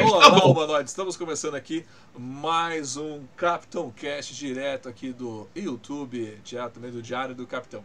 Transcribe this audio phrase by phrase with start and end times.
[0.00, 1.86] Olá, tá humanoides, estamos começando aqui
[2.18, 7.84] mais um Capitão Cast direto aqui do YouTube, direto também do Diário do Capitão.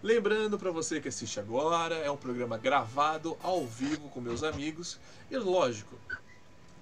[0.00, 5.00] Lembrando para você que assiste agora, é um programa gravado ao vivo com meus amigos
[5.32, 5.96] e lógico,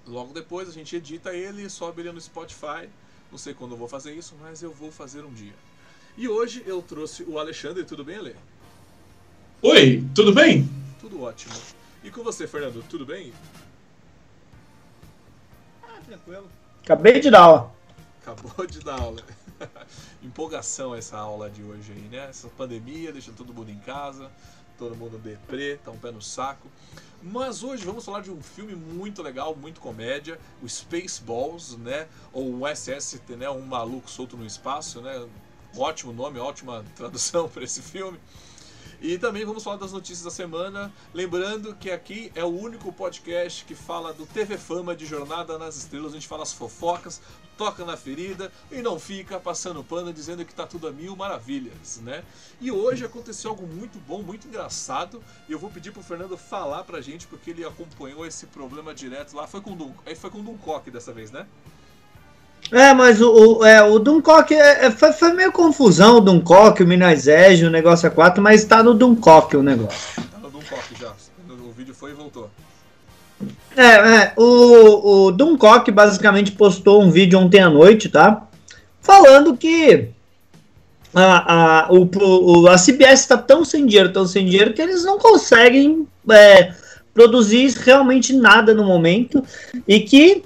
[0.05, 2.87] logo depois a gente edita ele e sobe ele no Spotify.
[3.31, 5.55] Não sei quando eu vou fazer isso, mas eu vou fazer um dia.
[6.15, 8.35] E hoje eu trouxe o Alexandre, tudo bem, Ale?
[9.63, 10.69] Oi, tudo bem?
[10.99, 11.55] Tudo ótimo.
[12.03, 13.33] E com você, Fernando, tudo bem?
[16.01, 16.49] Tranquilo.
[16.83, 17.71] Acabei de dar aula.
[18.21, 19.23] Acabou de dar aula.
[20.23, 22.27] Empolgação essa aula de hoje aí, né?
[22.29, 24.31] Essa pandemia, deixando todo mundo em casa,
[24.77, 26.67] todo mundo deprê, tá um pé no saco.
[27.21, 32.07] Mas hoje vamos falar de um filme muito legal, muito comédia, o Spaceballs, né?
[32.33, 33.49] Ou o SST, né?
[33.49, 35.27] Um maluco solto no espaço, né?
[35.77, 38.19] Ótimo nome, ótima tradução para esse filme.
[39.01, 40.93] E também vamos falar das notícias da semana.
[41.11, 45.75] Lembrando que aqui é o único podcast que fala do TV Fama de Jornada nas
[45.75, 46.11] Estrelas.
[46.11, 47.19] A gente fala as fofocas,
[47.57, 51.99] toca na ferida e não fica passando pano dizendo que tá tudo a mil maravilhas,
[52.03, 52.23] né?
[52.59, 55.23] E hoje aconteceu algo muito bom, muito engraçado.
[55.49, 59.35] E eu vou pedir pro Fernando falar pra gente, porque ele acompanhou esse problema direto
[59.35, 59.47] lá.
[59.47, 59.93] Foi com o Dun...
[60.15, 61.47] foi com o dessa vez, né?
[62.71, 66.81] É, mas o, o, é, o Duncock é, é, foi, foi, meio confusão o Duncock,
[66.81, 70.23] o Minas Ege, o negócio é 4, mas tá no Duncock o negócio.
[70.31, 71.11] Tá no Duncock já.
[71.49, 72.49] O vídeo foi e voltou.
[73.75, 78.47] É, é o, o Duncock basicamente postou um vídeo ontem à noite, tá?
[79.01, 80.09] Falando que
[81.13, 85.03] a, a, o, o, a CBS está tão sem dinheiro, tão sem dinheiro, que eles
[85.03, 86.73] não conseguem é,
[87.13, 89.43] produzir realmente nada no momento
[89.85, 90.43] e que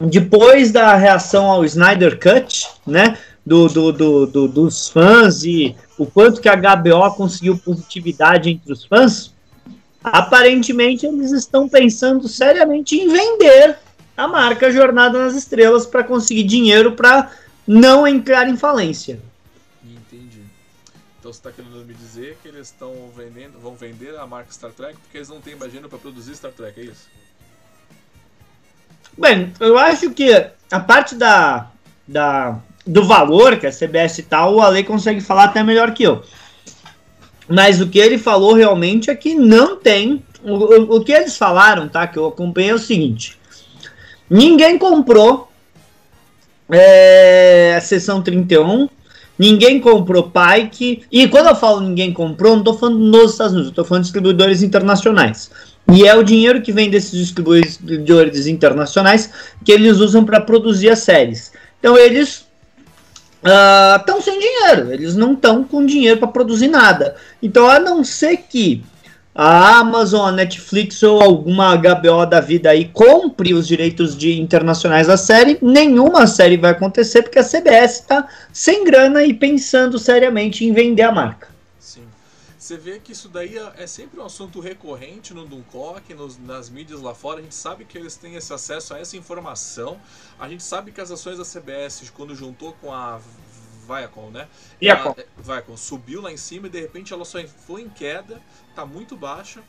[0.00, 6.04] depois da reação ao Snyder Cut, né, do, do, do, do, dos fãs e o
[6.04, 9.32] quanto que a HBO conseguiu positividade entre os fãs,
[10.02, 13.78] aparentemente eles estão pensando seriamente em vender
[14.16, 17.30] a marca Jornada nas Estrelas para conseguir dinheiro para
[17.66, 19.20] não entrar em falência.
[19.84, 20.42] Entendi.
[21.18, 24.72] Então você está querendo me dizer que eles estão vendendo, vão vender a marca Star
[24.72, 27.08] Trek porque eles não têm imagino para produzir Star Trek, é isso?
[29.18, 30.30] Bem, eu acho que
[30.70, 31.68] a parte da,
[32.06, 36.22] da, do valor que a CBS tal, o Ale consegue falar até melhor que eu.
[37.48, 40.22] Mas o que ele falou realmente é que não tem.
[40.42, 42.06] O, o, que eles falaram, tá?
[42.06, 43.38] Que eu acompanhei é o seguinte:
[44.28, 45.50] ninguém comprou
[46.70, 48.88] é, a sessão 31,
[49.38, 51.04] ninguém comprou Pike.
[51.10, 54.08] E quando eu falo ninguém comprou, não estou falando nos Estados Unidos, estou falando de
[54.08, 55.50] distribuidores internacionais.
[55.92, 59.30] E é o dinheiro que vem desses distribuidores internacionais
[59.64, 61.52] que eles usam para produzir as séries.
[61.78, 62.46] Então eles
[63.98, 67.14] estão uh, sem dinheiro, eles não estão com dinheiro para produzir nada.
[67.40, 68.82] Então, a não ser que
[69.34, 75.06] a Amazon, a Netflix ou alguma HBO da vida aí compre os direitos de internacionais
[75.06, 80.64] da série, nenhuma série vai acontecer porque a CBS está sem grana e pensando seriamente
[80.64, 81.48] em vender a marca.
[82.66, 86.68] Você vê que isso daí é, é sempre um assunto recorrente no Duncock, nos, nas
[86.68, 87.38] mídias lá fora.
[87.38, 90.00] A gente sabe que eles têm esse acesso a essa informação.
[90.36, 93.20] A gente sabe que as ações da CBS, quando juntou com a
[93.86, 94.48] Viacom, né?
[94.80, 95.14] Viacom.
[95.16, 98.42] Ela, Viacom subiu lá em cima e de repente ela só foi em queda,
[98.74, 99.62] tá muito baixa.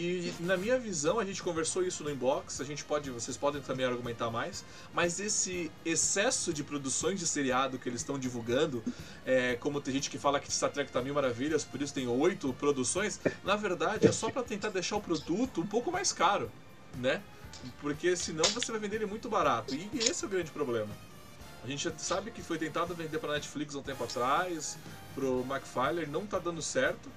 [0.00, 3.60] E na minha visão, a gente conversou isso no inbox, a gente pode, vocês podem
[3.60, 4.64] também argumentar mais,
[4.94, 8.80] mas esse excesso de produções de seriado que eles estão divulgando,
[9.26, 12.06] é, como tem gente que fala que Star Trek tá mil maravilhas, por isso tem
[12.06, 16.48] oito produções, na verdade é só para tentar deixar o produto um pouco mais caro,
[16.98, 17.20] né?
[17.80, 19.74] Porque senão você vai vender ele muito barato.
[19.74, 20.96] E esse é o grande problema.
[21.64, 24.78] A gente sabe que foi tentado vender para Netflix há um tempo atrás,
[25.12, 27.10] pro McFarlane, não tá dando certo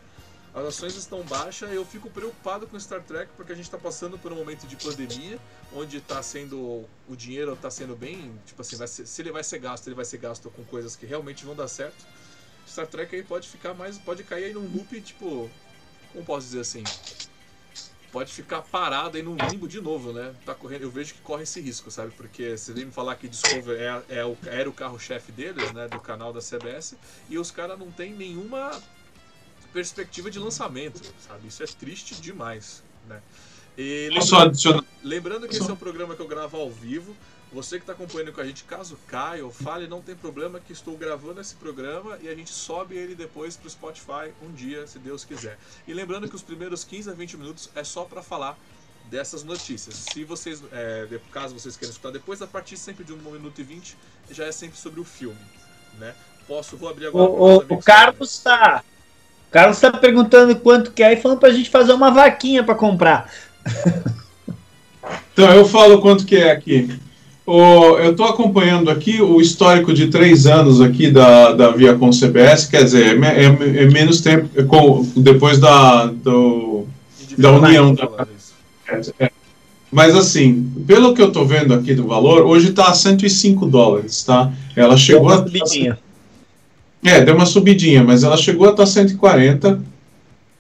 [0.53, 1.72] as ações estão baixas.
[1.72, 4.75] Eu fico preocupado com Star Trek porque a gente está passando por um momento de
[4.75, 5.39] pandemia,
[5.73, 9.59] onde está sendo o dinheiro está sendo bem, tipo assim, ser, se ele vai ser
[9.59, 12.06] gasto, ele vai ser gasto com coisas que realmente vão dar certo.
[12.67, 15.50] Star Trek aí pode ficar mais, pode cair aí num loop, tipo,
[16.12, 16.83] como posso dizer assim,
[18.12, 20.33] pode ficar parado aí num limbo de novo, né?
[20.45, 22.12] Tá correndo, eu vejo que corre esse risco, sabe?
[22.12, 25.88] Porque você vem me falar que Discover é, é o, era o carro-chefe deles, né?
[25.88, 26.95] Do canal da CBS,
[27.30, 28.71] e os caras não tem nenhuma
[29.73, 31.47] perspectiva de lançamento, sabe?
[31.47, 33.21] Isso é triste demais, né?
[33.77, 37.15] E lembrando, lembrando que esse é um programa que eu gravo ao vivo.
[37.53, 40.71] Você que está acompanhando com a gente, caso caia ou fale, não tem problema que
[40.71, 44.88] estou gravando esse programa e a gente sobe ele depois para o Spotify um dia,
[44.88, 45.59] se Deus quiser.
[45.85, 48.57] E lembrando que os primeiros 15 a 20 minutos é só para falar
[49.09, 49.95] dessas notícias.
[49.95, 53.63] Se vocês, é, caso vocês queiram escutar depois, a partir sempre de 1 minuto e
[53.63, 53.97] 20
[54.29, 55.41] já é sempre sobre o filme,
[56.00, 56.15] né?
[56.47, 57.29] Posso, vou abrir agora.
[57.29, 58.81] O, o, o Carlos está
[59.51, 62.74] o Carlos está perguntando quanto quer e falando para a gente fazer uma vaquinha para
[62.74, 63.30] comprar.
[65.33, 66.89] Então, eu falo quanto que é aqui.
[67.45, 72.68] O, eu estou acompanhando aqui o histórico de três anos aqui da, da Viacom CBS,
[72.68, 76.86] quer dizer, é, é, é menos tempo é com, depois da, do,
[77.38, 77.95] da união.
[77.95, 78.27] Da,
[79.19, 79.31] é,
[79.92, 84.24] mas assim, pelo que eu estou vendo aqui do valor, hoje está a 105 dólares,
[84.24, 84.51] tá?
[84.75, 85.45] Ela chegou a.
[87.03, 89.81] É, deu uma subidinha, mas ela chegou a estar 140,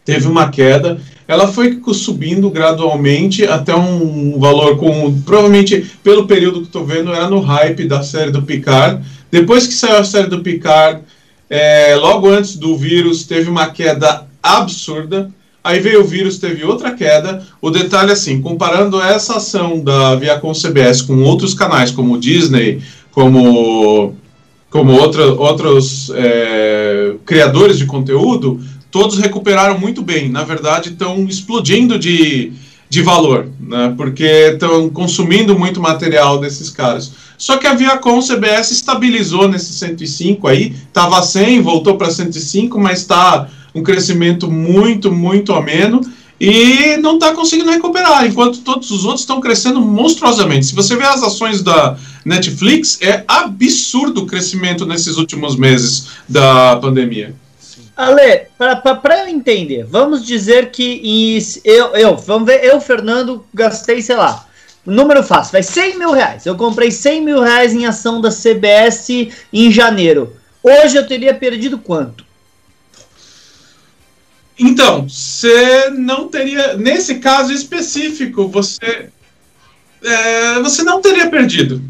[0.03, 0.99] teve uma queda.
[1.27, 5.21] Ela foi subindo gradualmente até um valor com.
[5.21, 9.05] Provavelmente, pelo período que estou vendo, era no hype da série do Picard.
[9.31, 11.01] Depois que saiu a série do Picard,
[11.49, 15.31] é, logo antes do vírus, teve uma queda absurda.
[15.63, 17.45] Aí veio o vírus, teve outra queda.
[17.61, 24.15] O detalhe assim, comparando essa ação da Viacom CBS com outros canais, como Disney, como,
[24.71, 28.59] como outra, outros é, criadores de conteúdo,
[28.89, 30.29] todos recuperaram muito bem.
[30.29, 32.53] Na verdade, estão explodindo de,
[32.89, 33.93] de valor, né?
[33.97, 37.11] porque estão consumindo muito material desses caras.
[37.37, 42.99] Só que a Viacom CBS estabilizou nesse 105 aí, estava 100, voltou para 105, mas
[42.99, 45.99] está um crescimento muito, muito ameno
[46.39, 50.67] e não está conseguindo recuperar, enquanto todos os outros estão crescendo monstruosamente.
[50.67, 56.75] Se você vê as ações da Netflix, é absurdo o crescimento nesses últimos meses da
[56.77, 57.33] pandemia.
[57.95, 64.15] Ale, para eu entender, vamos dizer que eu, eu, vamos ver, eu, Fernando, gastei, sei
[64.15, 64.47] lá,
[64.85, 66.45] número fácil, vai 100 mil reais.
[66.45, 69.09] Eu comprei 100 mil reais em ação da CBS
[69.51, 70.35] em janeiro.
[70.63, 72.25] Hoje eu teria perdido quanto?
[74.57, 79.09] Então, você não teria, nesse caso específico, você
[80.03, 81.81] é, você não teria perdido.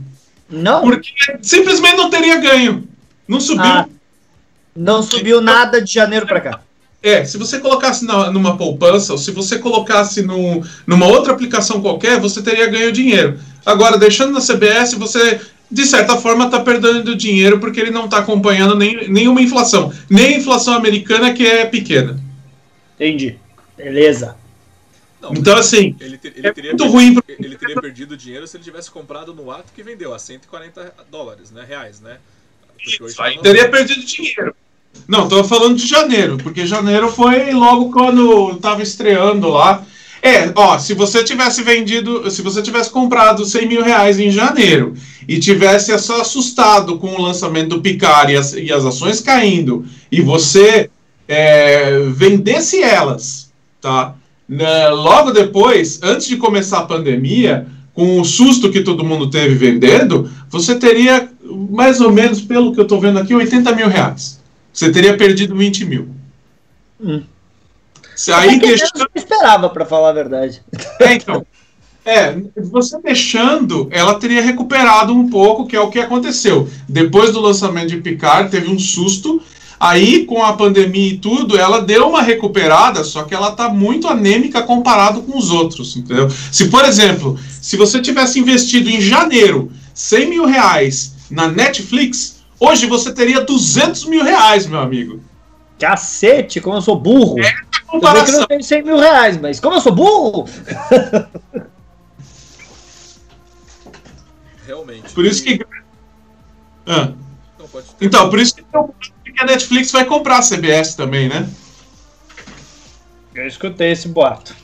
[0.51, 0.81] Não?
[0.81, 2.87] Porque simplesmente não teria ganho.
[3.27, 3.63] Não subiu.
[3.63, 3.87] Ah,
[4.75, 6.61] não subiu nada de janeiro para cá.
[7.03, 11.81] É, se você colocasse na, numa poupança, ou se você colocasse no, numa outra aplicação
[11.81, 13.39] qualquer, você teria ganho dinheiro.
[13.65, 15.39] Agora, deixando na CBS, você,
[15.69, 19.91] de certa forma, está perdendo dinheiro porque ele não está acompanhando nem, nenhuma inflação.
[20.09, 22.19] Nem a inflação americana, que é pequena.
[22.95, 23.35] Entendi.
[23.75, 24.35] Beleza.
[25.21, 27.17] Não, então, assim, ele, ter, ele é teria muito perdido, ruim.
[27.39, 31.51] Ele teria perdido dinheiro se ele tivesse comprado no ato que vendeu a 140 dólares,
[31.51, 31.63] né?
[31.67, 32.17] Reais, né?
[32.83, 34.55] Isso, aí teria perdido dinheiro.
[35.07, 39.85] Não, tô falando de janeiro, porque janeiro foi logo quando tava estreando lá.
[40.23, 44.93] É, ó, se você tivesse vendido, se você tivesse comprado 100 mil reais em janeiro
[45.27, 49.85] e tivesse só assustado com o lançamento do Picard e as, e as ações caindo,
[50.11, 50.89] e você
[51.27, 54.15] é, vendesse elas, tá?
[54.51, 59.55] Na, logo depois, antes de começar a pandemia, com o susto que todo mundo teve
[59.55, 61.29] vendendo, você teria
[61.69, 64.41] mais ou menos, pelo que eu estou vendo aqui, 80 mil reais.
[64.73, 66.09] Você teria perdido 20 mil.
[66.99, 67.23] Hum.
[68.33, 68.99] Aí deixando...
[68.99, 70.61] Eu esperava, para falar a verdade.
[70.99, 71.45] É, então.
[72.03, 76.67] É, você deixando, ela teria recuperado um pouco, que é o que aconteceu.
[76.89, 79.41] Depois do lançamento de Picard, teve um susto.
[79.83, 84.07] Aí, com a pandemia e tudo, ela deu uma recuperada, só que ela está muito
[84.07, 86.29] anêmica comparado com os outros, entendeu?
[86.29, 92.85] Se, por exemplo, se você tivesse investido em janeiro 100 mil reais na Netflix, hoje
[92.85, 95.19] você teria 200 mil reais, meu amigo.
[95.79, 97.39] Cacete, como eu sou burro.
[97.39, 98.35] É a comparação.
[98.35, 100.47] Eu, eu tenho 100 mil reais, mas como eu sou burro.
[104.67, 105.11] Realmente.
[105.11, 105.59] Por isso que.
[106.85, 107.13] Ah.
[107.99, 108.63] Então, por isso que
[109.39, 111.49] a Netflix vai comprar a CBS também, né?
[113.33, 114.55] Eu escutei esse boato.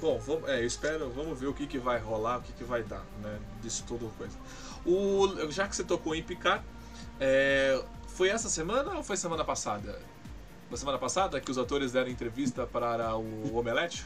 [0.00, 2.64] Bom, vamos, é, eu espero, vamos ver o que, que vai rolar, o que, que
[2.64, 3.38] vai dar, né?
[3.62, 4.36] Disso tudo coisa.
[4.84, 6.62] O, já que você tocou em Picard,
[7.20, 9.98] é, foi essa semana ou foi semana passada?
[10.68, 14.04] Foi semana passada que os atores deram entrevista para o Omelete?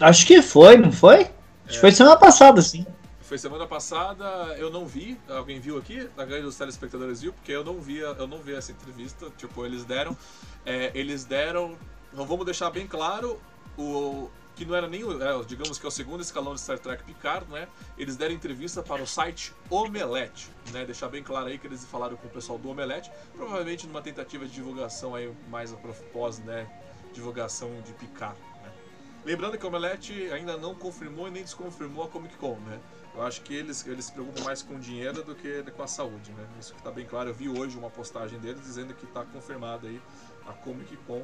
[0.00, 1.20] Acho que foi, não foi?
[1.20, 1.30] Acho
[1.66, 1.80] que é.
[1.80, 2.86] foi semana passada, sim.
[3.30, 4.24] Foi semana passada,
[4.58, 5.16] eu não vi.
[5.28, 6.10] Alguém viu aqui?
[6.18, 9.30] A grande dos telespectadores viu, porque eu não vi, eu não vi essa entrevista.
[9.36, 10.16] Tipo, eles deram.
[10.66, 11.78] É, eles deram.
[12.12, 13.40] Então vamos deixar bem claro
[13.78, 17.04] o, que não era nem, é, digamos que é o segundo escalão de Star Trek
[17.04, 17.68] Picard, né?
[17.96, 20.84] Eles deram entrevista para o site Omelete, né?
[20.84, 24.44] Deixar bem claro aí que eles falaram com o pessoal do Omelete, provavelmente numa tentativa
[24.44, 26.68] de divulgação aí mais após, né?
[27.12, 28.36] Divulgação de Picard.
[28.60, 28.72] Né?
[29.24, 32.80] Lembrando que o Omelete ainda não confirmou e nem desconfirmou a Comic Con, né?
[33.14, 36.30] Eu acho que eles, eles se preocupam mais com dinheiro do que com a saúde,
[36.32, 36.44] né?
[36.60, 37.30] Isso que está bem claro.
[37.30, 40.00] Eu vi hoje uma postagem deles dizendo que está confirmada aí
[40.46, 41.22] a Comic Con,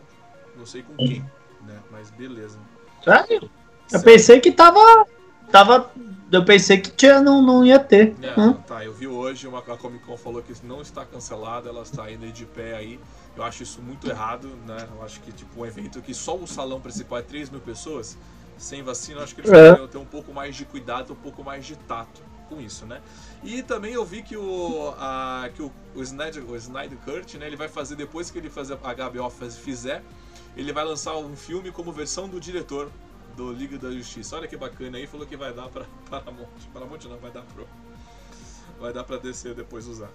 [0.57, 1.21] não sei com quem,
[1.63, 1.81] né?
[1.91, 2.59] Mas beleza.
[3.05, 3.49] Sério?
[3.93, 5.07] Eu pensei que tava.
[5.51, 5.93] tava
[6.31, 8.17] eu pensei que tinha, não, não ia ter.
[8.21, 8.55] É, hum.
[8.55, 12.05] Tá, eu vi hoje, uma, a Comic Con falou que não está cancelada, ela está
[12.05, 12.99] ainda de pé aí.
[13.37, 14.89] Eu acho isso muito errado, né?
[14.93, 18.19] Eu acho que tipo um evento que só o salão principal é 3 mil pessoas.
[18.59, 19.69] Sem vacina, acho que eles é.
[19.69, 23.01] poderiam ter um pouco mais de cuidado, um pouco mais de tato com isso, né?
[23.45, 27.47] E também eu vi que o, a, que o, o, Snyder, o Snyder Kurt, né,
[27.47, 30.03] ele vai fazer, depois que ele fazer, a HBO fizer,
[30.57, 32.91] ele vai lançar um filme como versão do diretor
[33.37, 34.37] do Liga da Justiça.
[34.37, 36.47] Olha que bacana aí, falou que vai dar pra Paramount.
[36.73, 37.67] Paramount não, vai dar pro.
[38.81, 40.11] Vai dar pra descer depois usar.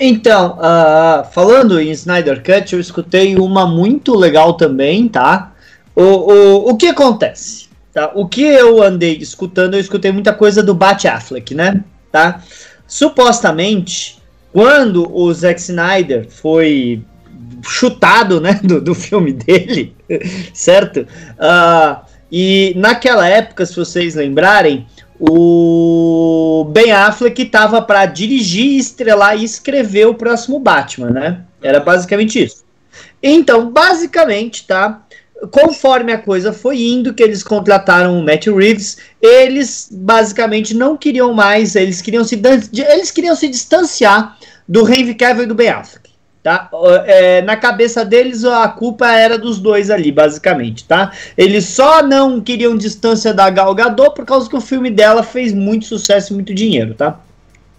[0.00, 5.52] Então, uh, falando em Snyder Cut, eu escutei uma muito legal também, tá?
[5.98, 7.66] O, o, o que acontece?
[7.92, 8.12] Tá?
[8.14, 11.82] O que eu andei escutando, eu escutei muita coisa do Bat Affleck, né?
[12.12, 12.40] Tá?
[12.86, 17.02] Supostamente, quando o Zack Snyder foi
[17.64, 19.92] chutado, né, do, do filme dele,
[20.54, 21.00] certo?
[21.00, 24.86] Uh, e naquela época, se vocês lembrarem,
[25.18, 31.40] o Ben Affleck estava para dirigir, estrelar e escrever o próximo Batman, né?
[31.60, 32.62] Era basicamente isso.
[33.20, 35.02] Então, basicamente, tá?
[35.50, 41.32] Conforme a coisa foi indo, que eles contrataram o Matt Reeves, eles basicamente não queriam
[41.32, 42.40] mais, eles queriam se,
[42.72, 44.36] eles queriam se distanciar
[44.68, 46.08] do Henry Cavill e do Ben Affleck.
[46.42, 46.70] Tá?
[47.04, 51.12] É, na cabeça deles a culpa era dos dois ali, basicamente, tá?
[51.36, 55.52] Eles só não queriam distância da Gal Gadot por causa que o filme dela fez
[55.52, 57.20] muito sucesso e muito dinheiro, tá?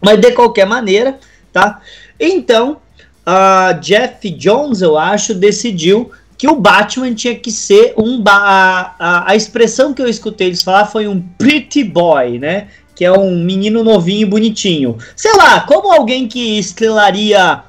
[0.02, 1.18] Mas de qualquer maneira,
[1.52, 1.82] tá?
[2.20, 2.78] Então,
[3.26, 9.32] a Jeff Jones, eu acho, decidiu que o Batman tinha que ser um a, a,
[9.32, 12.70] a expressão que eu escutei eles falar foi um pretty boy, né?
[12.96, 14.98] Que é um menino novinho e bonitinho.
[15.18, 17.62] Sei lá, como alguém que estrelaria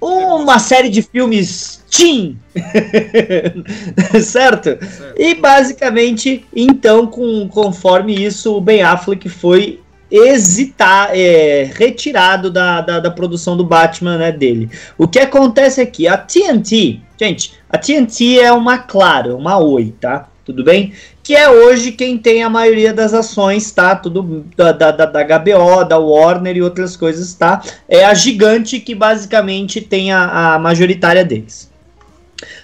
[0.00, 2.38] uma série de filmes teen,
[4.22, 4.78] certo?
[4.78, 4.78] certo?
[5.18, 9.80] E basicamente, então, com, conforme isso, o Ben Affleck foi
[10.14, 14.70] hesitar, é, retirado da, da, da, produção do Batman né, dele.
[14.96, 20.28] O que acontece aqui, a TNT, gente, a TNT é uma claro, uma oi, tá?
[20.44, 20.92] Tudo bem?
[21.24, 23.96] que é hoje quem tem a maioria das ações, tá?
[23.96, 27.62] Tudo da, da, da HBO, da Warner e outras coisas, tá?
[27.88, 31.72] É a gigante que basicamente tem a, a majoritária deles.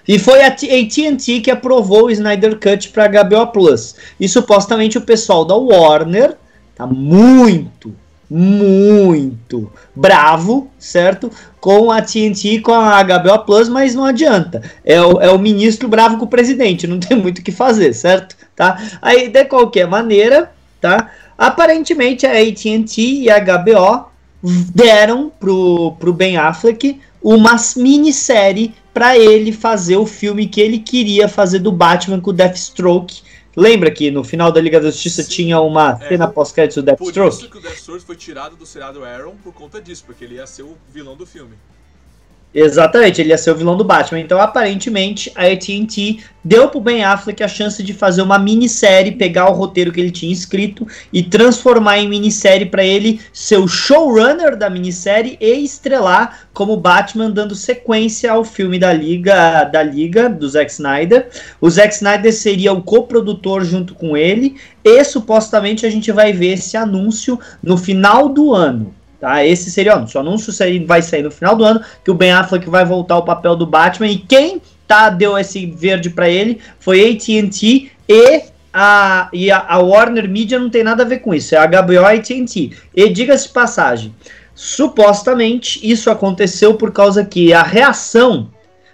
[0.07, 3.97] E foi a AT&T que aprovou o Snyder Cut para HBO Plus.
[4.21, 6.37] E supostamente o pessoal da Warner
[6.81, 7.95] tá muito,
[8.31, 11.31] muito bravo, certo?
[11.61, 14.63] Com a TNT com a HBO Plus, mas não adianta.
[14.83, 17.93] É o, é o ministro bravo com o presidente, não tem muito o que fazer,
[17.93, 18.35] certo?
[18.57, 18.79] tá?
[19.03, 21.11] Aí, de qualquer maneira, tá?
[21.37, 24.07] Aparentemente a AT&T e a HBO
[24.75, 31.29] deram pro, pro Ben Affleck uma minissérie para ele fazer o filme que ele queria
[31.29, 33.21] fazer do Batman com o Deathstroke.
[33.57, 35.28] Lembra que no final da Liga da Justiça Sim.
[35.30, 37.37] tinha uma é, cena pós-crédito do Deathstroke?
[37.37, 40.37] Por isso que o Deathstroke foi tirado do seriado Arrow por conta disso, porque ele
[40.37, 41.57] ia ser o vilão do filme.
[42.52, 44.19] Exatamente, ele ia ser o vilão do Batman.
[44.19, 49.49] Então, aparentemente, a AT&T deu pro Ben Affleck a chance de fazer uma minissérie, pegar
[49.49, 54.57] o roteiro que ele tinha escrito e transformar em minissérie para ele ser o showrunner
[54.57, 60.49] da minissérie e estrelar como Batman, dando sequência ao filme da Liga, da Liga do
[60.49, 61.28] Zack Snyder.
[61.61, 66.54] O Zack Snyder seria o coprodutor junto com ele e supostamente a gente vai ver
[66.54, 68.92] esse anúncio no final do ano.
[69.21, 69.45] Tá?
[69.45, 70.19] Esse seria o anúncio.
[70.19, 70.53] O anúncio
[70.87, 73.67] vai sair no final do ano, que o Ben Affleck vai voltar ao papel do
[73.67, 74.09] Batman.
[74.09, 80.29] E quem tá, deu esse verde para ele foi AT&T e a, e a, Warner
[80.29, 81.55] Media não tem nada a ver com isso.
[81.55, 82.73] É a HBO AT&T.
[82.95, 84.15] E diga-se passagem,
[84.55, 88.49] supostamente isso aconteceu por causa que a reação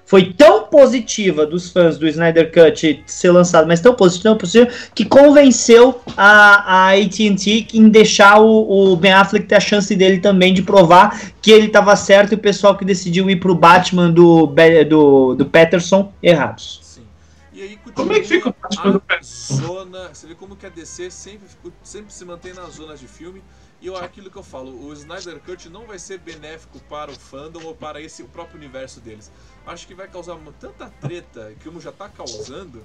[0.05, 4.71] foi tão positiva dos fãs do Snyder Cut ser lançado, mas tão positiva, tão positiva
[4.95, 10.19] que convenceu a, a AT&T em deixar o, o, Ben Affleck ter a chance dele
[10.19, 14.11] também de provar que ele estava certo e o pessoal que decidiu ir pro Batman
[14.11, 14.53] do,
[14.87, 16.81] do, do Patterson errados.
[16.83, 17.07] Sim.
[17.55, 19.55] E aí, como é que fica o Batman do Patterson?
[19.55, 21.49] Zona, você vê como que a DC sempre,
[21.83, 23.43] sempre se mantém nas zonas de filme
[23.81, 27.63] e aquilo que eu falo, o Snyder Cut não vai ser benéfico para o fandom
[27.63, 29.31] ou para esse o próprio universo deles.
[29.67, 32.85] Acho que vai causar tanta treta, como já está causando,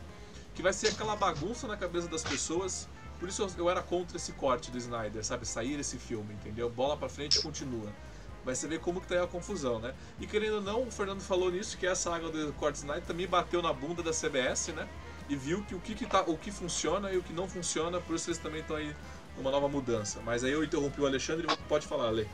[0.53, 2.89] que vai ser aquela bagunça na cabeça das pessoas.
[3.19, 5.47] Por isso eu, era contra esse corte do Snyder, sabe?
[5.47, 6.69] Sair esse filme, entendeu?
[6.69, 7.89] Bola para frente e continua.
[8.43, 9.93] Mas você como que tá aí a confusão, né?
[10.19, 13.27] E querendo ou não, o Fernando falou nisso, que essa água do corte Snyder também
[13.27, 14.89] bateu na bunda da CBS, né?
[15.29, 18.01] E viu que o que, que, tá, o que funciona e o que não funciona,
[18.01, 18.93] por isso eles também estão aí
[19.39, 20.19] uma nova mudança.
[20.25, 22.27] Mas aí eu interrompi o Alexandre, pode falar, Ale.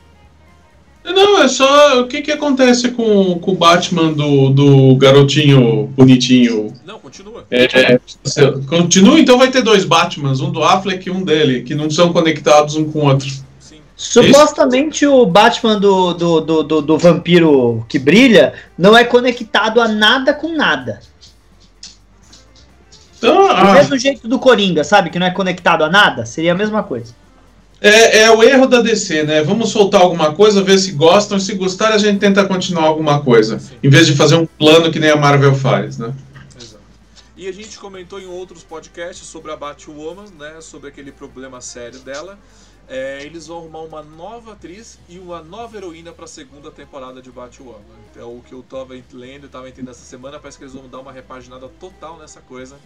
[1.04, 6.74] Não, é só o que, que acontece com, com o Batman do, do garotinho bonitinho.
[6.84, 7.46] Não, continua.
[7.50, 8.00] É, é,
[8.68, 12.12] continua, então vai ter dois Batmans, um do Affleck e um dele, que não são
[12.12, 13.28] conectados um com o outro.
[13.58, 13.80] Sim.
[13.96, 19.88] Supostamente o Batman do, do, do, do, do vampiro que brilha não é conectado a
[19.88, 21.00] nada com nada.
[23.18, 25.10] Então, do ah, mesmo jeito do Coringa, sabe?
[25.10, 27.14] Que não é conectado a nada, seria a mesma coisa.
[27.80, 29.42] É, é o erro da DC, né?
[29.42, 31.38] Vamos soltar alguma coisa, ver se gostam.
[31.38, 33.58] Se gostar, a gente tenta continuar alguma coisa.
[33.58, 33.76] Sim.
[33.82, 36.12] Em vez de fazer um plano que nem a Marvel faz, né?
[36.60, 36.82] Exato.
[37.36, 40.60] E a gente comentou em outros podcasts sobre a Batwoman, né?
[40.60, 42.36] Sobre aquele problema sério dela.
[42.88, 47.20] É, eles vão arrumar uma nova atriz e uma nova heroína para a segunda temporada
[47.22, 47.78] de Batwoman.
[48.10, 50.88] Então, o que eu estava lendo e estava entendendo essa semana, parece que eles vão
[50.88, 52.76] dar uma repaginada total nessa coisa.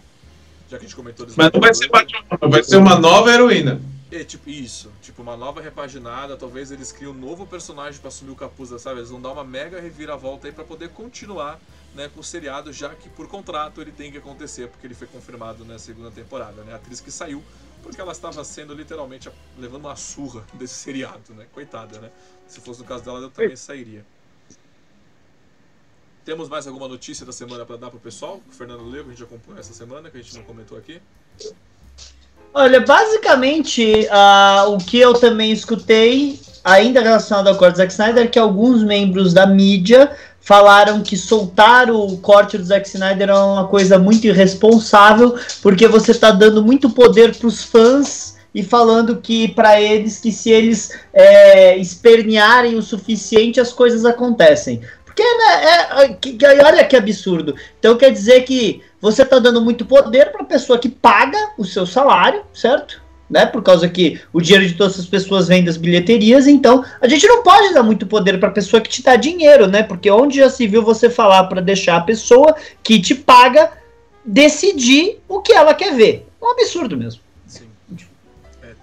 [0.73, 3.79] Já que a gente comentou Mas não vai ser Batwoman, vai ser uma nova heroína.
[4.11, 4.91] É, tipo, isso.
[5.03, 6.35] Tipo, uma nova repaginada.
[6.35, 8.99] Talvez eles criem um novo personagem para assumir o capuz, sabe?
[8.99, 11.59] Eles vão dar uma mega reviravolta aí para poder continuar
[11.93, 15.05] né, com o seriado, já que por contrato ele tem que acontecer, porque ele foi
[15.05, 16.63] confirmado na segunda temporada.
[16.63, 16.73] Né?
[16.73, 17.43] A atriz que saiu,
[17.83, 21.45] porque ela estava sendo literalmente levando uma surra desse seriado, né?
[21.53, 22.09] Coitada, né?
[22.47, 24.03] Se fosse no caso dela, eu também sairia.
[26.25, 28.39] Temos mais alguma notícia da semana para dar para o pessoal?
[28.49, 31.01] O Fernando leu, a gente acompanhou essa semana, que a gente não comentou aqui.
[32.53, 38.23] Olha, basicamente, uh, o que eu também escutei, ainda relacionado ao corte do Zack Snyder,
[38.23, 43.33] é que alguns membros da mídia falaram que soltar o corte do Zack Snyder é
[43.33, 49.17] uma coisa muito irresponsável, porque você está dando muito poder para os fãs e falando
[49.17, 54.81] que para eles que se eles é, espernearem o suficiente as coisas acontecem.
[55.15, 57.55] Porque né, é, que, olha que absurdo.
[57.79, 61.63] Então quer dizer que você está dando muito poder para a pessoa que paga o
[61.63, 63.01] seu salário, certo?
[63.29, 67.07] Né, por causa que o dinheiro de todas as pessoas vem das bilheterias, então a
[67.07, 69.81] gente não pode dar muito poder para a pessoa que te dá dinheiro, né?
[69.81, 73.71] Porque onde já se viu você falar para deixar a pessoa que te paga
[74.25, 76.27] decidir o que ela quer ver?
[76.41, 77.21] Um absurdo mesmo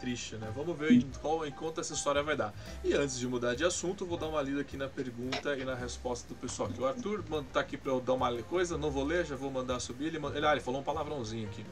[0.01, 0.51] triste, né?
[0.55, 2.53] Vamos ver em qual enquanto essa história vai dar.
[2.83, 5.75] E antes de mudar de assunto, vou dar uma lida aqui na pergunta e na
[5.75, 6.69] resposta do pessoal.
[6.69, 9.51] Que o Arthur tá aqui para eu dar uma coisa, não vou ler, já vou
[9.51, 10.07] mandar subir.
[10.07, 11.65] Ele, ele, ah, ele falou um palavrãozinho aqui.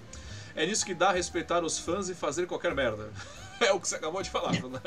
[0.55, 3.11] É nisso que dá respeitar os fãs e fazer qualquer merda.
[3.61, 4.81] é o que você acabou de falar, né?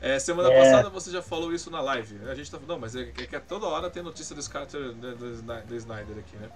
[0.00, 0.62] É, semana é.
[0.62, 2.28] passada você já falou isso na live.
[2.28, 4.92] A gente tá não, mas é, é que é toda hora tem notícia do Scatter
[4.92, 6.50] do, do, do Snyder aqui, né?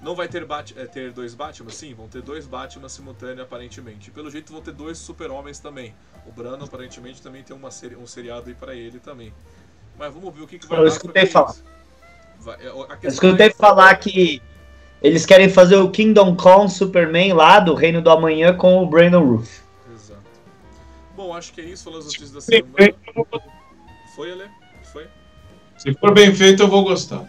[0.00, 1.70] Não vai ter, Bat é, ter dois Batman?
[1.70, 4.08] Sim, vão ter dois Batman simultâneos, aparentemente.
[4.08, 5.94] E pelo jeito vão ter dois Super-Homens também.
[6.26, 9.32] O Brano, aparentemente, também tem uma seri um seriado aí pra ele também.
[9.98, 11.54] Mas vamos ver o que, que vai Eu escutei falar.
[12.38, 13.50] Vai, é, Eu escutei é...
[13.50, 14.42] falar que
[15.02, 19.24] eles querem fazer o Kingdom Come Superman lá do Reino do Amanhã com o Brandon
[19.24, 19.60] Roof.
[19.94, 20.20] Exato.
[21.16, 21.84] Bom, acho que é isso.
[21.84, 22.94] Falando as notícias da semana.
[24.14, 24.50] Foi, Ale?
[24.92, 25.06] Foi?
[25.78, 27.24] Se for bem feito, eu vou gostar.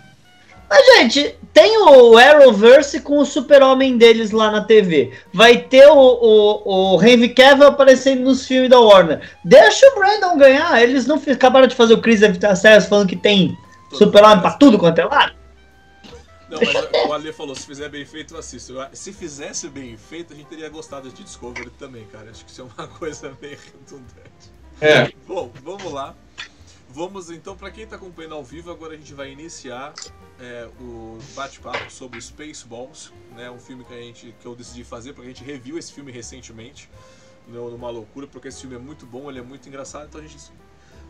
[0.69, 5.13] Mas, gente, tem o Arrowverse com o super-homem deles lá na TV.
[5.33, 9.21] Vai ter o, o, o Henry Cavill aparecendo nos filmes da Warner.
[9.43, 10.81] Deixa o Brandon ganhar.
[10.81, 13.57] Eles não acabaram de fazer o Chris Evitaceres falando que tem
[13.91, 15.33] super-homem pra tudo quanto é lado?
[16.49, 18.73] Não, mas o Ale falou, se fizer bem feito, eu assisto.
[18.93, 22.29] Se fizesse bem feito, a gente teria gostado de Discovery também, cara.
[22.31, 24.57] Acho que isso é uma coisa meio redundante.
[24.79, 25.11] É.
[25.27, 26.15] Bom, vamos lá.
[26.97, 29.93] Vamos então, para quem está acompanhando ao vivo, agora a gente vai iniciar
[30.39, 33.51] é, o bate-papo sobre Spaceballs, né?
[33.51, 36.11] Um filme que a gente que eu decidi fazer porque a gente reviu esse filme
[36.11, 36.89] recentemente,
[37.47, 40.51] numa loucura, porque esse filme é muito bom, ele é muito engraçado, então a gente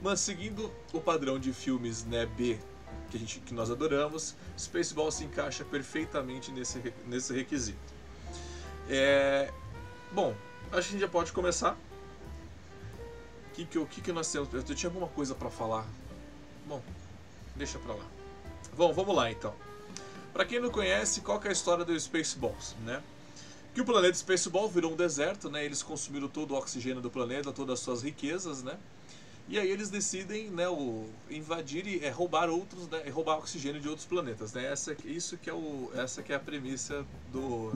[0.02, 2.60] mas seguindo o padrão de filmes né, B
[3.10, 7.94] que, a gente, que nós adoramos, Spaceballs se encaixa perfeitamente nesse, nesse requisito.
[8.90, 9.54] É,
[10.12, 11.78] bom, acho que a gente já pode começar
[13.58, 14.50] que que, o que, que nós temos?
[14.54, 15.86] Eu tinha alguma coisa para falar.
[16.68, 16.82] Bom,
[17.56, 18.06] deixa pra lá.
[18.76, 19.54] Bom, vamos lá então.
[20.32, 23.02] Para quem não conhece, qual é a história do Spaceballs, né?
[23.74, 25.66] Que o planeta Spaceball virou um deserto, né?
[25.66, 28.78] Eles consumiram todo o oxigênio do planeta, todas as suas riquezas, né?
[29.50, 33.88] E aí eles decidem, né, o, invadir e é, roubar outros, né, roubar oxigênio de
[33.88, 34.66] outros planetas, né?
[34.66, 37.72] Essa, isso que é o, essa que é a premissa do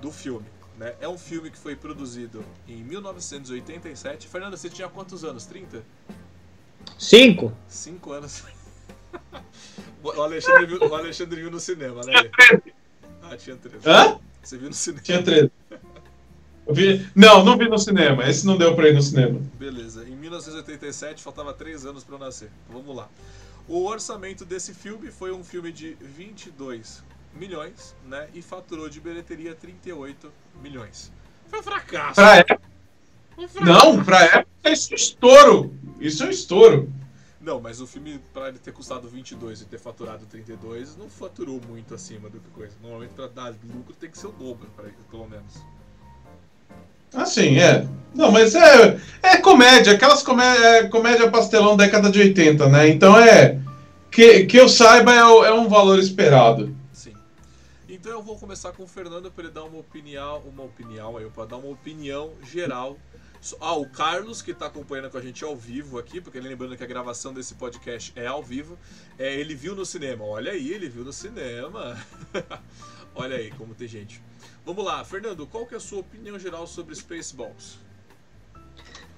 [0.00, 0.46] do filme.
[0.80, 0.94] Né?
[0.98, 4.26] É um filme que foi produzido em 1987.
[4.26, 5.44] Fernando, você tinha quantos anos?
[5.44, 5.84] 30?
[6.98, 7.52] Cinco.
[7.68, 8.42] Cinco anos.
[10.02, 12.14] o, Alexandre viu, o Alexandre viu no cinema, né?
[13.22, 13.86] Ah, tinha 13.
[13.86, 14.18] Hã?
[14.42, 15.02] Você viu no cinema?
[15.02, 15.50] Tinha 13.
[16.70, 17.06] Vi...
[17.14, 18.26] Não, não vi no cinema.
[18.26, 19.38] Esse não deu pra ir no cinema.
[19.58, 20.08] Beleza.
[20.08, 22.50] Em 1987, faltava 3 anos pra eu nascer.
[22.70, 23.06] Vamos lá.
[23.68, 27.02] O orçamento desse filme foi um filme de 22
[27.34, 28.28] milhões, né?
[28.34, 31.12] E faturou de bilheteria 38 milhões.
[31.48, 32.14] Foi um fracasso.
[32.14, 32.60] Pra época...
[33.38, 33.86] Um fracasso.
[33.86, 35.74] Não, pra época isso é estouro.
[36.00, 36.92] Isso é um estouro.
[37.40, 41.58] Não, mas o filme, para ele ter custado 22 e ter faturado 32, não faturou
[41.66, 42.74] muito acima do que coisa.
[42.82, 45.64] Normalmente, para dar lucro, tem que ser o dobro, pra ele, pelo menos.
[47.14, 47.86] Ah, sim, é.
[48.14, 52.88] Não, mas é, é comédia, aquelas comédia, comédia pastelão década de 80, né?
[52.88, 53.58] Então é.
[54.10, 56.74] Que, que eu saiba, é, é um valor esperado.
[58.00, 61.28] Então eu vou começar com o Fernando para ele dar uma opinião, uma opinião aí,
[61.28, 62.96] para dar uma opinião geral.
[63.60, 66.82] Ah, o Carlos, que está acompanhando com a gente ao vivo aqui, porque lembrando que
[66.82, 68.78] a gravação desse podcast é ao vivo,
[69.18, 70.24] é, ele viu no cinema.
[70.24, 71.94] Olha aí, ele viu no cinema.
[73.14, 74.22] Olha aí como tem gente.
[74.64, 77.76] Vamos lá, Fernando, qual que é a sua opinião geral sobre Spaceballs?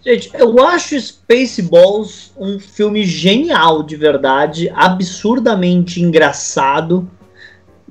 [0.05, 7.09] Gente, eu acho Spaceballs um filme genial, de verdade, absurdamente engraçado,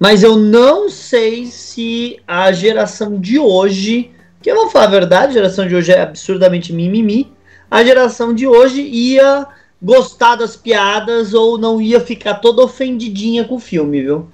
[0.01, 4.09] mas eu não sei se a geração de hoje,
[4.41, 7.31] que eu vou falar a verdade, a geração de hoje é absurdamente mimimi,
[7.69, 9.45] a geração de hoje ia
[9.79, 14.27] gostar das piadas ou não ia ficar toda ofendidinha com o filme, viu?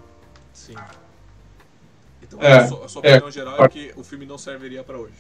[0.54, 0.76] Sim.
[2.24, 4.86] Então, é, a sua, a sua é, opinião geral é que o filme não serviria
[4.86, 5.16] para hoje.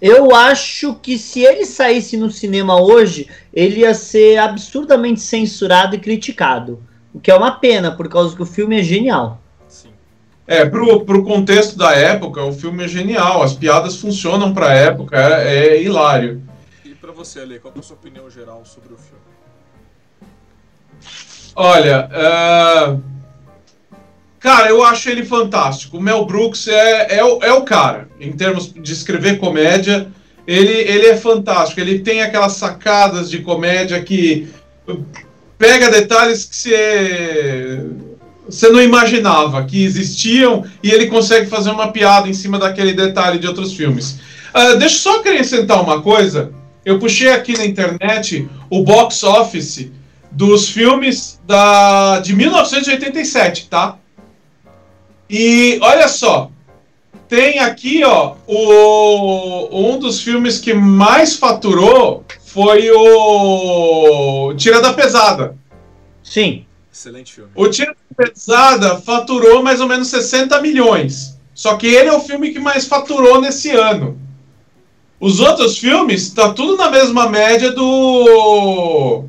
[0.00, 6.00] Eu acho que se ele saísse no cinema hoje, ele ia ser absurdamente censurado e
[6.00, 6.82] criticado.
[7.12, 9.40] O que é uma pena, por causa que o filme é genial.
[9.66, 9.90] Sim.
[10.46, 13.42] É, pro, pro contexto da época, o filme é genial.
[13.42, 16.42] As piadas funcionam pra época, é, é hilário.
[16.84, 19.22] E pra você, Ale, qual é a sua opinião geral sobre o filme?
[21.54, 23.18] Olha, uh
[24.40, 25.98] Cara, eu acho ele fantástico.
[25.98, 28.08] O Mel Brooks é, é, o, é o cara.
[28.20, 30.08] Em termos de escrever comédia,
[30.46, 31.80] ele, ele é fantástico.
[31.80, 34.48] Ele tem aquelas sacadas de comédia que
[35.58, 37.86] pega detalhes que você,
[38.48, 43.38] você não imaginava que existiam e ele consegue fazer uma piada em cima daquele detalhe
[43.38, 44.20] de outros filmes.
[44.54, 46.52] Uh, deixa eu só acrescentar uma coisa.
[46.84, 49.90] Eu puxei aqui na internet o box office
[50.30, 53.96] dos filmes da, de 1987, tá?
[55.28, 56.50] E olha só,
[57.28, 65.56] tem aqui, ó, o, um dos filmes que mais faturou foi o Tira da Pesada.
[66.22, 66.64] Sim.
[66.92, 67.50] Excelente filme.
[67.54, 71.38] O Tira da Pesada faturou mais ou menos 60 milhões.
[71.54, 74.18] Só que ele é o filme que mais faturou nesse ano.
[75.20, 79.24] Os outros filmes tá tudo na mesma média do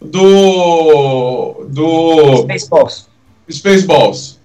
[0.00, 3.08] do do Spaceballs.
[3.50, 4.40] Spaceballs.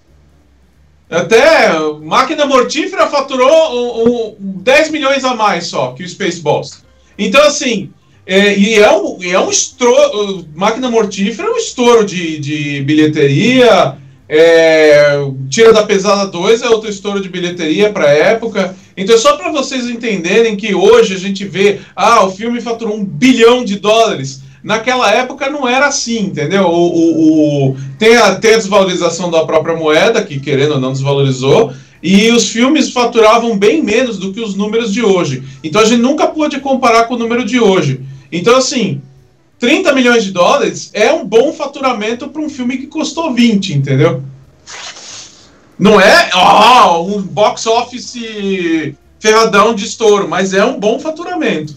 [1.10, 6.89] Até Máquina Mortífera faturou um, um, 10 milhões a mais só que o Spaceballs.
[7.20, 7.92] Então, assim,
[8.26, 10.46] é, e é um, é um estouro.
[10.56, 13.98] Máquina Mortífera é um estouro de, de bilheteria.
[14.30, 15.18] É,
[15.50, 18.76] Tira da Pesada 2 é outro estouro de bilheteria para época.
[18.96, 23.04] Então, só para vocês entenderem que hoje a gente vê, ah, o filme faturou um
[23.04, 24.44] bilhão de dólares.
[24.64, 26.66] Naquela época não era assim, entendeu?
[26.66, 30.92] O, o, o, tem, a, tem a desvalorização da própria moeda, que querendo ou não
[30.92, 35.44] desvalorizou, e os filmes faturavam bem menos do que os números de hoje.
[35.64, 38.02] Então a gente nunca pôde comparar com o número de hoje.
[38.32, 39.02] Então, assim,
[39.60, 44.24] 30 milhões de dólares é um bom faturamento para um filme que custou 20, entendeu?
[45.78, 48.16] Não é oh, um box office
[49.20, 51.76] ferradão de estouro, mas é um bom faturamento.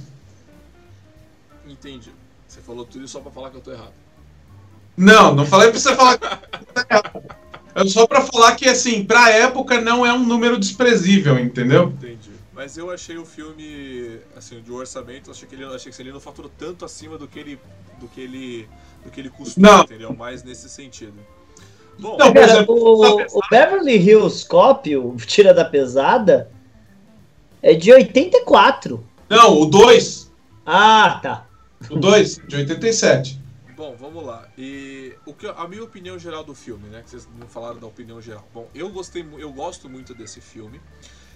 [1.69, 2.11] Entendi
[2.73, 3.93] falou tudo só pra falar que eu tô errado.
[4.97, 7.41] Não, não falei pra você falar que eu tô errado.
[7.75, 11.85] É só pra falar que, assim, pra época não é um número desprezível, entendeu?
[11.85, 12.31] Entendi.
[12.53, 16.21] Mas eu achei o filme, assim, de orçamento, achei que ele, achei que ele não
[16.21, 17.59] faturou tanto acima do que ele,
[17.99, 18.69] do que ele,
[19.03, 19.83] do que ele custou, não.
[19.83, 20.15] entendeu?
[20.15, 21.15] Mais nesse sentido.
[21.99, 26.51] Bom, não, cara, exemplo, o, o, Beverly Hills Cop, o Tira da Pesada,
[27.63, 29.03] é de 84.
[29.29, 30.31] Não, o 2.
[30.67, 31.47] Ah, tá.
[31.91, 33.41] O 2, de 87.
[33.83, 34.49] Bom, vamos lá.
[34.57, 37.03] E o que a minha opinião geral do filme, né?
[37.03, 38.49] Que vocês não falaram da opinião geral.
[38.55, 40.81] Bom, eu gostei, eu gosto muito desse filme.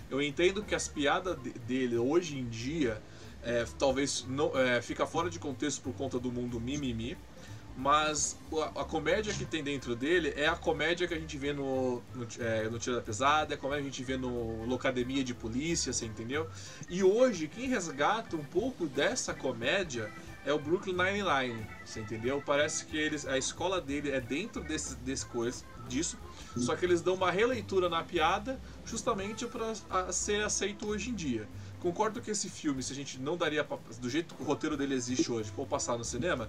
[0.08, 3.02] Eu entendo que as piadas dele hoje em dia
[3.42, 7.18] é, talvez não é, fica fora de contexto por conta do mundo mimimi.
[7.76, 11.52] Mas a, a, comédia que tem dentro dele é a comédia que a gente vê
[11.52, 14.64] no, no, é, no Tira da Pesada, é a comédia que a gente vê no
[14.66, 16.48] Locademia de Polícia, você entendeu?
[16.88, 20.10] E hoje, quem resgata um pouco dessa comédia
[20.46, 22.40] é o Brooklyn Nine-Nine, você entendeu?
[22.40, 26.16] Parece que eles, a escola dele é dentro desse, desse coisa, disso,
[26.56, 29.74] só que eles dão uma releitura na piada justamente para
[30.12, 31.48] ser aceito hoje em dia.
[31.80, 34.76] Concordo que esse filme, se a gente não daria pra, do jeito que o roteiro
[34.76, 36.48] dele existe hoje, for passar no cinema,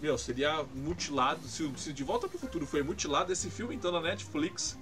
[0.00, 1.46] meu, seria mutilado.
[1.46, 4.76] Se, se De Volta para o Futuro foi mutilado, esse filme então na Netflix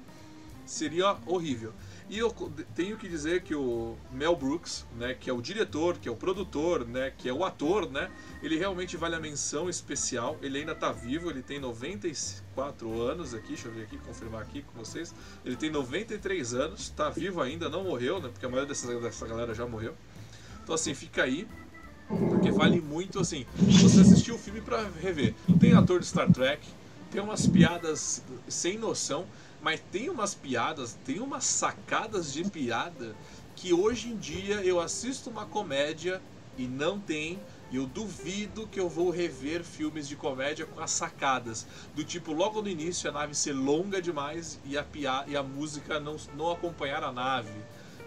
[0.65, 1.73] seria horrível.
[2.11, 2.29] E eu
[2.75, 6.17] tenho que dizer que o Mel Brooks, né, que é o diretor, que é o
[6.17, 8.11] produtor, né, que é o ator, né,
[8.43, 10.37] ele realmente vale a menção especial.
[10.43, 14.63] Ele ainda está vivo, ele tem 94 anos aqui, deixa eu ver aqui, confirmar aqui
[14.63, 15.15] com vocês.
[15.45, 19.25] Ele tem 93 anos, está vivo ainda, não morreu, né, porque a maioria dessa, dessa
[19.29, 19.95] galera já morreu.
[20.65, 21.47] Então assim, fica aí,
[22.09, 23.47] porque vale muito assim,
[23.81, 25.33] você assistiu o filme para rever.
[25.61, 26.67] Tem ator de Star Trek,
[27.13, 29.27] tem umas piadas sem noção
[29.61, 33.15] Mas tem umas piadas, tem umas sacadas de piada
[33.55, 36.23] que hoje em dia eu assisto uma comédia
[36.57, 37.39] e não tem.
[37.71, 41.67] E eu duvido que eu vou rever filmes de comédia com as sacadas.
[41.95, 45.43] Do tipo, logo no início a nave ser longa demais e a, pia e a
[45.43, 47.53] música não, não acompanhar a nave.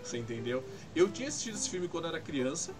[0.04, 0.68] Você entendeu?
[0.94, 2.74] Eu tinha assistido esse filme quando era criança.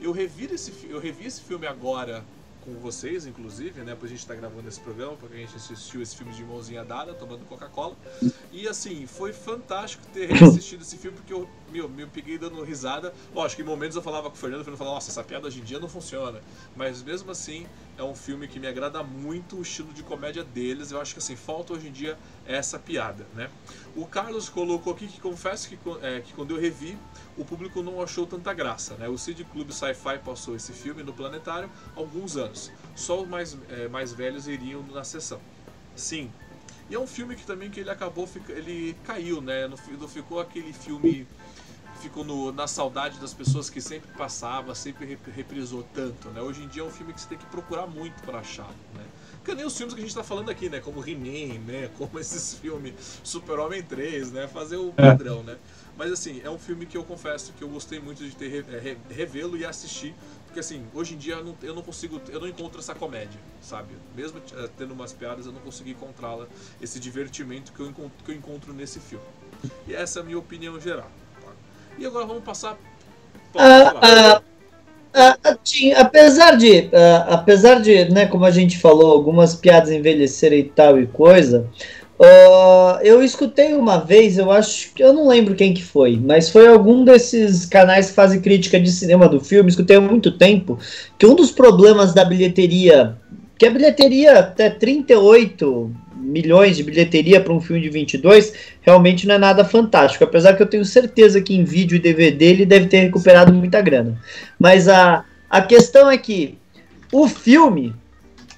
[0.00, 2.24] Eu revi esse, eu revi esse filme agora
[2.64, 3.96] com vocês, inclusive, né?
[3.98, 6.84] Pois a gente tá gravando esse programa, porque a gente assistiu esse filme de mãozinha
[6.84, 7.96] dada, tomando Coca-Cola.
[8.52, 13.12] E assim, foi fantástico ter assistido esse filme, porque eu, meu, me peguei dando risada.
[13.34, 15.46] Lógico que em momentos eu falava com o Fernando, o Fernando falava, nossa, essa piada
[15.46, 16.40] hoje em dia não funciona.
[16.76, 20.90] Mas mesmo assim, é um filme que me agrada muito o estilo de comédia deles.
[20.90, 23.50] Eu acho que assim, falta hoje em dia essa piada, né?
[23.94, 26.96] O Carlos colocou aqui que confesso que, é, que quando eu revi,
[27.36, 29.08] o público não achou tanta graça, né?
[29.08, 32.70] O Cid Club Sci-Fi passou esse filme no Planetário há alguns anos.
[32.94, 35.40] Só os mais, é, mais velhos iriam na sessão.
[35.94, 36.30] Sim.
[36.88, 39.68] E é um filme que também que ele acabou, ele caiu, né?
[39.68, 41.26] Não ficou aquele filme
[42.00, 46.40] ficou no, na saudade das pessoas que sempre passava, sempre reprisou tanto, né?
[46.40, 49.04] Hoje em dia é um filme que você tem que procurar muito para achar, né?
[49.44, 50.80] Que nem os filmes que a gente tá falando aqui, né?
[50.80, 51.90] Como He-Man, né?
[51.96, 54.48] Como esses filmes Super-Homem 3, né?
[54.48, 55.10] Fazer o é.
[55.10, 55.42] padrão, é.
[55.42, 55.58] né?
[55.96, 58.96] Mas assim, é um filme que eu confesso que eu gostei muito de ter é,
[59.12, 60.14] revê-lo e assistir,
[60.46, 63.38] porque assim, hoje em dia eu não, eu não, consigo, eu não encontro essa comédia,
[63.60, 63.88] sabe?
[64.16, 64.40] Mesmo
[64.76, 66.46] tendo umas piadas, eu não consigo encontrá-la,
[66.80, 69.24] esse divertimento que eu, encontro, que eu encontro nesse filme.
[69.86, 71.10] E essa é a minha opinião geral.
[71.98, 72.78] E agora vamos passar.
[73.56, 74.42] Ah,
[75.12, 79.90] ah, ah, sim, apesar de, uh, apesar de, né, como a gente falou, algumas piadas
[79.90, 81.68] envelhecerem e tal e coisa,
[82.20, 86.50] uh, eu escutei uma vez, eu acho que eu não lembro quem que foi, mas
[86.50, 90.78] foi algum desses canais que fazem crítica de cinema do filme, escutei há muito tempo,
[91.18, 93.16] que um dos problemas da bilheteria,
[93.58, 98.52] que a bilheteria até 38 milhões de bilheteria para um filme de 22
[98.82, 100.22] realmente não é nada fantástico.
[100.22, 103.80] Apesar que eu tenho certeza que em vídeo e DVD ele deve ter recuperado muita
[103.80, 104.18] grana.
[104.58, 106.58] Mas a, a questão é que
[107.12, 107.94] o filme,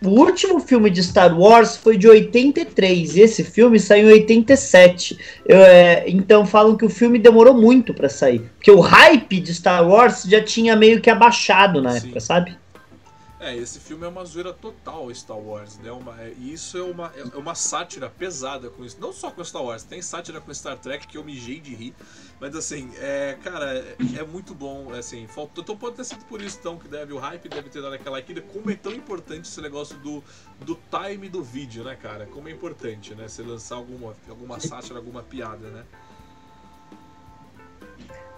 [0.04, 5.18] o último filme de Star Wars foi de 83 e esse filme saiu em 87.
[5.46, 8.40] Eu, é, então falam que o filme demorou muito para sair.
[8.56, 11.98] Porque o hype de Star Wars já tinha meio que abaixado na Sim.
[11.98, 12.61] época, sabe?
[13.42, 15.90] É, esse filme é uma zoeira total Star Wars, né?
[15.90, 18.96] Uma, é, e isso é uma, é uma sátira pesada com isso.
[19.00, 21.92] Não só com Star Wars, tem sátira com Star Trek que eu mijei de rir.
[22.40, 24.94] Mas assim, é, cara, é, é muito bom.
[24.94, 27.68] É, assim, faltou, então pode ter sido por isso então que deve, o hype deve
[27.68, 28.40] ter dado aquela aqui.
[28.42, 30.22] Como é tão importante esse negócio do,
[30.60, 32.26] do time do vídeo, né, cara?
[32.26, 33.26] Como é importante, né?
[33.26, 35.84] Você lançar alguma, alguma sátira, alguma piada, né?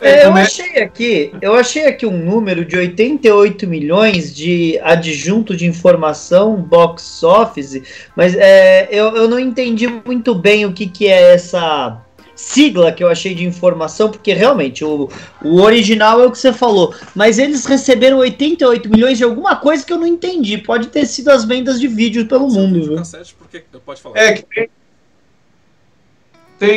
[0.05, 5.67] É, eu achei aqui, eu achei aqui um número de 88 milhões de adjunto de
[5.67, 7.83] informação box office,
[8.15, 12.01] mas é, eu, eu não entendi muito bem o que, que é essa
[12.35, 15.09] sigla que eu achei de informação, porque realmente o,
[15.43, 19.85] o original é o que você falou, mas eles receberam 88 milhões de alguma coisa
[19.85, 20.59] que eu não entendi.
[20.59, 22.83] Pode ter sido as vendas de vídeos pelo mundo.
[22.83, 23.03] Viu?
[23.39, 24.19] Porque, pode falar.
[24.19, 24.69] É que tem,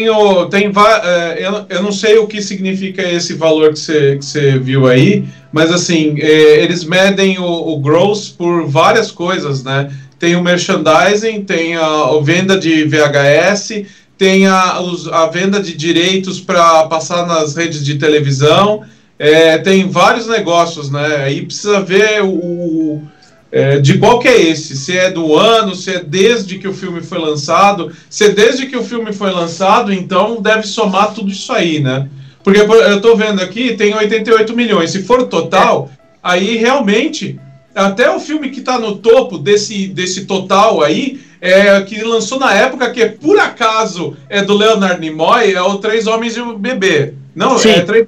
[0.09, 0.71] o, tem
[1.03, 4.87] é, eu, eu não sei o que significa esse valor que você, que você viu
[4.87, 9.91] aí, mas assim, é, eles medem o, o gross por várias coisas, né?
[10.19, 13.85] Tem o merchandising, tem a, a venda de VHS,
[14.17, 14.79] tem a,
[15.11, 18.83] a venda de direitos para passar nas redes de televisão,
[19.19, 21.17] é, tem vários negócios, né?
[21.17, 23.01] Aí precisa ver o,
[23.51, 24.75] é, de qual que é esse?
[24.75, 27.91] Se é do ano, se é desde que o filme foi lançado.
[28.09, 32.09] Se é desde que o filme foi lançado, então deve somar tudo isso aí, né?
[32.43, 34.91] Porque eu estou vendo aqui, tem 88 milhões.
[34.91, 35.89] Se for total,
[36.21, 37.39] aí realmente,
[37.75, 42.53] até o filme que está no topo desse, desse total aí, é, que lançou na
[42.53, 47.13] época, que por acaso é do Leonard Nimoy, é o Três Homens e um Bebê.
[47.35, 47.69] Não, Sim.
[47.69, 48.07] é Três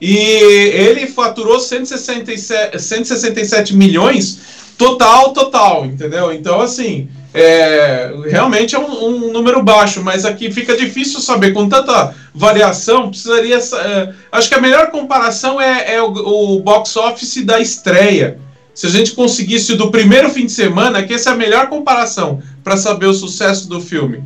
[0.00, 4.38] e ele faturou 167, 167 milhões
[4.76, 6.32] total, total, entendeu?
[6.32, 11.52] Então, assim, é, realmente é um, um, número baixo, mas aqui fica difícil saber.
[11.52, 13.56] Com tanta variação, precisaria.
[13.58, 18.38] É, acho que a melhor comparação é, é o, o, box office da estreia.
[18.74, 22.42] Se a gente conseguisse do primeiro fim de semana, que essa é a melhor comparação
[22.62, 24.22] para saber o sucesso do filme.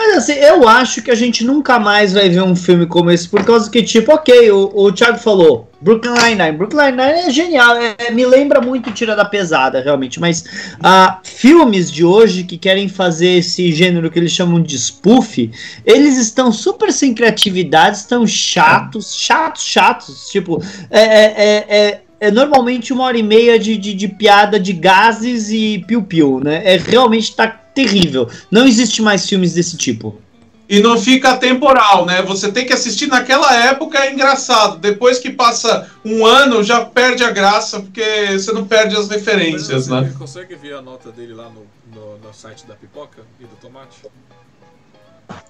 [0.00, 3.28] Mas assim, eu acho que a gente nunca mais vai ver um filme como esse,
[3.28, 6.56] por causa que, tipo, ok, o, o Thiago falou, Brooklyn Nine-Nine.
[6.56, 10.40] Brooklyn Nine-Nine é genial, é, me lembra muito Tira da Pesada, realmente, mas
[10.78, 15.50] uh, filmes de hoje que querem fazer esse gênero que eles chamam de spoof,
[15.84, 22.30] eles estão super sem criatividade, estão chatos, chatos, chatos, tipo, é, é, é, é é
[22.30, 26.60] normalmente uma hora e meia de, de, de piada de gases e piu-piu, né?
[26.66, 28.28] É realmente tá terrível.
[28.50, 30.20] Não existe mais filmes desse tipo.
[30.68, 32.22] E não fica temporal, né?
[32.22, 34.78] Você tem que assistir naquela época, é engraçado.
[34.78, 39.88] Depois que passa um ano, já perde a graça, porque você não perde as referências,
[39.88, 40.10] Mas, né?
[40.12, 43.56] Você consegue ver a nota dele lá no, no, no site da pipoca e do
[43.56, 43.98] tomate?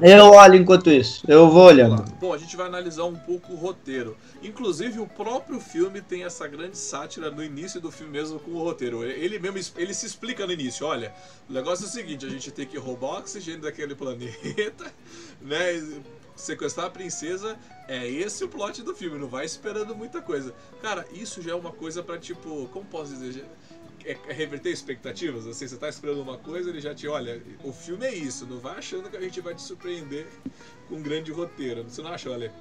[0.01, 1.23] Eu olho enquanto isso.
[1.29, 2.03] Eu vou olhando.
[2.21, 4.17] Bom, a gente vai analisar um pouco o roteiro.
[4.43, 8.63] Inclusive, o próprio filme tem essa grande sátira no início do filme mesmo com o
[8.63, 9.05] roteiro.
[9.05, 10.87] Ele mesmo ele se explica no início.
[10.87, 11.13] Olha,
[11.49, 14.93] o negócio é o seguinte: a gente tem que roubar o oxigênio daquele planeta,
[15.41, 16.03] né?
[16.35, 17.59] Sequestrar a princesa.
[17.87, 19.19] É esse o plot do filme.
[19.19, 20.55] Não vai esperando muita coisa.
[20.81, 22.67] Cara, isso já é uma coisa pra tipo.
[22.73, 23.45] Como posso dizer?
[24.05, 25.47] É, é reverter expectativas.
[25.47, 28.59] Assim, você tá esperando uma coisa, ele já te olha, o filme é isso, não
[28.59, 30.27] vai achando que a gente vai te surpreender
[30.89, 31.85] com um grande roteiro.
[31.89, 32.53] Você não acha, olha?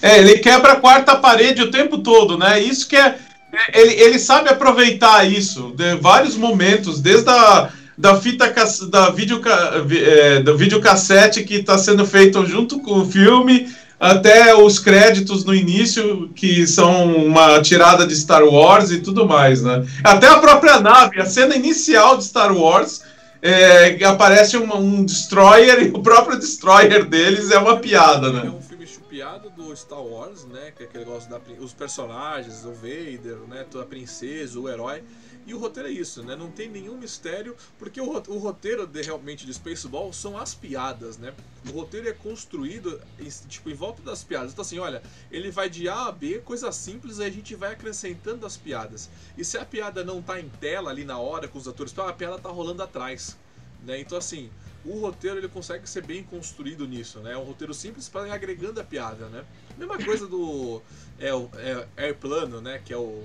[0.00, 2.60] É, ele quebra a quarta parede o tempo todo, né?
[2.60, 3.18] Isso que é.
[3.52, 8.52] é ele, ele sabe aproveitar isso de vários momentos, desde a da fita
[8.90, 15.44] da, vídeo, é, videocassete que está sendo feito junto com o filme, até os créditos
[15.44, 19.86] no início, que são uma tirada de Star Wars e tudo mais, né?
[20.04, 23.02] Até a própria nave, a cena inicial de Star Wars,
[23.40, 28.42] é, aparece um, um destroyer e o próprio destroyer deles é uma piada, né?
[28.46, 30.72] É um filme chupiado do Star Wars, né?
[30.76, 33.64] Que é aquele negócio da os personagens, o Vader, né?
[33.80, 35.02] A princesa, o herói.
[35.46, 36.34] E o roteiro é isso, né?
[36.34, 41.16] Não tem nenhum mistério, porque o, o roteiro de, realmente de Spaceball são as piadas,
[41.16, 41.32] né?
[41.68, 44.52] O roteiro é construído em, tipo, em volta das piadas.
[44.52, 47.72] Então assim, olha, ele vai de A a B, coisa simples, aí a gente vai
[47.72, 49.08] acrescentando as piadas.
[49.38, 52.12] E se a piada não tá em tela ali na hora com os atores, a
[52.12, 53.36] piada tá rolando atrás,
[53.84, 54.00] né?
[54.00, 54.50] Então assim,
[54.84, 57.34] o roteiro ele consegue ser bem construído nisso, né?
[57.34, 59.44] É um roteiro simples para ir agregando a piada, né?
[59.78, 60.82] Mesma coisa do
[61.20, 62.80] é, é Airplano, né?
[62.84, 63.22] Que é o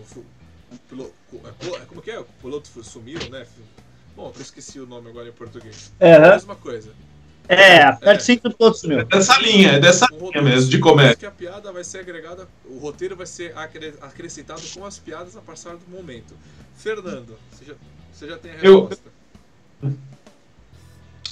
[0.89, 2.19] Piloto, é, como que é?
[2.19, 3.45] O piloto sumiu, né?
[4.15, 5.91] Bom, eu esqueci o nome agora em português.
[5.99, 6.91] É a mesma coisa.
[7.47, 8.99] É, aperte sim que o piloto sumiu.
[8.99, 11.15] É dessa linha, é dessa um linha mesmo, de comédia.
[11.15, 13.53] que a piada vai ser agregada, o roteiro vai ser
[14.01, 16.33] acrescentado com as piadas a passar do momento.
[16.75, 17.73] Fernando, você já,
[18.13, 19.09] você já tem a resposta?
[19.83, 19.93] Eu...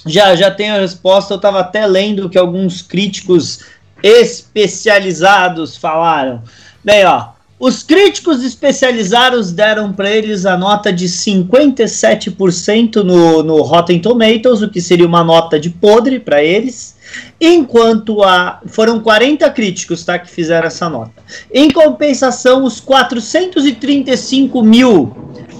[0.05, 1.33] Já, já tenho a resposta.
[1.33, 3.65] Eu estava até lendo que alguns críticos
[4.01, 6.43] especializados falaram.
[6.83, 13.99] Bem, ó, os críticos especializados deram para eles a nota de 57% no, no Rotten
[13.99, 16.97] Tomatoes, o que seria uma nota de podre para eles.
[17.41, 18.61] Enquanto a.
[18.67, 21.11] Foram 40 críticos tá, que fizeram essa nota.
[21.53, 25.13] Em compensação, os 435 mil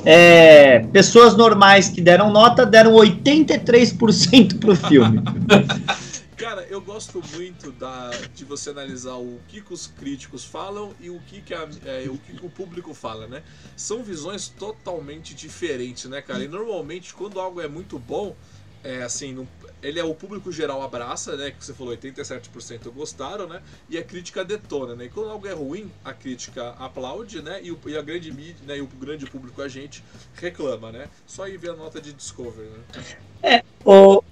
[0.05, 5.21] é, pessoas normais que deram nota deram 83% para o filme.
[6.39, 11.09] Cara, eu gosto muito da, de você analisar o que, que os críticos falam e
[11.09, 13.43] o que, que, a, é, o que, que o público fala, né?
[13.75, 16.41] São visões totalmente diferentes, né, cara?
[16.41, 18.37] E normalmente, quando algo é muito bom,
[18.81, 19.45] é assim, não,
[19.83, 21.51] ele é o público geral abraça, né?
[21.51, 23.61] Que você falou, 87% gostaram, né?
[23.89, 25.05] E a crítica detona, né?
[25.05, 27.59] E quando algo é ruim, a crítica aplaude, né?
[27.61, 28.77] E, o, e a grande mídia, né?
[28.77, 30.01] E o grande público, a gente,
[30.35, 31.09] reclama, né?
[31.27, 33.13] Só ir ver a nota de Discovery, né?
[33.43, 34.23] É, o,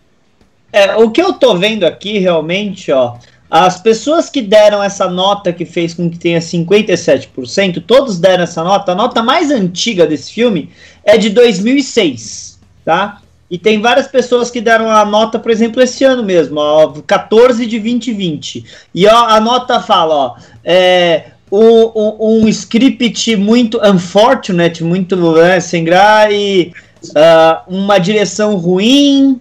[0.77, 3.15] é, o que eu tô vendo aqui realmente, ó,
[3.49, 8.63] as pessoas que deram essa nota que fez com que tenha 57%, todos deram essa
[8.63, 8.91] nota.
[8.91, 10.69] A nota mais antiga desse filme
[11.03, 13.21] é de 2006, tá?
[13.49, 17.65] E tem várias pessoas que deram a nota, por exemplo, esse ano mesmo, ó, 14
[17.65, 18.65] de 2020.
[18.93, 20.35] E ó, a nota fala, ó,
[20.65, 26.73] é, um, um, script muito unfortunate, muito né, sem graça, e
[27.05, 29.39] uh, uma direção ruim,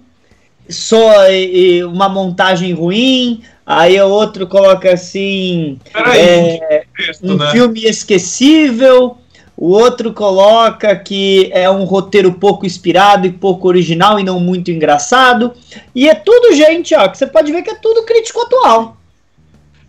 [0.69, 7.51] só e, uma montagem ruim, aí o outro coloca assim é, texto, um né?
[7.53, 9.19] filme esquecível,
[9.57, 14.71] o outro coloca que é um roteiro pouco inspirado e pouco original e não muito
[14.71, 15.53] engraçado.
[15.95, 18.97] E é tudo gente, ó, que você pode ver que é tudo crítico atual.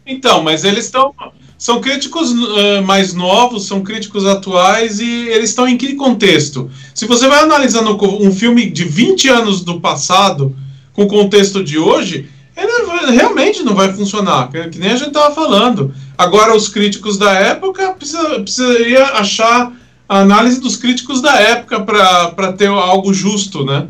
[0.06, 1.14] Então, mas eles estão
[1.58, 6.70] são críticos uh, mais novos, são críticos atuais e eles estão em que contexto?
[6.94, 10.56] Se você vai analisando um filme de 20 anos do passado,
[10.98, 12.28] com o contexto de hoje,
[12.58, 15.94] ele realmente não vai funcionar, que nem a gente estava falando.
[16.18, 19.72] Agora, os críticos da época precisa, precisaria achar
[20.10, 23.88] a análise dos críticos da época para ter algo justo, né?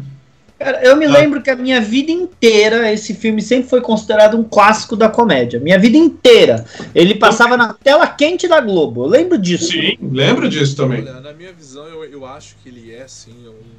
[0.60, 1.12] Cara, eu me ah.
[1.12, 5.60] lembro que a minha vida inteira esse filme sempre foi considerado um clássico da comédia.
[5.62, 6.66] Minha vida inteira.
[6.94, 9.06] Ele passava na tela quente da Globo.
[9.06, 9.72] Eu lembro disso.
[9.72, 11.02] Sim, lembro disso também.
[11.02, 13.77] Olha, na minha visão, eu, eu acho que ele é, sim, um,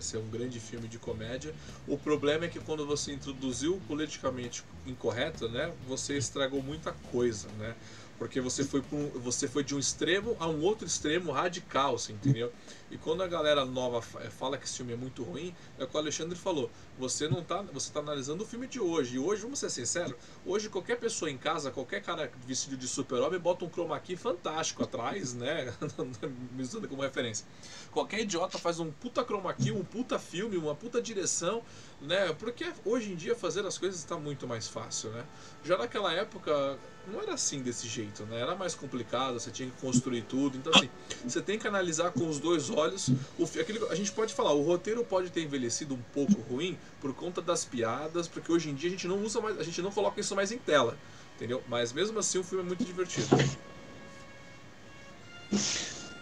[0.00, 1.54] assim, um grande filme de comédia.
[1.86, 7.48] O problema é que quando você introduziu o politicamente incorreto, né, você estragou muita coisa,
[7.58, 7.74] né?
[8.20, 12.12] Porque você foi, um, você foi de um extremo a um outro extremo radical, você
[12.12, 12.52] entendeu?
[12.90, 15.88] E quando a galera nova eh, fala que esse filme é muito ruim, é o
[15.88, 16.70] que o Alexandre falou.
[16.98, 19.14] Você não tá, você tá analisando o filme de hoje.
[19.14, 20.14] E hoje, vamos ser sinceros,
[20.44, 24.82] hoje qualquer pessoa em casa, qualquer cara vestido de super-homem bota um chroma key fantástico
[24.82, 25.72] atrás, né?
[26.52, 27.46] Me usando como referência.
[27.90, 31.62] Qualquer idiota faz um puta chroma key, um puta filme, uma puta direção,
[32.02, 32.34] né?
[32.34, 35.24] Porque hoje em dia fazer as coisas está muito mais fácil, né?
[35.64, 36.78] Já naquela época,
[37.10, 38.40] não era assim desse jeito, né?
[38.40, 40.56] Era mais complicado, você tinha que construir tudo.
[40.56, 40.88] Então, assim,
[41.24, 43.08] você tem que analisar com os dois olhos.
[43.38, 47.12] O, aquele, a gente pode falar, o roteiro pode ter envelhecido um pouco ruim por
[47.14, 49.90] conta das piadas, porque hoje em dia a gente não usa mais, a gente não
[49.90, 50.96] coloca isso mais em tela,
[51.36, 51.62] entendeu?
[51.68, 53.28] Mas mesmo assim o filme é muito divertido.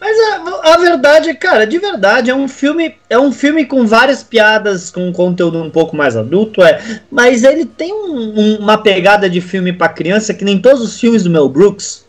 [0.01, 4.23] Mas a, a, verdade, cara, de verdade, é um filme, é um filme com várias
[4.23, 7.01] piadas, com um conteúdo um pouco mais adulto, é.
[7.11, 11.01] Mas ele tem um, um, uma pegada de filme para criança que nem todos os
[11.01, 12.07] filmes do Mel Brooks.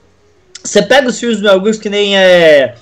[0.63, 2.75] Você pega os filmes do Mel Brooks que nem é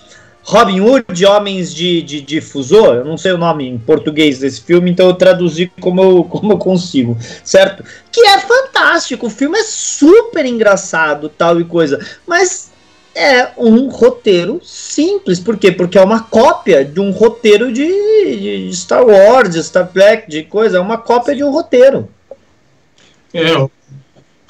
[0.48, 4.62] Robin Hood, Homens de, de, de Fusor, eu não sei o nome em português desse
[4.62, 7.84] filme, então eu traduzi como eu, como eu consigo, certo?
[8.10, 12.67] Que é fantástico, o filme é super engraçado, tal e coisa, mas
[13.18, 15.40] é um roteiro simples.
[15.40, 15.72] Por quê?
[15.72, 17.88] Porque é uma cópia de um roteiro de,
[18.68, 20.78] de Star Wars, de Star Trek, de coisa.
[20.78, 22.08] É uma cópia de um roteiro.
[23.34, 23.58] É.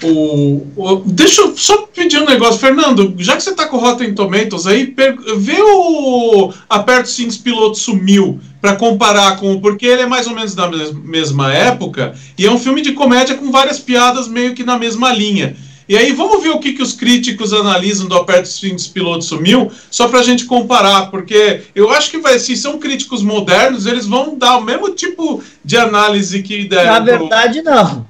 [0.04, 3.16] O, o, deixa eu só pedir um negócio, Fernando.
[3.18, 7.80] Já que você tá com o Rotten Tomatoes aí, per, vê o Aperto Sim Piloto
[7.80, 9.60] Sumiu para comparar com.
[9.60, 13.36] Porque ele é mais ou menos da mesma época e é um filme de comédia
[13.36, 15.56] com várias piadas meio que na mesma linha.
[15.88, 19.72] E aí vamos ver o que, que os críticos analisam do Aperto Sphinx Piloto Sumiu,
[19.90, 24.06] só para a gente comparar, porque eu acho que vai, se são críticos modernos, eles
[24.06, 26.92] vão dar o mesmo tipo de análise que deram.
[26.92, 27.72] Na verdade, pro...
[27.72, 28.06] não.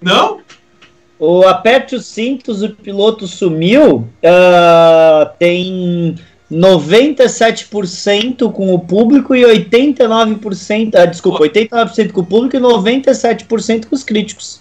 [0.00, 0.40] Não?
[1.18, 6.16] O Aperte os Cintos, o Piloto Sumiu, uh, tem
[6.52, 13.86] 97% com o público e 89%, uh, ah, desculpa, 89% com o público e 97%
[13.86, 14.60] com os críticos.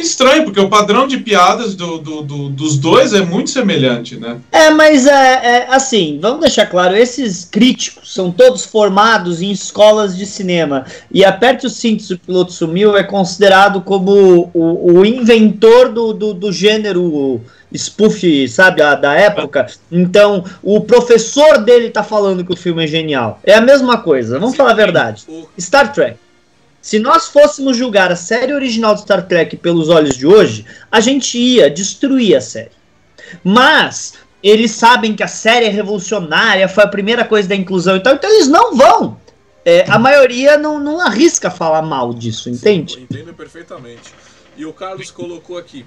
[0.00, 4.38] Estranho, porque o padrão de piadas do, do, do, dos dois é muito semelhante, né?
[4.50, 10.16] É, mas é, é, assim, vamos deixar claro, esses críticos são todos formados em escolas
[10.16, 10.84] de cinema.
[11.12, 16.34] E Aperte o Cinto, o Piloto Sumiu é considerado como o, o inventor do, do,
[16.34, 17.40] do gênero
[17.72, 19.66] spoof, sabe, a, da época.
[19.90, 23.40] Então, o professor dele tá falando que o filme é genial.
[23.44, 25.24] É a mesma coisa, vamos Sim, falar a verdade.
[25.58, 26.16] Star Trek.
[26.80, 31.00] Se nós fôssemos julgar a série original de Star Trek pelos olhos de hoje, a
[31.00, 32.70] gente ia destruir a série.
[33.44, 38.00] Mas eles sabem que a série é revolucionária, foi a primeira coisa da inclusão e
[38.00, 39.20] tal, então eles não vão.
[39.64, 42.94] É, a maioria não, não arrisca falar mal disso, entende?
[42.94, 44.14] Sim, entendo perfeitamente.
[44.56, 45.84] E o Carlos colocou aqui.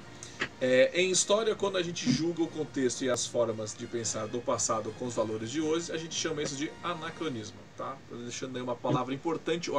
[0.60, 4.40] É, em história, quando a gente julga o contexto e as formas de pensar do
[4.40, 7.96] passado com os valores de hoje, a gente chama isso de anacronismo, tá?
[8.10, 9.70] Deixando aí uma palavra importante.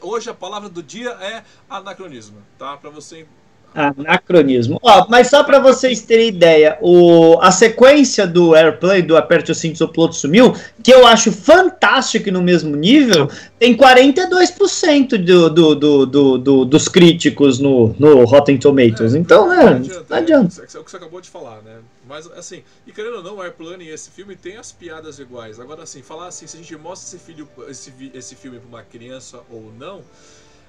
[0.00, 2.76] Hoje a palavra do dia é anacronismo, tá?
[2.76, 3.26] Para você
[3.74, 4.78] Anacronismo.
[4.82, 9.54] Ó, mas só para vocês terem ideia, o, a sequência do Airplay, do Aperte o
[9.54, 15.74] Cinto, o Piloto Sumiu, que eu acho fantástico no mesmo nível, tem 42% do, do,
[15.74, 19.14] do, do, do, dos críticos no, no Rotten Tomatoes.
[19.14, 20.06] É, então, né, não adianta.
[20.08, 20.60] Não adianta.
[20.60, 21.78] É, é o que você acabou de falar, né?
[22.06, 25.58] Mas, assim, e querendo ou não, o Airplane e esse filme tem as piadas iguais.
[25.58, 28.82] Agora, assim, falar assim, se a gente mostra esse, filho, esse, esse filme para uma
[28.82, 30.02] criança ou não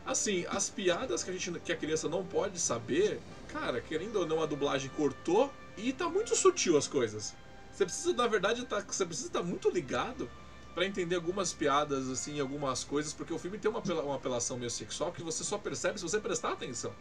[0.06, 4.26] Assim, as piadas que a, gente, que a criança não pode saber, cara, querendo ou
[4.26, 7.34] não, a dublagem cortou e tá muito sutil as coisas.
[7.72, 10.30] Você precisa, na verdade, tá, você precisa estar tá muito ligado
[10.76, 14.70] para entender algumas piadas, assim, algumas coisas, porque o filme tem uma, uma apelação meio
[14.70, 16.94] sexual que você só percebe se você prestar atenção.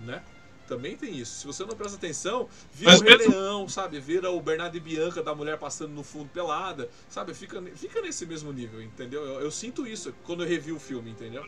[0.00, 0.22] Né?
[0.66, 1.40] Também tem isso.
[1.40, 3.32] Se você não presta atenção, vira Mas o Rei mesmo...
[3.32, 3.98] Leão, sabe?
[4.00, 7.32] Vira o Bernardo e Bianca da mulher passando no fundo pelada, sabe?
[7.32, 9.24] Fica, fica nesse mesmo nível, entendeu?
[9.24, 11.46] Eu, eu sinto isso quando eu revi o filme, entendeu?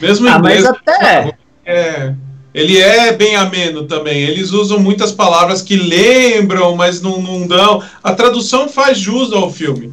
[0.00, 1.36] Mesmo ah, inglês, mas até...
[1.64, 2.14] é,
[2.54, 4.20] ele é bem ameno também.
[4.22, 7.82] Eles usam muitas palavras que lembram, mas não, não dão.
[8.02, 9.92] A tradução faz jus ao filme.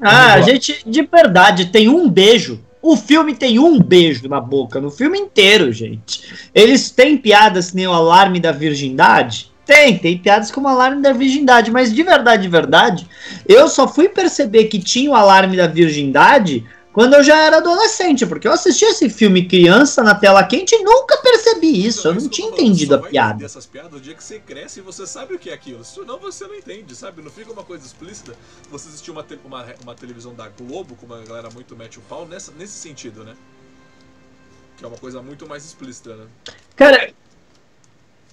[0.00, 2.60] Ah, a gente, de verdade, tem um beijo.
[2.82, 6.48] O filme tem um beijo na boca, no filme inteiro, gente.
[6.54, 9.50] Eles têm piadas que nem o alarme da virgindade.
[9.66, 13.06] Tem, tem piadas como o alarme da virgindade, mas de verdade, de verdade,
[13.46, 18.26] eu só fui perceber que tinha o alarme da virgindade quando eu já era adolescente,
[18.26, 22.00] porque eu assisti esse filme criança na tela quente e nunca percebi isso.
[22.00, 23.44] Então, eu não tinha entendido a piada.
[23.44, 25.84] essas piadas o dia que você cresce e você sabe o que é aquilo.
[25.84, 27.22] Senão você não entende, sabe?
[27.22, 28.34] Não fica uma coisa explícita.
[28.70, 32.02] Você assistiu uma, te uma, uma, televisão da Globo, como a galera muito mete o
[32.02, 33.36] pau, nessa, nesse sentido, né?
[34.76, 36.26] Que é uma coisa muito mais explícita, né?
[36.74, 37.12] Cara,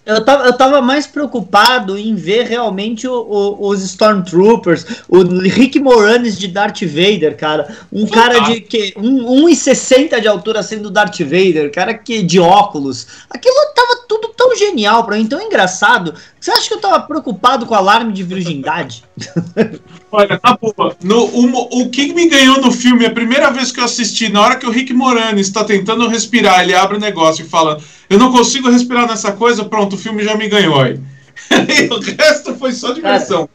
[0.08, 5.80] eu tava, eu tava mais preocupado em ver realmente o, o, os Stormtroopers, o Rick
[5.80, 7.78] Moranis de Darth Vader, cara.
[7.92, 13.06] Um cara de que um, 1,60 de altura sendo Darth Vader, cara que de óculos.
[13.30, 14.07] Aquilo tava
[14.78, 16.14] genial para mim, tão engraçado.
[16.40, 19.04] Você acha que eu tava preocupado com o alarme de virgindade?
[20.12, 20.96] Olha, tá boa.
[21.04, 24.42] No, o, o que me ganhou no filme, a primeira vez que eu assisti, na
[24.42, 28.20] hora que o Rick Moranis está tentando respirar, ele abre o negócio e fala: Eu
[28.20, 31.00] não consigo respirar nessa coisa, pronto, o filme já me ganhou aí.
[31.52, 33.50] e o resto foi só diversão.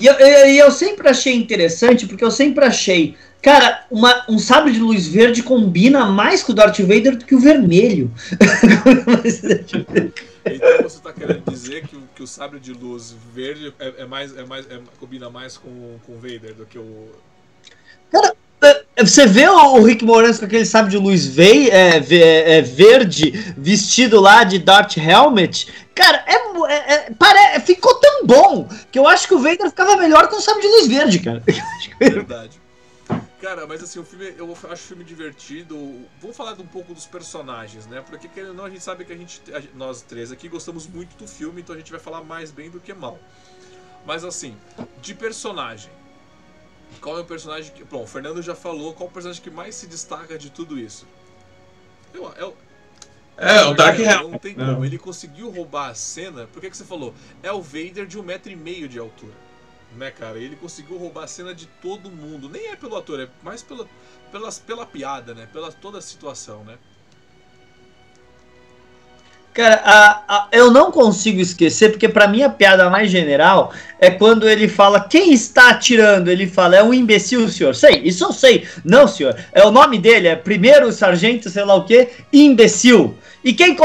[0.00, 3.14] E eu, eu, eu, sempre achei interessante, porque eu sempre achei.
[3.42, 7.34] Cara, uma, um sabre de luz verde combina mais com o Darth Vader do que
[7.34, 8.08] o vermelho.
[10.46, 14.36] então você está querendo dizer que, que o sabre de luz verde é, é mais,
[14.36, 17.08] é mais, é, combina mais com, com o Vader do que o.
[18.12, 18.32] Cara,
[18.62, 22.62] é, você vê o Rick Moranis com aquele sabre de luz ve é, é, é,
[22.62, 25.66] verde, vestido lá de Darth Helmet.
[25.96, 26.36] Cara, é,
[26.72, 30.36] é, é pare, ficou tão bom que eu acho que o Vader ficava melhor com
[30.36, 31.42] o sabre de luz verde, cara.
[31.98, 32.61] Verdade.
[33.42, 36.06] Cara, mas assim, o filme, eu acho o filme divertido.
[36.20, 38.00] Vamos falar um pouco dos personagens, né?
[38.00, 39.42] Porque querendo ou não, a gente sabe que a gente,
[39.74, 42.78] nós três aqui gostamos muito do filme, então a gente vai falar mais bem do
[42.78, 43.18] que mal.
[44.06, 44.56] Mas assim,
[45.00, 45.90] de personagem.
[47.00, 47.82] Qual é o personagem que.
[47.82, 50.78] Bom, o Fernando já falou qual é o personagem que mais se destaca de tudo
[50.78, 51.04] isso.
[52.14, 52.56] Eu, eu,
[53.36, 54.28] é, o Dark Hell.
[54.28, 54.84] Não tem como.
[54.84, 56.46] Ele conseguiu roubar a cena.
[56.46, 57.12] Por que, que você falou?
[57.42, 59.34] É o Vader de um metro e meio de altura
[59.96, 60.38] né, cara?
[60.38, 62.48] Ele conseguiu roubar a cena de todo mundo.
[62.48, 63.88] Nem é pelo ator, é mais pela,
[64.30, 65.46] pela, pela piada, né?
[65.52, 66.78] Pela toda a situação, né?
[69.54, 74.10] Cara, a, a, eu não consigo esquecer, porque para mim a piada mais general é
[74.10, 76.30] quando ele fala quem está atirando.
[76.30, 77.74] Ele fala, é um imbecil, senhor.
[77.74, 78.66] Sei, isso eu sei.
[78.82, 79.36] Não, senhor.
[79.52, 83.14] É o nome dele, é primeiro sargento, sei lá o que, imbecil.
[83.44, 83.76] E quem,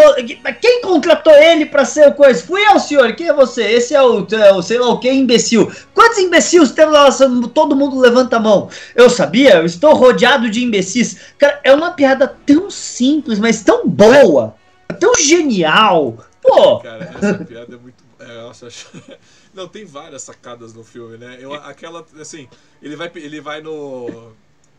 [0.61, 2.41] quem contratou ele para ser coisa?
[2.45, 3.13] Fui eu, senhor.
[3.15, 3.63] Quem é você?
[3.63, 5.69] Esse é o, é o sei lá o que, imbecil.
[5.93, 7.09] Quantos imbecis temos lá?
[7.53, 8.69] Todo mundo levanta a mão.
[8.95, 11.17] Eu sabia, eu estou rodeado de imbecis.
[11.37, 14.55] Cara, é uma piada tão simples, mas tão boa.
[14.99, 16.25] Tão genial.
[16.41, 16.79] Pô.
[16.79, 18.03] Cara, essa piada é muito.
[18.19, 18.67] É, nossa,
[19.53, 21.37] Não, tem várias sacadas no filme, né?
[21.39, 22.47] Eu, aquela, assim,
[22.81, 24.33] ele vai, ele vai no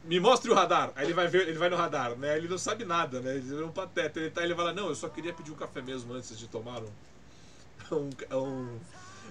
[0.04, 0.90] me mostre o radar.
[0.96, 2.36] Aí ele vai ver, ele vai no radar, né?
[2.36, 3.36] Ele não sabe nada, né?
[3.36, 4.18] Ele é um pateta.
[4.18, 6.82] Ele tá, ele fala, não, eu só queria pedir um café mesmo antes de tomar
[6.82, 6.90] um.
[7.90, 8.10] Um.
[8.36, 8.78] um,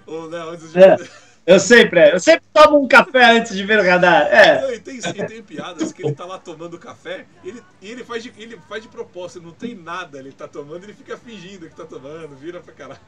[0.08, 0.80] um né, antes de...
[0.80, 0.98] É,
[1.48, 4.24] eu sempre, eu sempre tomo um café antes de ver o radar.
[4.24, 4.62] É.
[4.62, 7.90] Não, e, tem, e tem piadas que ele tá lá tomando café e ele, e
[7.90, 11.16] ele, faz de, ele faz de propósito, não tem nada, ele tá tomando, ele fica
[11.16, 13.00] fingindo que tá tomando, vira pra caralho.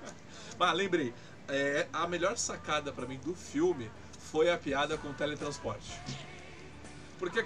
[0.58, 1.14] Mas lembrei,
[1.50, 3.92] é, a melhor sacada para mim do filme
[4.32, 6.00] foi a piada com o teletransporte.
[7.18, 7.46] Porque.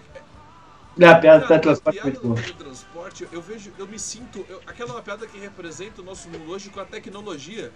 [1.00, 2.00] É, a piada do teletransporte.
[2.00, 4.46] A piada do teletransporte, eu vejo, eu me sinto.
[4.48, 7.72] Eu, aquela é uma piada que representa o nosso mundo hoje com a tecnologia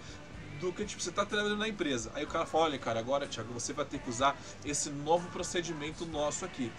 [0.60, 2.10] do que tipo, você está trabalhando na empresa.
[2.14, 5.28] Aí o cara fala, olha, cara, agora, Thiago, você vai ter que usar esse novo
[5.30, 6.70] procedimento nosso aqui.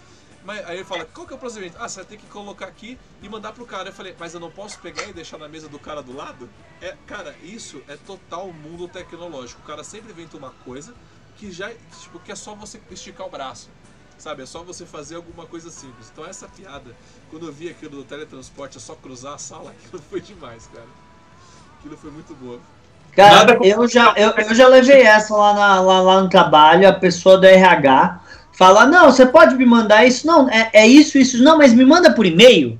[0.44, 1.78] Mas aí ele fala, qual que é o procedimento?
[1.80, 3.90] Ah, você vai ter que colocar aqui e mandar pro cara.
[3.90, 6.50] Eu falei, mas eu não posso pegar e deixar na mesa do cara do lado?
[6.82, 9.62] É, cara, isso é total mundo tecnológico.
[9.62, 10.94] O cara sempre inventa uma coisa
[11.38, 11.70] que já,
[12.02, 13.70] tipo, que é só você esticar o braço.
[14.18, 16.10] Sabe, é só você fazer alguma coisa simples.
[16.12, 16.94] Então essa piada,
[17.30, 20.88] quando eu vi aquilo do teletransporte, é só cruzar a sala, aquilo foi demais, cara.
[21.80, 22.60] Aquilo foi muito boa.
[23.16, 26.94] Cara, eu já, eu, eu já levei essa lá, na, lá, lá no trabalho, a
[26.94, 28.20] pessoa do RH
[28.52, 30.28] fala, não, você pode me mandar isso?
[30.28, 32.80] Não, é, é isso, isso, não, mas me manda por e-mail.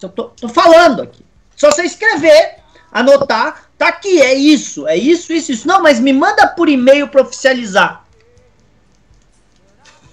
[0.00, 1.24] Eu tô, tô falando aqui.
[1.56, 2.56] Só você escrever,
[2.92, 5.66] anotar, tá aqui, é isso, é isso, isso, isso.
[5.66, 8.04] Não, mas me manda por e-mail para oficializar.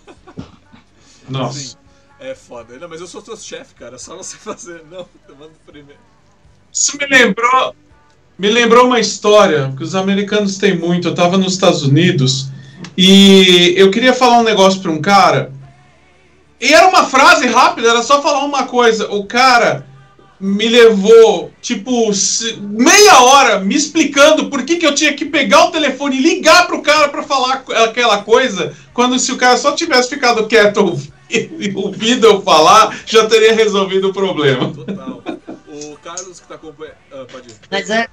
[1.29, 1.59] Nossa.
[1.59, 1.75] Assim,
[2.19, 2.77] é foda.
[2.79, 3.95] Não, mas eu sou teu chefe, cara.
[3.95, 4.83] É só você fazer.
[4.89, 6.01] Não, eu mando primeiro.
[6.71, 7.75] Isso me lembrou.
[8.38, 11.07] Me lembrou uma história que os americanos têm muito.
[11.07, 12.49] Eu estava nos Estados Unidos
[12.97, 15.51] e eu queria falar um negócio para um cara.
[16.59, 19.09] E era uma frase rápida, era só falar uma coisa.
[19.11, 19.86] O cara
[20.39, 22.11] me levou, tipo,
[22.59, 26.67] meia hora me explicando por que, que eu tinha que pegar o telefone e ligar
[26.67, 31.71] pro cara para falar aquela coisa, quando se o cara só tivesse ficado quieto e
[31.73, 34.71] ouvido eu falar, já teria resolvido o problema.
[34.71, 35.23] Total.
[35.67, 36.95] O Carlos que tá acompanhando.
[37.11, 37.55] Ah, pode ir.
[37.71, 38.07] Mas é.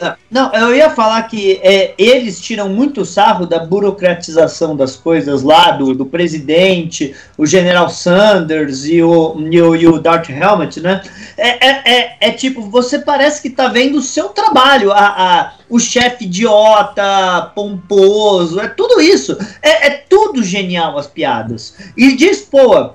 [0.00, 5.42] Ah, não, eu ia falar que é, eles tiram muito sarro da burocratização das coisas
[5.42, 10.80] lá, do, do presidente, o General Sanders e o, e o, e o Darth Helmet,
[10.80, 11.02] né?
[11.36, 15.52] É, é, é, é, tipo, você parece que tá vendo o seu trabalho, a, a,
[15.68, 19.36] o chefe idiota, pomposo, é tudo isso.
[19.62, 21.74] É, é tudo genial as piadas.
[21.96, 22.90] E diz, pô,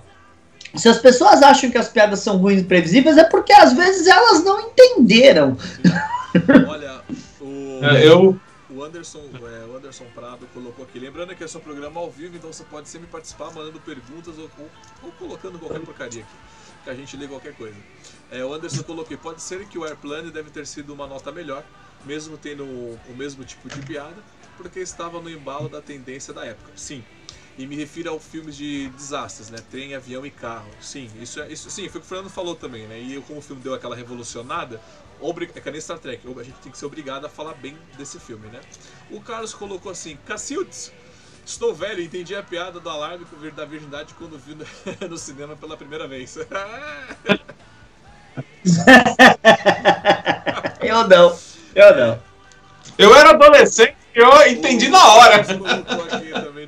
[0.75, 4.07] se as pessoas acham que as piadas são ruins e previsíveis, é porque às vezes
[4.07, 5.57] elas não entenderam.
[6.67, 7.01] Olha,
[7.81, 10.97] É, eu, O Anderson, é, o Anderson Prado colocou aqui.
[10.99, 14.37] Lembrando que esse é um programa ao vivo, então você pode sempre participar mandando perguntas
[14.37, 14.69] ou, ou-
[15.03, 16.31] ou colocando qualquer porcaria aqui.
[16.85, 17.75] Que a gente lê qualquer coisa.
[18.31, 19.15] É, o Anderson colocou.
[19.17, 21.63] Pode ser que o Airplane deve ter sido uma nota melhor,
[22.05, 24.17] mesmo tendo o, o mesmo tipo de piada,
[24.57, 26.71] porque estava no embalo da tendência da época.
[26.75, 27.03] Sim.
[27.57, 29.57] E me refiro aos filmes de desastres, né?
[29.69, 30.69] Trem, avião e carro.
[30.81, 31.51] Sim, isso é.
[31.51, 32.97] Isso, sim, foi o que o Fernando falou também, né?
[32.99, 34.81] E como o filme deu aquela revolucionada,
[35.19, 37.77] obri- é que nem Star Trek, a gente tem que ser obrigado a falar bem
[37.97, 38.61] desse filme, né?
[39.11, 40.91] O Carlos colocou assim, Cacildes,
[41.45, 43.25] estou velho e entendi a piada do alarme
[43.55, 44.65] da virgindade quando vi no-
[45.09, 46.37] no cinema pela primeira vez.
[50.81, 51.37] Eu não.
[51.75, 52.19] Eu não.
[52.97, 55.43] eu era adolescente e eu entendi na hora.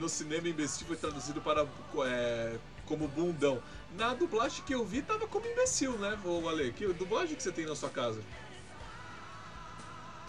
[0.03, 1.65] No cinema imbecil foi traduzido para
[2.05, 2.53] é,
[2.85, 3.59] como bundão.
[3.97, 6.73] Na dublagem que eu vi tava como imbecil, né, ô Ale?
[6.73, 8.19] Que dublagem que você tem na sua casa?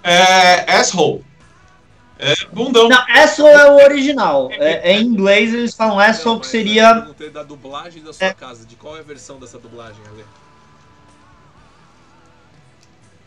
[0.02, 0.70] É.
[0.76, 1.24] Asshole.
[2.18, 2.88] É bundão.
[2.88, 4.48] Não, asshole é o original.
[4.52, 6.88] É, é em inglês eles falam asshole, Não, que seria.
[6.90, 8.32] Eu perguntei da dublagem da sua É.
[8.32, 8.64] casa.
[8.64, 10.24] De qual é a versão dessa dublagem, Ale?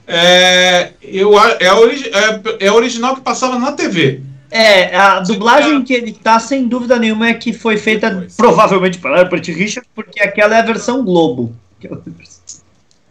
[0.09, 4.23] É, eu, é, a origi- é, é original que passava na TV.
[4.57, 8.35] É, a dublagem que ele tá, sem dúvida nenhuma, é que foi feita Depois.
[8.35, 11.55] provavelmente pela Herbert Richard, porque aquela é a versão Globo.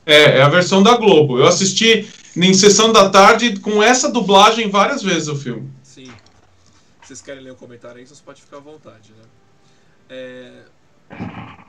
[0.05, 1.39] É, é a versão da Globo.
[1.39, 5.71] Eu assisti em sessão da tarde com essa dublagem várias vezes o filme.
[5.85, 6.07] Sim.
[7.03, 9.25] Se vocês querem ler o comentário aí, vocês podem ficar à vontade, né?
[10.11, 11.63] É...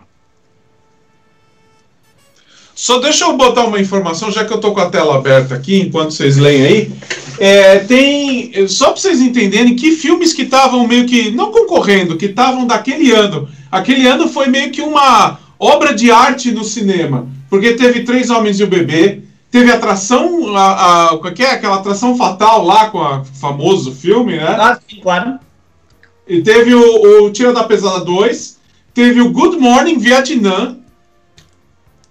[2.78, 5.80] Só deixa eu botar uma informação, já que eu tô com a tela aberta aqui,
[5.80, 6.92] enquanto vocês leem aí.
[7.40, 8.68] É, tem.
[8.68, 11.32] Só para vocês entenderem que filmes que estavam meio que.
[11.32, 13.50] Não concorrendo, que estavam daquele ano.
[13.72, 17.28] Aquele ano foi meio que uma obra de arte no cinema.
[17.50, 19.24] Porque teve Três Homens e o Bebê.
[19.50, 20.56] Teve atração.
[20.56, 21.54] A, a, que é?
[21.54, 24.56] Aquela atração fatal lá com o famoso filme, né?
[24.56, 25.40] Ah, sim, claro.
[26.28, 28.56] E teve o, o Tira da Pesada 2.
[28.94, 30.78] Teve o Good Morning Vietnã.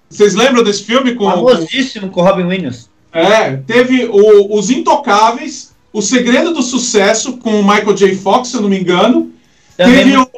[0.08, 2.88] Vocês lembram desse filme com, Famosíssimo com Robin Williams.
[3.12, 8.14] é, teve o- Os Intocáveis, O Segredo do Sucesso com o Michael J.
[8.16, 9.32] Fox, se eu não me engano.
[9.76, 10.28] Também teve o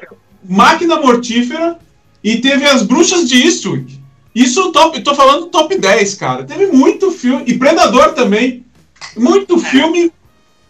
[0.49, 1.77] Máquina Mortífera
[2.23, 3.99] e teve As Bruxas de Eastwick.
[4.35, 6.45] Isso top, tô falando top 10, cara.
[6.45, 7.43] Teve muito filme.
[7.47, 8.65] E Predador também.
[9.17, 10.13] Muito filme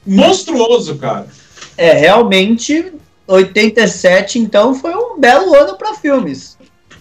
[0.07, 1.29] monstruoso, cara.
[1.77, 2.93] É, realmente,
[3.27, 6.57] 87, então, foi um belo ano para filmes.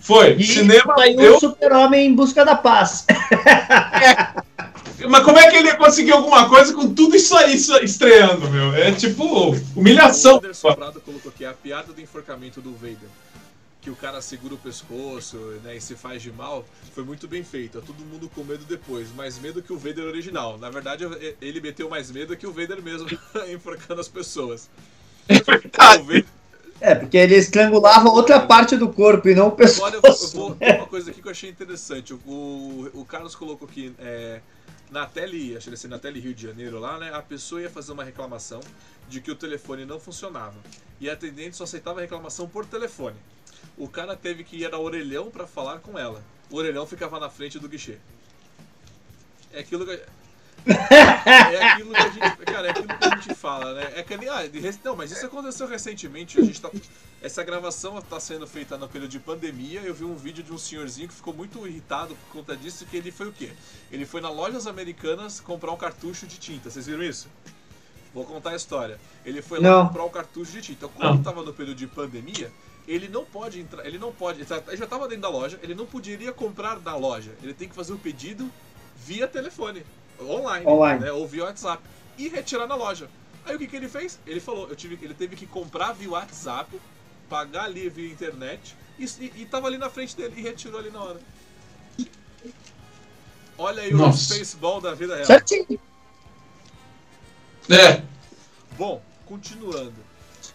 [0.08, 0.36] Foi.
[0.36, 0.96] E Cinema.
[0.96, 3.06] saiu Eu, o Super-Homem em busca da paz.
[5.10, 8.74] mas como é que ele ia conseguir alguma coisa com tudo isso aí estreando, meu?
[8.74, 10.38] É tipo O humilhação.
[10.38, 13.10] Anderson Prado colocou aqui a piada do enforcamento do Vader.
[13.82, 17.44] Que o cara segura o pescoço né, e se faz de mal, foi muito bem
[17.44, 17.82] feita.
[17.82, 20.58] Todo mundo com medo depois, mais medo que o Vader original.
[20.58, 21.06] Na verdade,
[21.42, 23.08] ele meteu mais medo que o Vader mesmo,
[23.54, 24.70] enforcando as pessoas.
[25.30, 26.04] É O verdade.
[26.04, 26.26] Vader-
[26.80, 30.30] É, porque ele estrangulava outra parte do corpo e não o Agora eu vou, eu
[30.30, 32.14] vou tem uma coisa aqui que eu achei interessante.
[32.14, 34.42] O, o, o Carlos colocou aqui é,
[34.92, 37.12] na tele, acho que assim, na tele Rio de Janeiro lá, né?
[37.14, 38.60] A pessoa ia fazer uma reclamação
[39.10, 40.56] de que o telefone não funcionava.
[41.00, 43.16] E a atendente só aceitava a reclamação por telefone.
[43.78, 46.24] O cara teve que ir ao orelhão para falar com ela.
[46.50, 47.98] O orelhão ficava na frente do guichê.
[49.52, 50.00] É aquilo que.
[50.66, 52.38] É aquilo que a gente.
[52.46, 53.94] Cara, é aquilo que a gente fala, né?
[53.96, 54.28] É que nem.
[54.30, 54.42] Ah,
[54.84, 56.40] não, mas isso aconteceu recentemente.
[56.40, 56.70] A gente tá.
[57.22, 59.82] Essa gravação está sendo feita no período de pandemia.
[59.82, 62.86] Eu vi um vídeo de um senhorzinho que ficou muito irritado por conta disso.
[62.86, 63.52] Que ele foi o quê?
[63.92, 66.70] Ele foi na lojas americanas comprar um cartucho de tinta.
[66.70, 67.28] Vocês viram isso?
[68.14, 69.00] Vou contar a história.
[69.26, 69.88] Ele foi lá Não.
[69.88, 70.90] comprar o cartucho de tinta.
[71.00, 72.52] Ele estava no período de pandemia,
[72.88, 73.86] ele não pode entrar.
[73.86, 74.40] Ele não pode.
[74.40, 75.60] Ele tá- ele já estava dentro da loja.
[75.62, 77.32] Ele não poderia comprar na loja.
[77.44, 78.50] Ele tem que fazer o pedido
[78.96, 79.86] via telefone,
[80.22, 81.00] online, Online.
[81.06, 81.82] Né, ou via WhatsApp
[82.18, 83.10] e retirar na loja.
[83.46, 84.20] Aí o que, que ele fez?
[84.26, 86.80] Ele falou, eu tive, ele teve que comprar via WhatsApp,
[87.30, 90.90] pagar ali via internet e, e, e tava ali na frente dele e retirou ali
[90.90, 91.22] na hora.
[93.58, 94.34] Olha aí Nossa.
[94.34, 95.26] o Spaceball da vida real.
[95.26, 95.80] Certinho.
[97.70, 98.04] É.
[98.78, 99.96] Bom, continuando.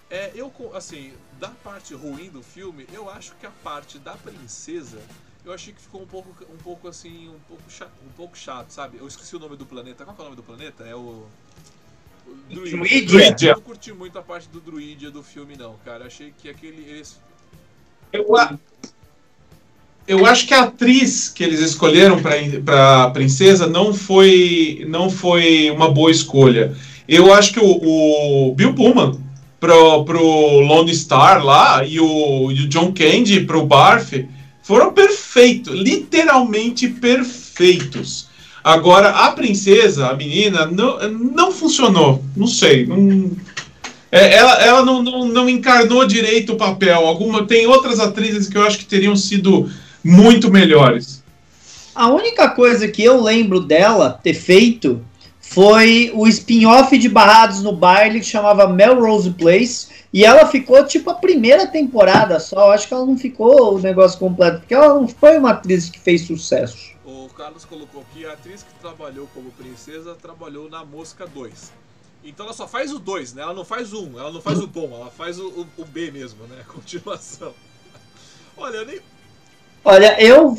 [0.08, 5.00] É, eu, assim, da parte ruim do filme, eu acho que a parte da princesa,
[5.44, 8.70] eu achei que ficou um pouco, um pouco assim, um pouco, chato, um pouco chato,
[8.70, 8.98] sabe?
[8.98, 10.04] Eu esqueci o nome do planeta.
[10.04, 10.84] Qual que é o nome do planeta?
[10.84, 10.98] É o...
[10.98, 11.26] o
[12.50, 13.06] Druídia.
[13.06, 13.50] Druídia.
[13.50, 16.06] Eu não curti muito a parte do Druídia do filme, não, cara.
[16.06, 16.82] Achei que aquele...
[16.88, 17.20] Eles...
[18.12, 18.56] Eu, a-
[20.06, 22.20] eu acho que a atriz que eles escolheram
[22.64, 26.76] para princesa não foi não foi uma boa escolha.
[27.08, 29.20] Eu acho que o, o Bill Pullman
[29.60, 34.12] pro, pro Lone Star lá e o, e o John Candy pro Barf
[34.62, 38.28] foram perfeitos, literalmente perfeitos.
[38.62, 42.24] Agora, a princesa, a menina, não, não funcionou.
[42.36, 42.86] Não sei.
[42.86, 43.32] Não,
[44.10, 47.04] é, ela ela não, não, não encarnou direito o papel.
[47.06, 49.68] Alguma, tem outras atrizes que eu acho que teriam sido
[50.04, 51.22] muito melhores.
[51.94, 55.04] A única coisa que eu lembro dela ter feito
[55.52, 59.88] foi o spin-off de Barrados no Baile que chamava Melrose Place.
[60.10, 62.72] E ela ficou tipo a primeira temporada só.
[62.72, 66.00] Acho que ela não ficou o negócio completo, porque ela não foi uma atriz que
[66.00, 66.92] fez sucesso.
[67.04, 71.72] O Carlos colocou aqui: a atriz que trabalhou como princesa trabalhou na Mosca 2.
[72.24, 73.42] Então ela só faz o 2, né?
[73.42, 75.66] Ela não faz o 1, um, ela não faz o bom, ela faz o, o,
[75.82, 76.58] o B mesmo, né?
[76.62, 77.52] A continuação.
[78.56, 79.00] Olha, eu nem.
[79.84, 80.56] Olha, eu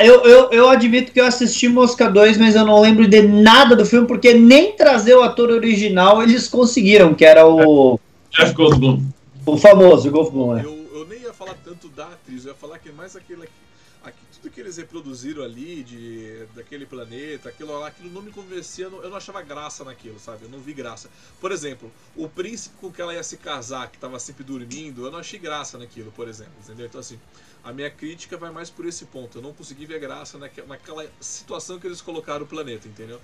[0.00, 3.76] eu, eu, eu admito que eu assisti Mosca 2, mas eu não lembro de nada
[3.76, 7.98] do filme, porque nem trazer o ator original eles conseguiram, que era o.
[8.30, 9.02] Jeff Goldblum.
[9.46, 10.62] O famoso Goldblum, né?
[10.64, 13.48] Eu, eu nem ia falar tanto da atriz, eu ia falar que mais aquele
[14.40, 19.10] tudo que eles reproduziram ali de daquele planeta, aquilo lá, aquilo não me convencia, eu
[19.10, 20.44] não, achava graça naquilo, sabe?
[20.44, 21.10] Eu não vi graça.
[21.40, 25.10] Por exemplo, o príncipe com que ela ia se casar, que estava sempre dormindo, eu
[25.10, 26.86] não achei graça naquilo, por exemplo, entendeu?
[26.86, 27.20] Então assim,
[27.62, 29.38] a minha crítica vai mais por esse ponto.
[29.38, 33.20] Eu não consegui ver graça naquela situação que eles colocaram o planeta, entendeu?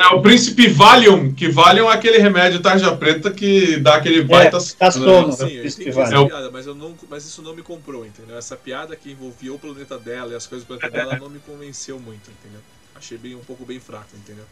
[0.00, 4.56] É o príncipe Valium, que Valium é aquele remédio tarja preta que dá aquele baita...
[4.56, 7.54] É, tá sono, Sim, eu entendi essa é piada, mas, eu não, mas isso não
[7.54, 8.38] me comprou, entendeu?
[8.38, 11.38] Essa piada que envolvia o planeta dela e as coisas do planeta dela não me
[11.40, 12.62] convenceu muito, entendeu?
[12.94, 14.46] Achei bem, um pouco bem fraco, entendeu?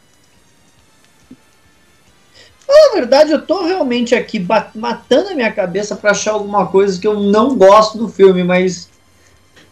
[2.69, 7.07] Na verdade, eu tô realmente aqui matando a minha cabeça para achar alguma coisa que
[7.07, 8.91] eu não gosto do filme, mas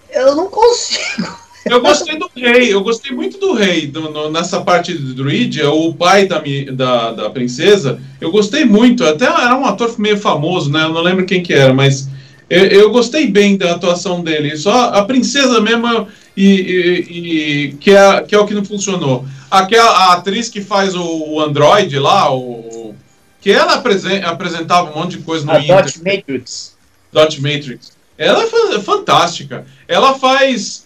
[0.09, 1.46] eu não consigo.
[1.69, 5.61] Eu gostei do rei, eu gostei muito do rei do, no, nessa parte do druid,
[5.61, 6.41] é o pai da,
[6.73, 8.01] da, da princesa.
[8.21, 10.85] Eu gostei muito, até era um ator meio famoso, né?
[10.85, 12.09] Eu não lembro quem que era, mas
[12.49, 14.57] eu, eu gostei bem da atuação dele.
[14.57, 16.07] Só a princesa mesmo
[16.37, 19.27] e, e, e que, é, que é o que não funcionou.
[19.51, 22.95] Aquela a atriz que faz o, o Android lá, o,
[23.41, 25.85] que ela apresen, apresentava um monte de coisa no a Inter.
[25.85, 26.77] Dot Matrix.
[27.13, 27.93] Dot Matrix.
[28.17, 29.67] Ela é fantástica.
[29.89, 30.86] Ela faz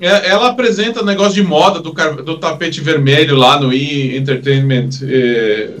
[0.00, 1.92] ela apresenta negócio de moda do,
[2.22, 4.16] do tapete vermelho lá no E!
[4.16, 5.74] Entertainment é,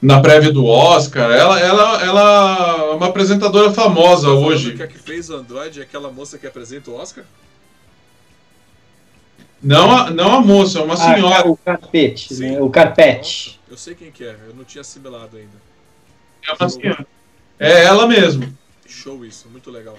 [0.00, 1.30] na prévia do Oscar.
[1.30, 4.74] Ela, ela, ela é uma apresentadora famosa hoje.
[4.74, 7.24] Que a que fez o Android é aquela moça que apresenta o Oscar?
[9.62, 11.48] Não a, não a moça, é uma ah, senhora.
[11.48, 12.60] o carpete, né?
[12.60, 13.58] O carpete.
[13.68, 15.60] Eu sei quem que é, eu não tinha assimilado ainda.
[16.46, 17.06] É uma senhora.
[17.58, 18.56] É ela mesmo.
[18.86, 19.98] Show isso, muito legal.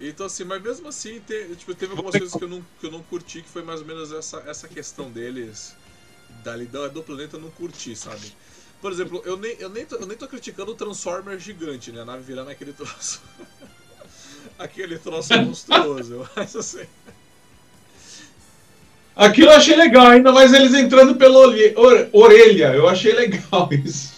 [0.00, 2.90] Então assim, mas mesmo assim, te, tipo, teve algumas coisas que eu, não, que eu
[2.90, 5.74] não curti, que foi mais ou menos essa, essa questão deles,
[6.44, 8.32] dali do, do planeta, eu não curti, sabe?
[8.80, 12.02] Por exemplo, eu nem, eu, nem tô, eu nem tô criticando o Transformer gigante, né?
[12.02, 13.22] A nave virando aquele troço.
[14.58, 16.86] aquele troço monstruoso, mas assim.
[19.14, 21.38] Aquilo eu achei legal, ainda mais eles entrando pela
[22.12, 22.74] orelha.
[22.74, 24.15] Eu achei legal isso.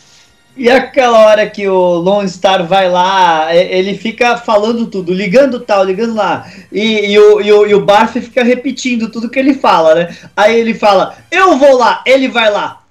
[0.58, 5.84] E aquela hora que o Lone Star vai lá, ele fica falando tudo, ligando tal,
[5.84, 6.50] ligando lá.
[6.72, 10.16] E, e, o, e, o, e o Barf fica repetindo tudo que ele fala, né?
[10.36, 12.82] Aí ele fala, eu vou lá, ele vai lá.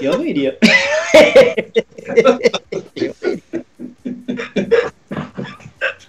[0.00, 0.58] Eu não iria.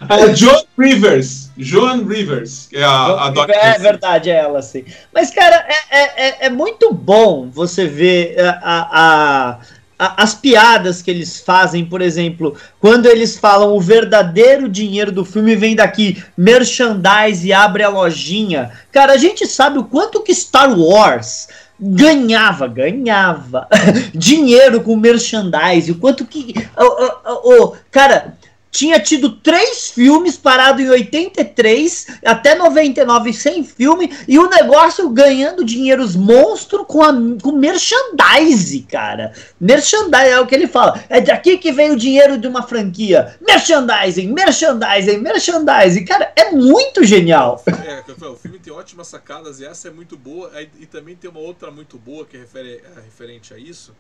[0.09, 1.49] A Joan Rivers.
[1.57, 4.84] Joan Rivers, que é a, a Doc É verdade, é ela, sim.
[5.14, 9.59] Mas, cara, é, é, é, é muito bom você ver a, a,
[9.98, 15.56] as piadas que eles fazem, por exemplo, quando eles falam o verdadeiro dinheiro do filme
[15.56, 18.72] vem daqui, merchandise e abre a lojinha.
[18.91, 21.48] Cara, a gente sabe o quanto que Star Wars
[21.80, 23.68] ganhava, ganhava
[24.14, 26.54] dinheiro com merchandise, o quanto que.
[26.78, 28.38] Oh, oh, oh, cara,
[28.74, 35.64] tinha tido três filmes parado em 83 até 99 sem filme e o negócio ganhando
[35.64, 39.32] dinheiros monstro com, a, com merchandise, cara.
[39.62, 41.06] Merchandise é o que ele fala.
[41.08, 43.38] É daqui que vem o dinheiro de uma franquia.
[43.40, 46.06] Merchandising, merchandising, merchandising.
[46.06, 47.64] Cara, é muito genial.
[47.68, 50.52] É, o filme tem ótimas sacadas e essa é muito boa.
[50.80, 53.94] E também tem uma outra muito boa que é, refere, é referente a isso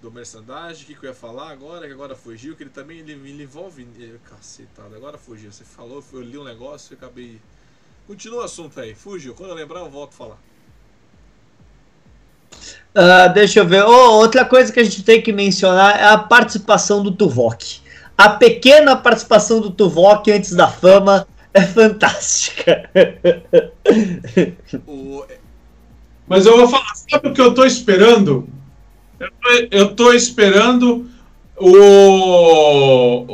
[0.00, 2.98] do merchandising, o que, que, eu ia falar agora, que agora fugiu, que ele também
[2.98, 3.86] ele, ele envolve.
[4.24, 5.50] Cacetado, agora fugiu.
[5.50, 7.40] Você falou, eu li um negócio e acabei.
[8.06, 9.34] Continua o assunto aí, fugiu.
[9.34, 10.38] Quando eu lembrar, eu volto a falar.
[12.94, 13.84] Uh, deixa eu ver.
[13.84, 17.80] Oh, outra coisa que a gente tem que mencionar é a participação do Tuvok.
[18.16, 22.90] A pequena participação do Tuvok antes da fama é fantástica.
[24.86, 25.24] O...
[26.26, 28.48] Mas eu vou falar, sabe o que eu tô esperando?
[29.70, 31.06] Eu tô esperando
[31.56, 33.24] o,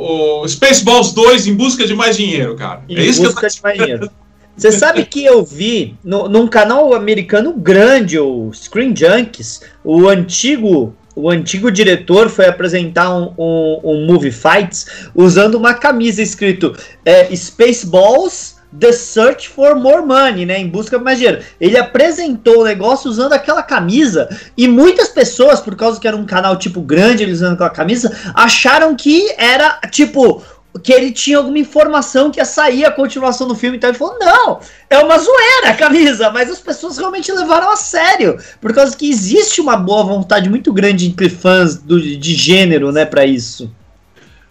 [0.43, 2.83] o Spaceballs 2 em busca de mais dinheiro, cara.
[2.87, 4.11] Em é isso busca que eu tô de mais dinheiro.
[4.55, 10.95] Você sabe que eu vi no, num canal americano grande, o Screen Junkies, o antigo
[11.15, 16.75] o antigo diretor foi apresentar um, um, um Movie Fights usando uma camisa escrito
[17.05, 20.59] é, Spaceballs The Search for More Money, né?
[20.59, 21.43] Em busca de mais dinheiro.
[21.59, 26.25] Ele apresentou o negócio usando aquela camisa e muitas pessoas, por causa que era um
[26.25, 30.43] canal tipo grande, eles usando aquela camisa, acharam que era tipo
[30.81, 34.17] que ele tinha alguma informação que ia sair a continuação do filme, então ele falou:
[34.19, 34.59] não,
[34.89, 39.09] é uma zoeira a camisa, mas as pessoas realmente levaram a sério, por causa que
[39.09, 43.69] existe uma boa vontade muito grande entre fãs do, de gênero, né, para isso.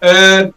[0.01, 0.51] É,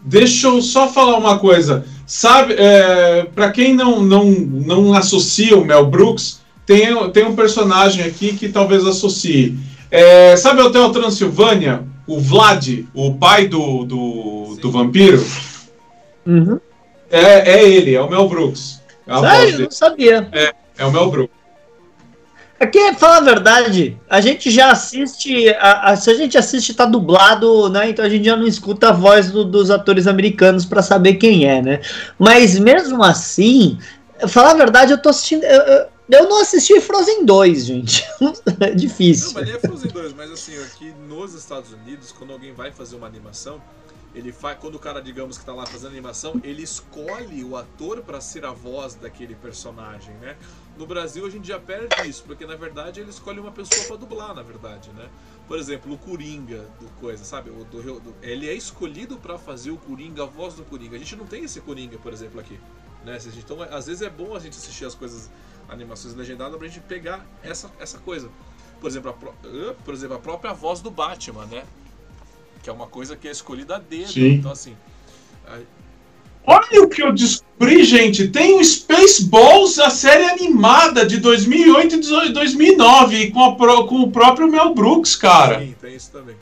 [0.00, 1.84] deixa eu só falar uma coisa.
[2.08, 8.02] Sabe, é, para quem não, não, não associa o Mel Brooks, tem, tem um personagem
[8.02, 9.58] aqui que talvez associe.
[9.90, 11.84] É, sabe o Hotel Transilvânia?
[12.06, 15.22] O Vlad, o pai do, do, do vampiro?
[16.26, 16.58] Uhum.
[17.10, 18.80] É, é ele, é o Mel Brooks.
[19.06, 19.64] É Sério?
[19.64, 20.28] Não sabia.
[20.32, 21.37] É, é o Mel Brooks.
[22.60, 26.84] Aqui, fala a verdade, a gente já assiste, a, a, se a gente assiste tá
[26.84, 27.90] dublado, né?
[27.90, 31.48] Então a gente já não escuta a voz do, dos atores americanos para saber quem
[31.48, 31.80] é, né?
[32.18, 33.78] Mas mesmo assim,
[34.26, 35.44] falar a verdade, eu tô assistindo.
[35.44, 38.04] Eu, eu, eu não assisti Frozen 2, gente.
[38.58, 39.28] é difícil.
[39.28, 42.72] Não, mas nem é Frozen 2, mas assim, aqui nos Estados Unidos, quando alguém vai
[42.72, 43.62] fazer uma animação,
[44.14, 48.02] ele faz, quando o cara, digamos, que está lá fazendo animação, ele escolhe o ator
[48.02, 50.36] para ser a voz daquele personagem, né?
[50.76, 53.96] No Brasil a gente já perde isso, porque na verdade ele escolhe uma pessoa para
[53.96, 55.08] dublar, na verdade, né?
[55.46, 57.50] Por exemplo, o Coringa do coisa, sabe?
[57.50, 60.96] O do, do, ele é escolhido para fazer o Coringa, a voz do Coringa.
[60.96, 62.58] A gente não tem esse Coringa, por exemplo, aqui,
[63.04, 63.18] né?
[63.36, 65.30] Então, às vezes é bom a gente assistir as coisas,
[65.68, 68.30] animações legendadas, pra gente pegar essa, essa coisa.
[68.80, 71.64] Por exemplo, a, por exemplo, a própria voz do Batman, né?
[72.62, 74.06] Que é uma coisa que é escolhida dele.
[74.06, 74.28] Sim.
[74.34, 74.74] Então, assim.
[75.46, 75.58] A...
[76.46, 78.28] Olha o que eu descobri, gente.
[78.28, 81.96] Tem o Spaceballs, a série animada de 2008
[82.26, 85.60] e 2009, com, a, com o próprio Mel Brooks, cara.
[85.60, 86.36] Sim, tem isso também.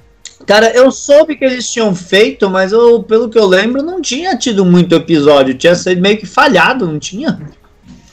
[0.46, 4.36] Cara, eu soube que eles tinham feito, mas eu, pelo que eu lembro, não tinha
[4.36, 5.54] tido muito episódio.
[5.54, 7.40] Tinha sido meio que falhado, não tinha?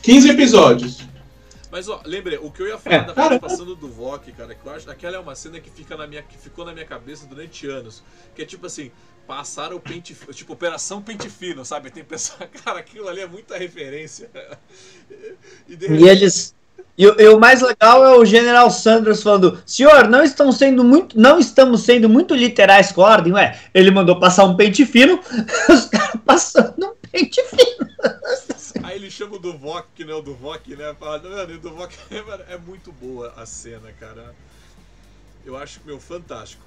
[0.01, 1.02] 15 episódios.
[1.73, 4.63] Mas ó, lembrei, o que eu ia falar é, da participação do Duvok, cara, que
[4.63, 7.25] eu acho aquela é uma cena que fica na minha que ficou na minha cabeça
[7.25, 8.03] durante anos,
[8.35, 8.91] que é tipo assim,
[9.25, 11.89] passaram o pente, tipo operação pente fino, sabe?
[11.89, 14.29] Tem pessoa, cara, aquilo ali é muita referência.
[15.67, 16.53] e, e eles
[16.95, 21.19] e, e, o mais legal é o General Sanders falando: Senhor, não estão sendo muito,
[21.19, 23.59] não estamos sendo muito literais com a ordem, ué.
[23.73, 25.19] Ele mandou passar um pente fino,
[25.67, 27.89] os caras passando um pente fino.
[28.81, 30.95] Aí ele chama o Duvok, que não é o Duvok, né?
[30.99, 34.33] Fala, mano, o Duvok é, é muito boa a cena, cara.
[35.45, 36.63] Eu acho, meu, fantástico.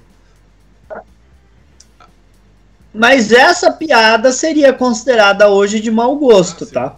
[2.93, 6.97] Mas essa piada seria considerada hoje de mau gosto, ah, tá?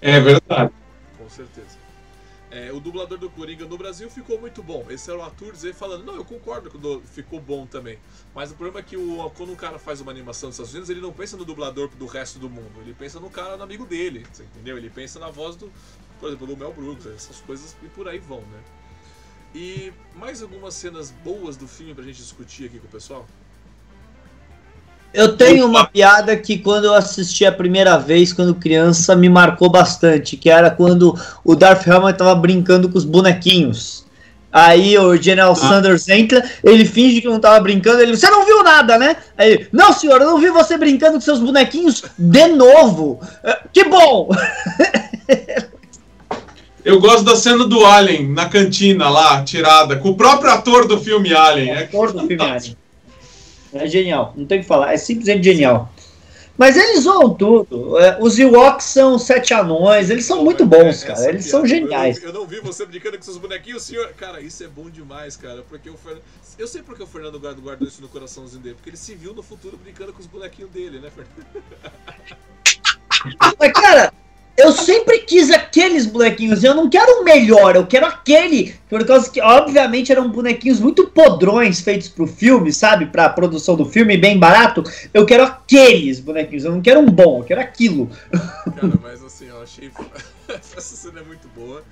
[0.00, 0.72] É verdade.
[2.58, 4.84] É, o dublador do Coringa no Brasil ficou muito bom.
[4.90, 8.00] Esse era o Arthur dizer falando, não, eu concordo que ficou bom também.
[8.34, 10.90] Mas o problema é que o, quando um cara faz uma animação dos Estados Unidos,
[10.90, 12.72] ele não pensa no dublador do resto do mundo.
[12.80, 14.76] Ele pensa no cara, no amigo dele, entendeu?
[14.76, 15.72] Ele pensa na voz do,
[16.18, 18.60] por exemplo, do Mel Brooks, essas coisas e por aí vão, né?
[19.54, 23.24] E mais algumas cenas boas do filme pra gente discutir aqui com o pessoal?
[25.12, 29.70] Eu tenho uma piada que quando eu assisti a primeira vez, quando criança, me marcou
[29.70, 34.06] bastante, que era quando o Darth Helmet tava brincando com os bonequinhos.
[34.52, 35.54] Aí o General ah.
[35.54, 39.16] Sanders entra, ele finge que não tava brincando, ele, você não viu nada, né?
[39.36, 43.20] Aí ele, não senhor, eu não vi você brincando com seus bonequinhos de novo.
[43.44, 44.28] É, que bom!
[46.84, 50.98] Eu gosto da cena do Alien na cantina lá, tirada, com o próprio ator do
[50.98, 51.70] filme Alien.
[51.70, 52.76] É, ator do filme Alien.
[53.78, 55.90] É genial, não tem o que falar, é simplesmente genial.
[56.58, 57.96] Mas eles zoam tudo.
[58.00, 61.28] É, os Ewoks são sete anões, eles são muito bons, cara.
[61.28, 62.20] Eles são geniais.
[62.20, 64.12] Eu, eu, não vi você brincando com seus bonequinhos, senhor.
[64.14, 65.62] Cara, isso é bom demais, cara.
[65.62, 66.24] Porque o Fernando.
[66.58, 68.74] Eu sei porque o Fernando guardou, guardou isso no coraçãozinho dele.
[68.74, 71.62] Porque ele se viu no futuro brincando com os bonequinhos dele, né, Fernando?
[73.58, 74.12] Mas, cara,
[74.58, 76.64] eu sempre quis aqueles bonequinhos.
[76.64, 78.74] Eu não quero o melhor, eu quero aquele.
[78.88, 83.06] Por causa que, obviamente, eram bonequinhos muito podrões feitos pro filme, sabe?
[83.06, 84.82] Pra produção do filme, bem barato.
[85.14, 86.64] Eu quero aqueles bonequinhos.
[86.64, 88.10] Eu não quero um bom, eu quero aquilo.
[88.32, 89.92] Cara, mas assim, eu achei.
[90.48, 91.84] Essa cena é muito boa.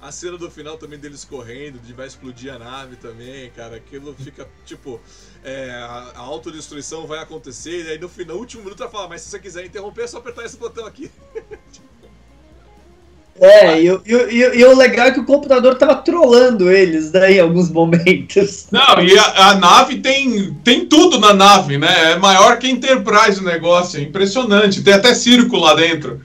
[0.00, 3.76] A cena do final também deles correndo, de vai explodir a nave também, cara.
[3.76, 5.00] Aquilo fica tipo.
[5.44, 9.20] É, a, autodestruição vai acontecer, e aí no final, no último minuto, ela fala: Mas
[9.20, 11.08] se você quiser interromper, é só apertar esse botão aqui.
[13.40, 17.36] É, e, e, e, e, o legal é que o computador tava trolando eles daí
[17.36, 18.66] em alguns momentos.
[18.70, 22.12] Não, e a, a, nave tem, tem tudo na nave, né?
[22.12, 24.82] É maior que a Enterprise o negócio, é impressionante.
[24.82, 26.20] Tem até circo lá dentro.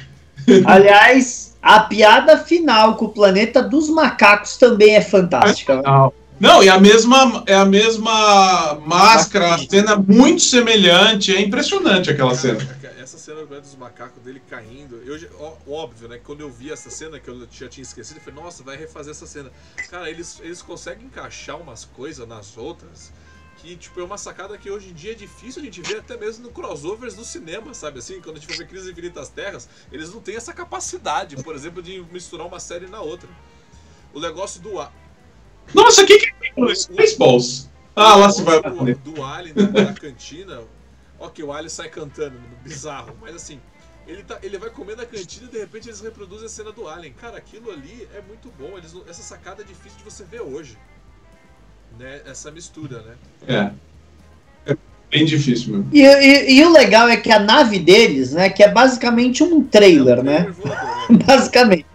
[0.65, 5.81] Aliás, a piada final com o planeta dos macacos também é fantástica.
[5.81, 11.35] Não, não e a mesma, é a mesma máscara, a cena muito semelhante.
[11.35, 12.59] É impressionante aquela cena.
[13.01, 16.19] Essa cena dos macacos dele caindo, eu, óbvio, né?
[16.23, 19.11] Quando eu vi essa cena, que eu já tinha esquecido, eu falei, nossa, vai refazer
[19.11, 19.51] essa cena.
[19.89, 23.11] Cara, eles, eles conseguem encaixar umas coisas nas outras
[23.57, 26.17] que, tipo, é uma sacada que hoje em dia é difícil a gente ver até
[26.17, 28.19] mesmo no crossovers do cinema, sabe assim?
[28.19, 31.81] Quando a gente for ver Crise Infinitas Terras, eles não têm essa capacidade, por exemplo,
[31.81, 33.29] de misturar uma série na outra.
[34.13, 34.81] O negócio do...
[35.73, 37.69] Nossa, o que que é Spaceballs?
[37.95, 38.61] Ah, lá se vai...
[38.61, 40.61] Do, do Alien na, na cantina...
[41.19, 43.59] Ok, o Alien sai cantando, bizarro, mas assim...
[44.05, 46.89] Ele, tá, ele vai comer na cantina e de repente eles reproduzem a cena do
[46.89, 47.13] Alien.
[47.13, 48.77] Cara, aquilo ali é muito bom.
[48.77, 50.77] Eles, essa sacada é difícil de você ver hoje
[51.97, 53.15] né, essa mistura, né?
[53.47, 54.71] É.
[54.71, 54.77] É
[55.11, 55.89] bem difícil mesmo.
[55.93, 59.63] E, e, e, o legal é que a nave deles, né, que é basicamente um
[59.63, 60.51] trailer, é um né?
[60.51, 61.19] Voador, né?
[61.25, 61.85] basicamente.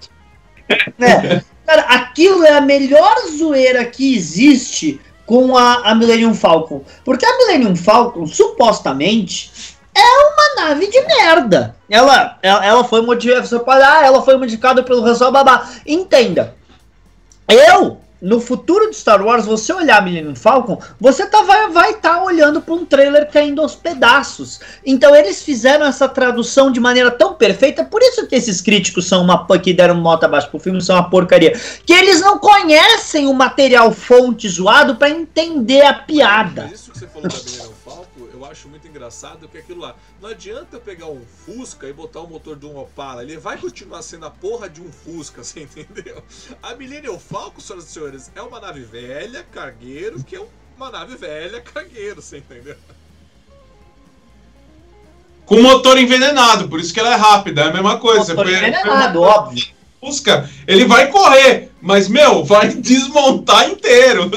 [0.69, 1.43] É.
[1.67, 6.83] Cara, aquilo é a melhor zoeira que existe com a, a Millennium Falcon.
[7.05, 11.77] Porque a Millennium Falcon, supostamente, é uma nave de merda.
[11.91, 14.07] Ela, ela, ela foi modificada.
[14.07, 15.69] Ela foi modificada pelo Hansel Babá.
[15.87, 16.55] Entenda.
[17.47, 22.25] Eu no futuro de Star Wars, você olhar Millennium Falcon, você tá, vai estar tá
[22.25, 24.61] olhando para um trailer caindo aos pedaços.
[24.85, 29.23] Então eles fizeram essa tradução de maneira tão perfeita, por isso que esses críticos são
[29.23, 31.59] uma que deram nota abaixo pro filme, são uma porcaria.
[31.87, 36.71] Que eles não conhecem o material fonte zoado para entender a piada.
[36.73, 37.29] Isso que você falou
[38.39, 39.97] eu acho muito engraçado que aquilo lá.
[40.21, 43.23] Não adianta pegar um Fusca e botar o motor de um Opala.
[43.23, 46.23] Ele vai continuar sendo a porra de um Fusca, você entendeu?
[46.63, 51.17] A Millennium Falcon, senhoras e senhores, é uma nave velha, cargueiro, que é uma nave
[51.17, 52.77] velha, cargueiro, você entendeu?
[55.45, 58.35] Com motor envenenado, por isso que ela é rápida, é a mesma coisa.
[58.35, 59.78] Motor envenenado, óbvio.
[60.01, 64.31] Fusca, ele vai correr, mas, meu, vai desmontar inteiro.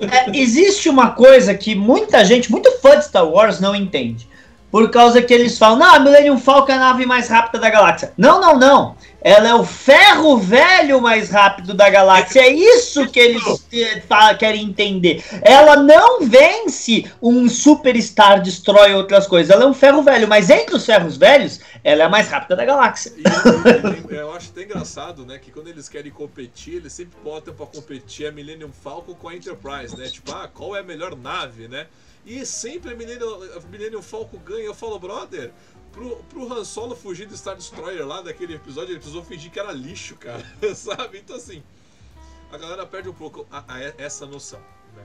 [0.00, 4.30] É, existe uma coisa que muita gente, muito fã de Star Wars, não entende
[4.72, 7.68] por causa que eles falam, não, a Millennium Falcon é a nave mais rápida da
[7.68, 8.14] galáxia.
[8.16, 8.96] Não, não, não.
[9.24, 12.40] Ela é o ferro velho mais rápido da galáxia.
[12.40, 13.42] É isso que eles
[14.38, 15.24] querem entender.
[15.42, 19.54] Ela não vence um Superstar Destroy outras coisas.
[19.54, 22.56] Ela é um ferro velho, mas entre os ferros velhos, ela é a mais rápida
[22.56, 23.12] da galáxia.
[23.16, 27.66] E, eu acho até engraçado, né, que quando eles querem competir, eles sempre botam para
[27.66, 30.08] competir a Millennium Falcon com a Enterprise, né?
[30.08, 31.86] Tipo, ah, qual é a melhor nave, né?
[32.24, 34.64] E sempre a Millennium, a Millennium Falcon ganha.
[34.64, 35.50] Eu falo, brother,
[35.92, 39.60] pro, pro Han Solo fugir do Star Destroyer lá daquele episódio, ele precisou fingir que
[39.60, 40.42] era lixo, cara.
[40.74, 41.18] Sabe?
[41.18, 41.62] Então assim,
[42.52, 44.58] a galera perde um pouco a, a, essa noção.
[44.96, 45.02] Né?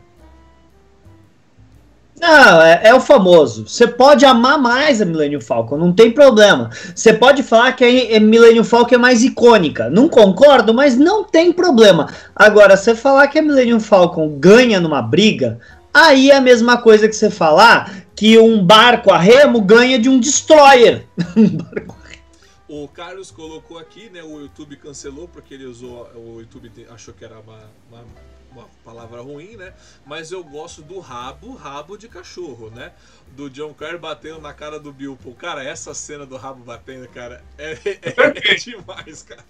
[2.19, 3.67] Não, é, é, o famoso.
[3.67, 6.71] Você pode amar mais a Millennium Falcon, não tem problema.
[6.95, 9.89] Você pode falar que a Millennium Falcon é mais icônica.
[9.89, 12.11] Não concordo, mas não tem problema.
[12.35, 15.59] Agora, você falar que a Millennium Falcon ganha numa briga,
[15.99, 20.09] Aí é a mesma coisa que você falar que um barco a remo ganha de
[20.09, 21.07] um destroyer.
[22.67, 24.23] o Carlos colocou aqui, né?
[24.23, 26.09] O YouTube cancelou porque ele usou.
[26.15, 28.03] O YouTube achou que era uma, uma,
[28.51, 29.71] uma palavra ruim, né?
[30.03, 32.91] Mas eu gosto do rabo, rabo de cachorro, né?
[33.35, 35.35] Do John Kerr batendo na cara do Bilbo.
[35.35, 39.45] Cara, essa cena do rabo batendo, cara, é, é, é demais, cara.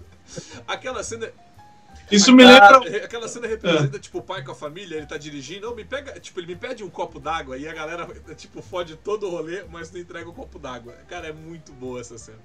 [0.68, 1.32] Aquela cena.
[2.12, 2.78] Isso me lembra.
[3.04, 4.00] Aquela cena representa, é.
[4.00, 6.84] tipo, o pai com a família, ele tá dirigindo, me pega, tipo, ele me pede
[6.84, 10.32] um copo d'água e a galera, tipo, fode todo o rolê, mas não entrega o
[10.32, 10.94] um copo d'água.
[11.08, 12.40] Cara, é muito boa essa cena.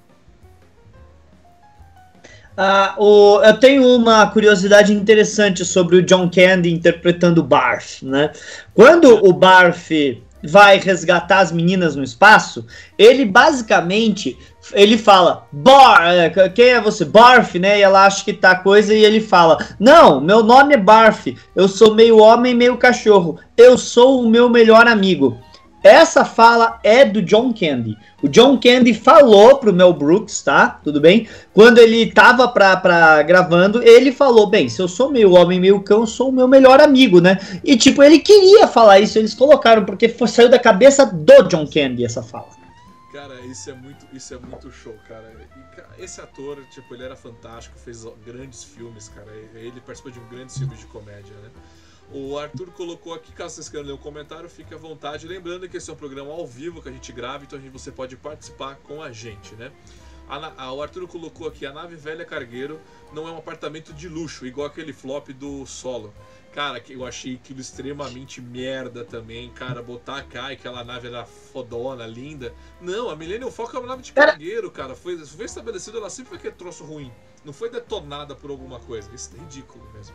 [2.57, 8.31] Ah, o, eu tenho uma curiosidade interessante sobre o John Candy interpretando o Barf, né?
[8.75, 9.91] Quando o Barf
[10.43, 12.67] vai resgatar as meninas no espaço,
[12.99, 14.37] ele basicamente
[14.73, 17.05] ele fala, Bar, é, quem é você?
[17.05, 17.79] Barf, né?
[17.79, 21.67] E ela acha que tá coisa e ele fala, não, meu nome é Barf, eu
[21.69, 25.37] sou meio homem, meio cachorro, eu sou o meu melhor amigo.
[25.83, 27.99] Essa fala é do John Candy.
[28.23, 30.79] O John Candy falou pro Mel Brooks, tá?
[30.85, 31.27] Tudo bem?
[31.53, 35.81] Quando ele tava pra, pra gravando, ele falou: Bem, se eu sou meio homem, meio
[35.81, 37.37] cão, sou o meu melhor amigo, né?
[37.65, 41.67] E tipo, ele queria falar isso, eles colocaram, porque foi, saiu da cabeça do John
[41.67, 42.62] Candy essa fala.
[43.13, 45.31] Cara, isso é muito, isso é muito show, cara.
[45.99, 49.31] E, esse ator, tipo, ele era fantástico, fez grandes filmes, cara.
[49.55, 51.51] Ele participou de um grandes filmes de comédia, né?
[52.11, 55.27] O Arthur colocou aqui, caso vocês queiram ler um comentário, fique à vontade.
[55.27, 57.71] Lembrando que esse é um programa ao vivo que a gente grava, então a gente,
[57.73, 59.71] você pode participar com a gente, né?
[60.29, 62.81] A, a, o Arthur colocou aqui, a nave velha cargueiro
[63.13, 66.15] não é um apartamento de luxo, igual aquele flop do solo.
[66.53, 69.83] Cara, que eu achei aquilo extremamente merda também, cara.
[69.83, 72.55] Botar a Kai, aquela nave era fodona, linda.
[72.79, 74.95] Não, a Millennium Falcon é uma nave de cargueiro, cara.
[74.95, 77.11] Foi, foi estabelecido, ela sempre foi aquele troço ruim.
[77.43, 79.11] Não foi detonada por alguma coisa.
[79.15, 80.15] Isso é ridículo mesmo.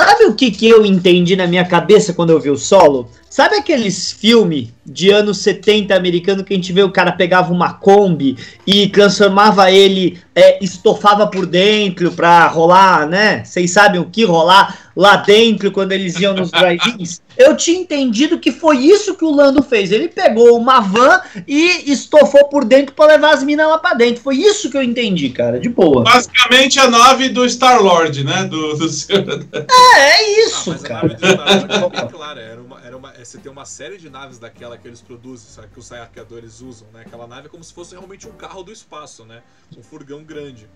[0.00, 3.10] Sabe o que, que eu entendi na minha cabeça quando eu vi o solo?
[3.28, 7.74] Sabe aqueles filmes de anos 70 americano que a gente vê o cara pegava uma
[7.74, 8.34] Kombi
[8.66, 13.44] e transformava ele, é, estofava por dentro pra rolar, né?
[13.44, 17.20] Vocês sabem o que rolar lá dentro quando eles iam nos drive-ins?
[17.36, 19.90] Eu tinha entendido que foi isso que o Lando fez.
[19.92, 24.22] Ele pegou uma van e estofou por dentro pra levar as minas lá pra dentro.
[24.22, 26.02] Foi isso que eu entendi, cara, de boa.
[26.02, 28.44] Basicamente a nave do Star-Lord, né?
[28.44, 31.16] Do, do É, é Ah, isso, mas a cara.
[31.16, 32.40] Star é bem clara.
[32.40, 35.48] Era uma, era uma, é, você tem uma série de naves daquela que eles produzem,
[35.48, 35.68] sabe?
[35.72, 37.02] Que os saqueadores usam, né?
[37.06, 39.42] Aquela nave é como se fosse realmente um carro do espaço, né?
[39.76, 40.68] Um furgão grande.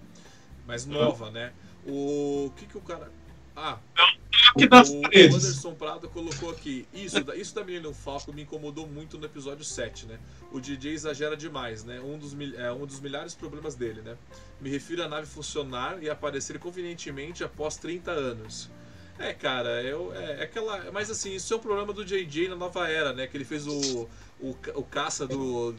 [0.67, 1.53] Mas nova, né?
[1.87, 2.47] O.
[2.47, 3.11] O que que o cara.
[3.57, 3.79] Ah,
[4.51, 5.01] Aqui nas o.
[5.07, 6.87] Anderson Prado colocou aqui.
[6.93, 10.19] Isso, da- isso da Millennium Falcon me incomodou muito no episódio 7, né?
[10.53, 12.01] O DJ exagera demais, né?
[12.01, 14.17] Um dos, é, um dos milhares de problemas dele, né?
[14.61, 18.71] Me refiro à nave funcionar e aparecer convenientemente após 30 anos.
[19.19, 20.91] É, cara, eu, é, é aquela.
[20.91, 23.29] Mas assim, isso é um problema do JJ na nova era, né?
[23.29, 24.09] Que ele fez o,
[24.41, 25.75] o, o caça do.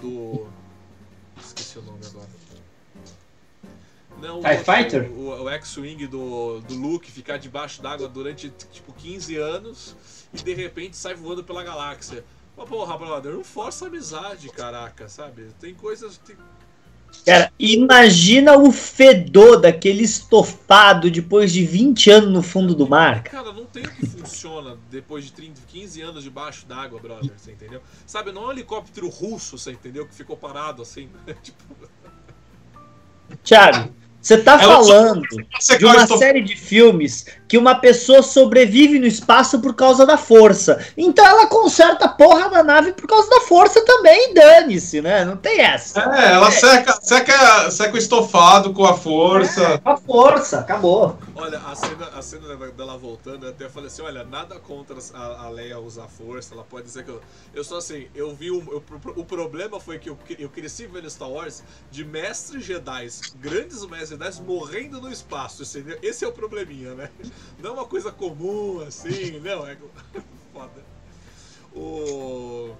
[0.00, 0.46] do.
[1.38, 2.28] Esqueci o nome agora.
[4.20, 5.12] Não, o, TIE outro, Fighter?
[5.12, 9.96] o, o X-Wing do, do Luke ficar debaixo d'água durante tipo 15 anos
[10.32, 12.24] e de repente sai voando pela galáxia.
[12.56, 15.48] Mas porra, brother, não força a amizade, caraca, sabe?
[15.60, 16.16] Tem coisas.
[16.18, 16.36] Tem...
[17.24, 23.22] Cara, imagina o fedor daquele estofado depois de 20 anos no fundo do mar.
[23.22, 23.44] cara.
[23.44, 27.52] Cara, não tem o que funciona depois de 30, 15 anos debaixo d'água, brother, você
[27.52, 27.82] entendeu?
[28.06, 30.06] Sabe, não é um helicóptero russo, você entendeu?
[30.06, 31.08] Que ficou parado assim.
[31.42, 31.62] tipo,
[33.42, 33.92] Thiago,
[34.26, 35.22] você tá Ela só- falando
[35.78, 40.84] de uma série de filmes que uma pessoa sobrevive no espaço por causa da força.
[40.96, 45.24] Então ela conserta a porra da nave por causa da força também, e dane-se, né?
[45.24, 46.00] Não tem essa.
[46.00, 49.78] É, ela seca, seca, seca o estofado com a força.
[49.78, 51.18] Com a força, acabou.
[51.34, 55.44] olha, a cena, a cena dela- voltando, eu até falei assim, olha, nada contra a,
[55.44, 57.20] a Leia usar força, ela pode dizer que eu.
[57.54, 58.58] Eu sou assim, eu vi o.
[58.72, 58.82] eu-
[59.16, 64.10] o problema foi que eu, eu cresci vendo Star Wars de mestres Jedi, grandes mestres
[64.10, 65.98] Jedi morrendo no espaço, entendeu?
[66.02, 67.10] Esse é o probleminha, né?
[67.58, 69.76] Não é uma coisa comum assim, não, é
[70.52, 70.84] foda.
[71.74, 72.74] O.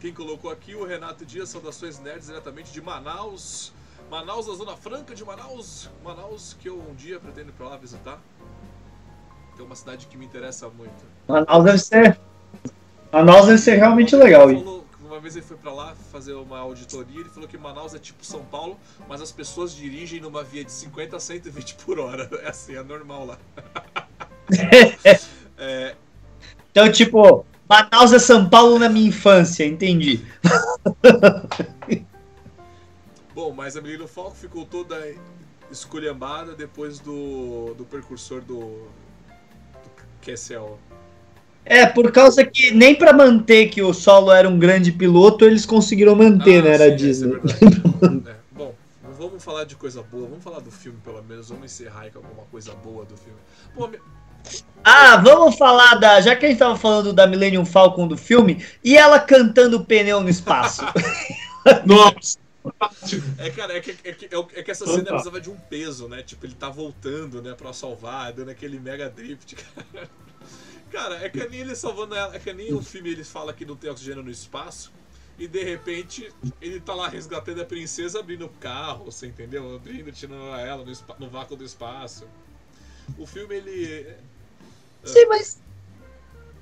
[0.00, 3.72] Quem colocou aqui, o Renato Dias, saudações nerds diretamente de Manaus.
[4.10, 5.90] Manaus, na Zona Franca de Manaus.
[6.04, 8.18] Manaus, que eu um dia pretendo ir pra lá visitar.
[9.56, 11.04] Que é uma cidade que me interessa muito.
[11.26, 12.20] Manaus deve ser.
[13.12, 14.48] Manaus deve ser realmente legal.
[14.48, 14.87] Falou
[15.18, 18.24] uma vez ele foi pra lá fazer uma auditoria, ele falou que Manaus é tipo
[18.24, 22.28] São Paulo, mas as pessoas dirigem numa via de 50 a 120 por hora.
[22.38, 23.38] É assim, é normal lá.
[25.60, 25.96] É,
[26.70, 30.24] Então, tipo, Manaus é São Paulo na minha infância, entendi.
[33.34, 34.96] Bom, mas a Menino Falco ficou toda
[35.68, 39.90] esculhambada depois do, do percursor do, do
[40.20, 40.78] Kessel.
[41.68, 45.66] É, por causa que nem pra manter que o Solo era um grande piloto, eles
[45.66, 46.70] conseguiram manter, né?
[46.74, 47.36] Era sim, Disney.
[47.44, 48.30] essa é.
[48.32, 51.66] É, bom, não vamos falar de coisa boa, vamos falar do filme pelo menos, vamos
[51.66, 53.38] encerrar com alguma coisa boa do filme.
[53.76, 53.98] Bom, me-
[54.82, 56.20] Ah, vamos falar da.
[56.20, 60.20] Já que a gente tava falando da Millennium Falcon do filme, e ela cantando pneu
[60.22, 60.82] no espaço.
[61.84, 62.38] Nossa.
[63.38, 66.08] é, cara, é que, é, que, é, é que essa cena precisava de um peso,
[66.08, 66.22] né?
[66.22, 69.54] Tipo, ele tá voltando, né, pra salvar, dando aquele mega drift,
[69.92, 70.08] cara.
[70.90, 73.64] Cara, é que nem ele salvando ela, é que nem o filme ele fala que
[73.64, 74.92] não tem oxigênio no espaço.
[75.38, 79.76] E de repente ele tá lá resgatando a princesa abrindo o carro, você entendeu?
[79.76, 82.24] Abrindo, tirando ela no, no vácuo do espaço.
[83.16, 84.14] O filme ele.
[85.04, 85.60] Sim, mas.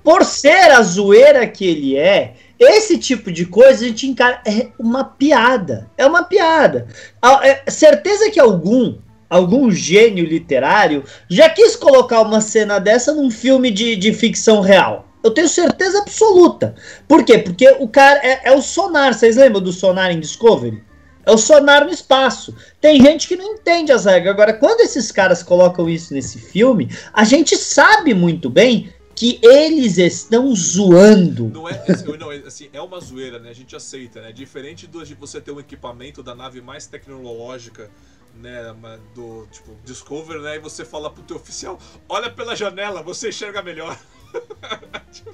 [0.03, 4.41] Por ser a zoeira que ele é, esse tipo de coisa a gente encara.
[4.45, 5.89] É uma piada.
[5.97, 6.87] É uma piada.
[7.21, 8.99] A- é certeza que algum.
[9.29, 15.07] Algum gênio literário já quis colocar uma cena dessa num filme de, de ficção real.
[15.23, 16.75] Eu tenho certeza absoluta.
[17.07, 17.37] Por quê?
[17.37, 19.13] Porque o cara é, é o sonar.
[19.13, 20.81] Vocês lembram do sonar em Discovery?
[21.25, 22.55] É o sonar no espaço.
[22.79, 24.33] Tem gente que não entende as regras.
[24.33, 29.97] Agora, quando esses caras colocam isso nesse filme, a gente sabe muito bem que eles
[29.97, 31.49] estão zoando.
[31.49, 33.49] Não é, assim, não, assim, é uma zoeira, né?
[33.49, 34.31] A gente aceita, né?
[34.31, 37.89] Diferente do, de você ter um equipamento da nave mais tecnológica,
[38.37, 38.73] né?
[39.13, 40.55] Do tipo Discover, né?
[40.55, 43.97] E você fala pro teu oficial: olha pela janela, você enxerga melhor.
[45.11, 45.31] tipo,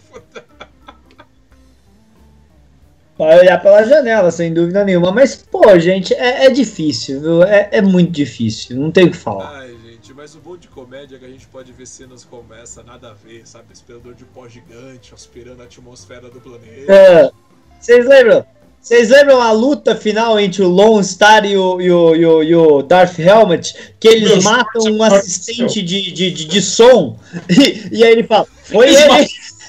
[3.17, 5.11] Vai olhar pela janela, sem dúvida nenhuma.
[5.11, 7.43] Mas, pô, gente, é, é difícil, viu?
[7.43, 8.75] É, é muito difícil.
[8.75, 9.59] Não tem o que falar.
[9.59, 12.53] ai, gente, mas o bom de comédia é que a gente pode ver cenas como
[12.55, 13.65] essa, nada a ver, sabe?
[13.71, 16.91] Aspirador de pó gigante, aspirando a atmosfera do planeta.
[16.91, 17.31] É.
[17.79, 18.45] Vocês lembram?
[18.83, 22.43] Vocês lembram a luta final entre o Lone Star e o, e o, e o,
[22.43, 23.93] e o Darth Helmet?
[23.97, 27.17] Que eles matam um assistente de, de, de, de som.
[27.49, 29.27] E, e aí ele fala: Foi ele.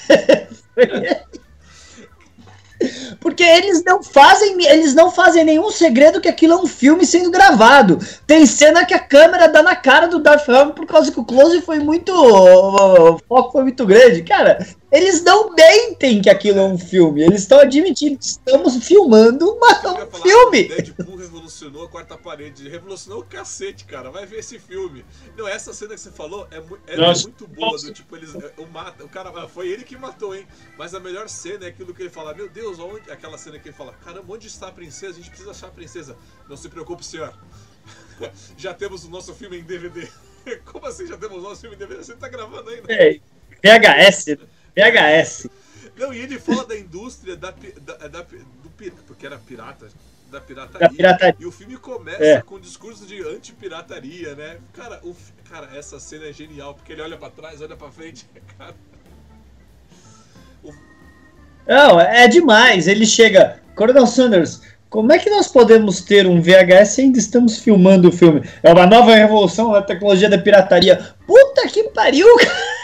[0.75, 1.17] Foi ele.
[3.21, 7.31] Porque eles não fazem, eles não fazem nenhum segredo que aquilo é um filme sendo
[7.31, 7.99] gravado.
[8.27, 11.25] Tem cena que a câmera dá na cara do Darth Vader por causa que o
[11.25, 14.23] close foi muito, o foco foi muito grande.
[14.23, 14.59] Cara,
[14.95, 17.21] eles não mentem que aquilo é um filme.
[17.21, 20.69] Eles estão admitindo que estamos filmando uma, um filme.
[20.69, 22.69] Deadpool revolucionou a quarta parede.
[22.69, 24.09] Revolucionou o cacete, cara.
[24.13, 25.05] Vai ver esse filme.
[25.37, 27.77] Não, essa cena que você falou é, é muito boa.
[27.77, 30.47] Do, tipo, eles, é, o, mata, o cara, ah, foi ele que matou, hein?
[30.79, 33.71] Mas a melhor cena é aquilo que ele fala: Meu Deus, onde, aquela cena que
[33.71, 35.15] ele fala: Caramba, onde está a princesa?
[35.15, 36.17] A gente precisa achar a princesa.
[36.49, 37.37] Não se preocupe, senhor.
[38.57, 40.07] já temos o nosso filme em DVD.
[40.65, 42.05] Como assim já temos o nosso filme em DVD?
[42.05, 42.93] Você tá gravando ainda?
[42.93, 43.19] É,
[43.61, 44.39] VHS.
[44.77, 45.49] VHS.
[45.97, 48.71] Não, e ele fala da indústria da, da, da do
[49.07, 49.89] porque era pirata,
[50.31, 50.89] da pirataria.
[50.89, 51.37] Da pirataria.
[51.39, 52.43] E o filme começa é.
[52.43, 54.59] com um discurso de anti-pirataria, né?
[54.73, 55.15] Cara, o,
[55.49, 58.27] cara, essa cena é genial, porque ele olha para trás, olha para frente,
[58.59, 58.75] cara.
[60.63, 60.73] O...
[61.67, 62.89] Não, é demais.
[62.89, 64.61] Ele chega, Coronel Sanders,
[64.91, 68.43] como é que nós podemos ter um VHS e ainda estamos filmando o filme?
[68.63, 71.15] É uma nova revolução na tecnologia da pirataria.
[71.27, 72.84] Puta que pariu, cara!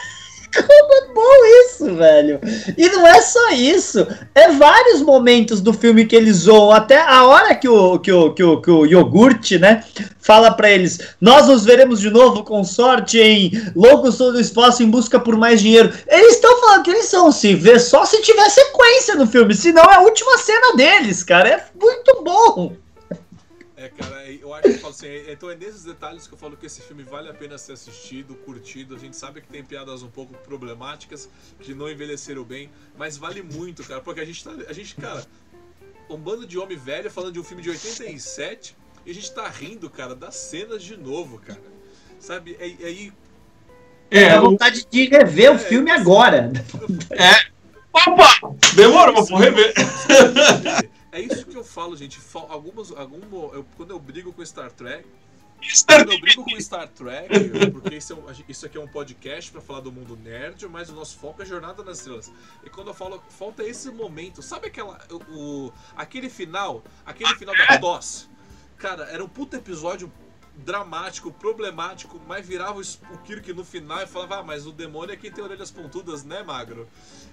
[0.54, 2.40] Como é bom isso, velho!
[2.76, 4.06] E não é só isso.
[4.34, 6.72] É vários momentos do filme que eles zoam.
[6.72, 9.84] Até a hora que o, que o, que o, que o iogurte, né?
[10.20, 14.90] Fala para eles: Nós nos veremos de novo com sorte em Loucos todo espaço em
[14.90, 15.92] busca por mais dinheiro.
[16.08, 19.54] Eles estão falando que eles são se ver só se tiver sequência no filme.
[19.54, 21.48] Senão é a última cena deles, cara.
[21.48, 22.72] É muito bom.
[23.80, 26.34] É, cara, é, eu acho que eu falo assim, é, então é nesses detalhes que
[26.34, 28.94] eu falo que esse filme vale a pena ser assistido, curtido.
[28.94, 31.30] A gente sabe que tem piadas um pouco problemáticas,
[31.60, 34.50] que não envelheceram bem, mas vale muito, cara, porque a gente tá.
[34.68, 35.24] A gente, cara,
[36.10, 38.76] um bando de homem velho falando de um filme de 87
[39.06, 41.62] e a gente tá rindo, cara, das cenas de novo, cara.
[42.18, 42.58] Sabe?
[42.60, 43.12] É, é aí.
[44.10, 46.52] É, é, a vontade de rever é, o filme agora.
[47.12, 47.48] É.
[47.92, 48.54] Opa!
[48.74, 49.72] Demorou, vou rever.
[51.12, 52.20] É isso que eu falo, gente.
[52.48, 55.08] Algumas, alguma, eu, quando eu brigo com Star Trek,
[55.86, 57.28] quando eu brigo com Star Trek,
[57.72, 60.94] porque isso, é isso aqui é um podcast para falar do mundo nerd, mas o
[60.94, 62.32] nosso foco é Jornada nas Estrelas.
[62.64, 67.76] E quando eu falo, falta esse momento, sabe aquela, o, aquele final, aquele final da
[67.76, 68.28] DOS?
[68.78, 70.10] Cara, era um puta episódio
[70.56, 75.16] dramático, problemático, mas virava o Kirk no final e falava, ah, mas o demônio é
[75.16, 76.88] quem tem orelhas pontudas, né, magro?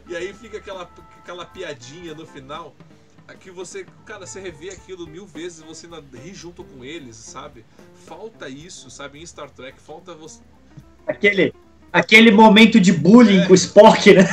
[0.07, 0.89] E aí fica aquela,
[1.19, 2.75] aquela piadinha no final
[3.35, 7.65] que você, cara, você revê aquilo mil vezes, você ainda ri junto com eles, sabe?
[8.05, 9.19] Falta isso, sabe?
[9.19, 10.41] Em Star Trek, falta você.
[11.05, 11.53] Aquele,
[11.91, 13.45] aquele momento de bullying é.
[13.45, 14.23] com o Spock, né?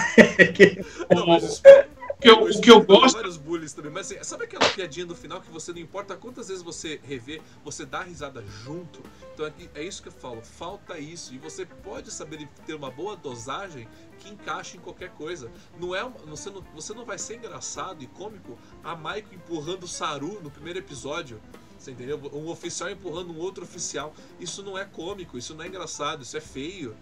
[1.11, 1.89] Não, mas o Spock,
[2.25, 3.17] que eu, o que eu gosto.
[3.17, 6.49] vários bullies também, mas assim, sabe aquela piadinha do final que você não importa quantas
[6.49, 9.03] vezes você rever, você dá risada junto?
[9.35, 11.35] Então é, é isso que eu falo, falta isso.
[11.35, 13.87] E você pode saber ter uma boa dosagem
[14.19, 15.53] que encaixe em qualquer coisa.
[15.79, 19.89] Não é, você, não, você não vai ser engraçado e cômico a Maiko empurrando o
[19.89, 21.41] Saru no primeiro episódio.
[21.79, 22.19] Você entendeu?
[22.33, 24.15] Um oficial empurrando um outro oficial.
[24.41, 26.97] Isso não é cômico, isso não é engraçado, isso é feio.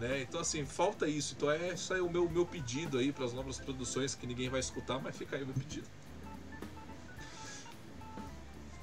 [0.00, 0.24] Né?
[0.28, 1.34] Então, assim, falta isso.
[1.36, 4.48] Então, é, isso é o meu, meu pedido aí para as novas produções que ninguém
[4.48, 5.86] vai escutar, mas fica aí o meu pedido.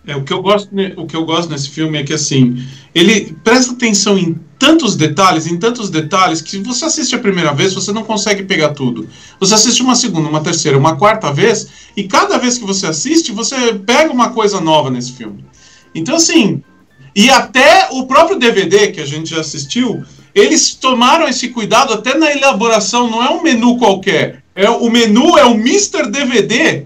[0.08, 2.64] É, o, que eu gosto, o que eu gosto nesse filme é que, assim,
[2.94, 7.74] ele presta atenção em tantos detalhes, em tantos detalhes, que você assiste a primeira vez,
[7.74, 9.10] você não consegue pegar tudo.
[9.40, 13.32] Você assiste uma segunda, uma terceira, uma quarta vez, e cada vez que você assiste,
[13.32, 15.44] você pega uma coisa nova nesse filme.
[15.94, 16.62] Então, assim,
[17.16, 20.04] e até o próprio DVD que a gente já assistiu,
[20.36, 24.44] eles tomaram esse cuidado até na elaboração, não é um menu qualquer.
[24.54, 26.12] É, o menu é o Mr.
[26.12, 26.86] DVD.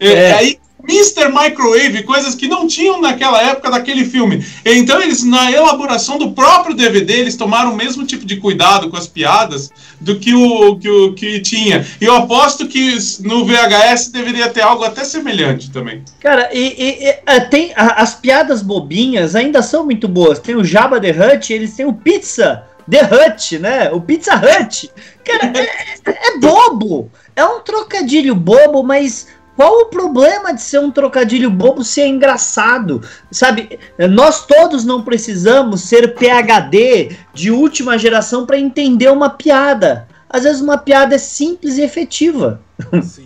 [0.00, 0.32] É, é.
[0.32, 0.58] aí
[0.88, 1.28] Mr.
[1.28, 4.44] Microwave, coisas que não tinham naquela época daquele filme.
[4.64, 8.96] Então eles na elaboração do próprio DVD, eles tomaram o mesmo tipo de cuidado com
[8.96, 9.70] as piadas
[10.00, 11.84] do que o que, o, que tinha.
[12.00, 16.02] E eu aposto que no VHS deveria ter algo até semelhante também.
[16.20, 20.38] Cara, e, e, e é, tem a, as piadas bobinhas ainda são muito boas.
[20.38, 23.90] Tem o Jabba the Hutt, eles têm o Pizza The Hut, né?
[23.90, 24.90] O Pizza Hut.
[25.24, 27.10] Cara, é, é bobo.
[27.34, 29.26] É um trocadilho bobo, mas
[29.56, 33.02] qual o problema de ser um trocadilho bobo se é engraçado?
[33.30, 33.78] Sabe,
[34.10, 40.06] nós todos não precisamos ser PhD de última geração para entender uma piada.
[40.28, 42.60] Às vezes uma piada é simples e efetiva.
[43.02, 43.25] Sim.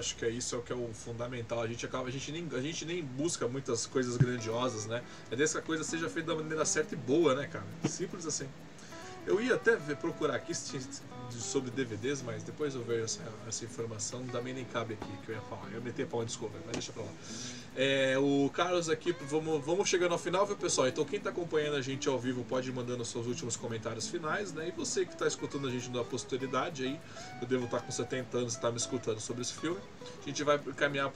[0.00, 1.60] Acho que é isso é o que é o fundamental.
[1.60, 5.02] A gente acaba, a gente nem, a gente nem busca muitas coisas grandiosas, né?
[5.30, 7.64] É desde que a coisa seja feita da maneira certa e boa, né, cara?
[7.88, 8.48] Simples assim.
[9.26, 10.52] Eu ia até ver, procurar aqui
[11.38, 15.36] sobre DVDs, mas depois eu vejo essa, essa informação, também nem cabe aqui que eu
[15.36, 15.70] ia falar.
[15.72, 17.10] Eu meti a pau em Discovery, mas deixa pra lá.
[17.76, 20.88] É, o Carlos aqui, vamos, vamos chegando ao final, viu pessoal?
[20.88, 24.52] Então quem está acompanhando a gente ao vivo pode ir mandando seus últimos comentários finais,
[24.52, 24.68] né?
[24.68, 27.00] E você que está escutando a gente da posteridade aí,
[27.40, 29.80] eu devo estar tá com 70 anos e está me escutando sobre esse filme,
[30.22, 31.10] a gente vai caminhar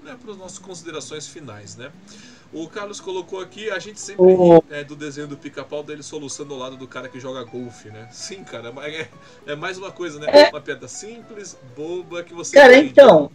[0.00, 1.90] para os né, nossas considerações finais, né?
[2.52, 6.52] O Carlos colocou aqui, a gente sempre ri é, do desenho do pica-pau dele soluçando
[6.52, 8.08] ao lado do cara que joga golfe, né?
[8.10, 9.06] Sim, cara, é,
[9.46, 10.26] é mais uma coisa, né?
[10.28, 10.48] É...
[10.48, 12.56] Uma piada simples, boba, que você.
[12.56, 13.30] Cara, então.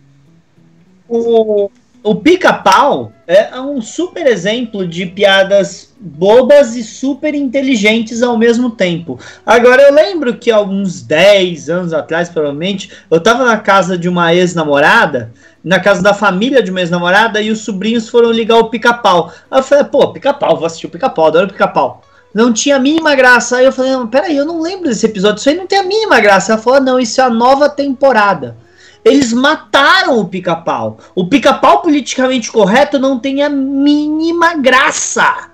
[1.07, 1.69] O,
[2.03, 9.19] o pica-pau é um super exemplo de piadas bobas e super inteligentes ao mesmo tempo.
[9.45, 14.35] Agora, eu lembro que alguns 10 anos atrás, provavelmente, eu tava na casa de uma
[14.35, 15.31] ex-namorada,
[15.65, 19.31] na casa da família de uma ex-namorada, e os sobrinhos foram ligar o pica-pau.
[19.49, 22.03] Aí eu falei, pô, pica-pau, vou assistir o pica-pau, adoro pica-pau.
[22.31, 23.57] Não tinha a mínima graça.
[23.57, 26.19] Aí eu falei, peraí, eu não lembro desse episódio, isso aí não tem a mínima
[26.19, 26.53] graça.
[26.53, 28.57] Ela falou, não, isso é a nova temporada.
[29.03, 30.99] Eles mataram o pica-pau.
[31.15, 35.49] O pica-pau politicamente correto não tem a mínima graça.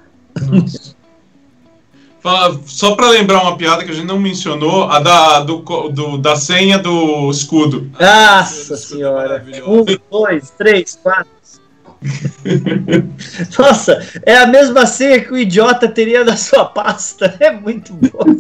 [2.65, 5.57] Só para lembrar uma piada que a gente não mencionou, a da, do,
[5.89, 7.89] do da senha do escudo.
[7.99, 9.43] Nossa senhora.
[9.65, 11.31] Um, dois, três, quatro.
[13.57, 17.35] Nossa, é a mesma senha que o idiota teria na sua pasta.
[17.39, 18.39] É muito bom.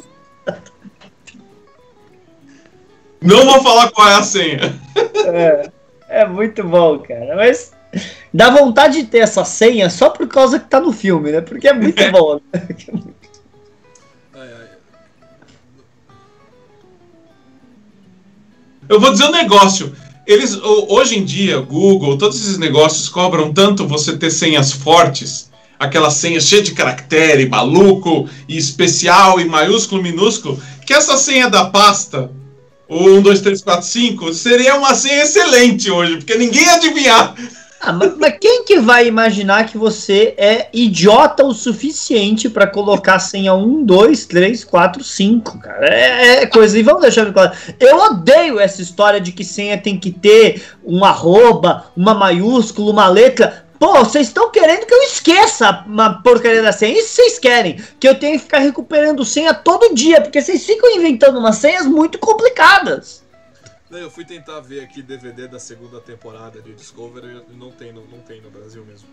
[3.21, 4.79] Não vou falar qual é a senha.
[5.25, 5.69] É,
[6.09, 7.35] é muito bom, cara.
[7.35, 7.71] Mas
[8.33, 11.41] dá vontade de ter essa senha só por causa que tá no filme, né?
[11.41, 12.11] Porque é muito é.
[12.11, 12.39] bom.
[12.51, 12.67] Né?
[18.91, 19.95] Eu vou dizer um negócio.
[20.27, 25.49] Eles hoje em dia, Google, todos esses negócios cobram tanto você ter senhas fortes,
[25.79, 31.63] aquela senha cheia de caractere, maluco, e especial, e maiúsculo, minúsculo, que essa senha da
[31.63, 32.29] pasta
[32.89, 37.33] o 1, 2, 3, 4, 5, seria uma senha excelente hoje, porque ninguém ia adivinhar.
[37.83, 43.17] Ah, mas, mas, quem que vai imaginar que você é idiota o suficiente para colocar
[43.19, 45.87] senha 1, 2, 3, 4, 5, cara?
[45.87, 46.77] É, é coisa.
[46.77, 47.51] E vamos deixar claro.
[47.79, 53.07] Eu odeio essa história de que senha tem que ter um arroba, uma maiúscula, uma
[53.07, 53.65] letra.
[53.79, 56.99] Pô, vocês estão querendo que eu esqueça uma porcaria da senha.
[56.99, 57.81] Isso vocês querem.
[57.99, 60.21] Que eu tenha que ficar recuperando senha todo dia.
[60.21, 63.20] Porque vocês ficam inventando umas senhas muito complicadas.
[63.91, 67.91] Não, eu fui tentar ver aqui DVD da segunda temporada de Discovery e não tem,
[67.91, 69.07] não, não tem no Brasil mesmo.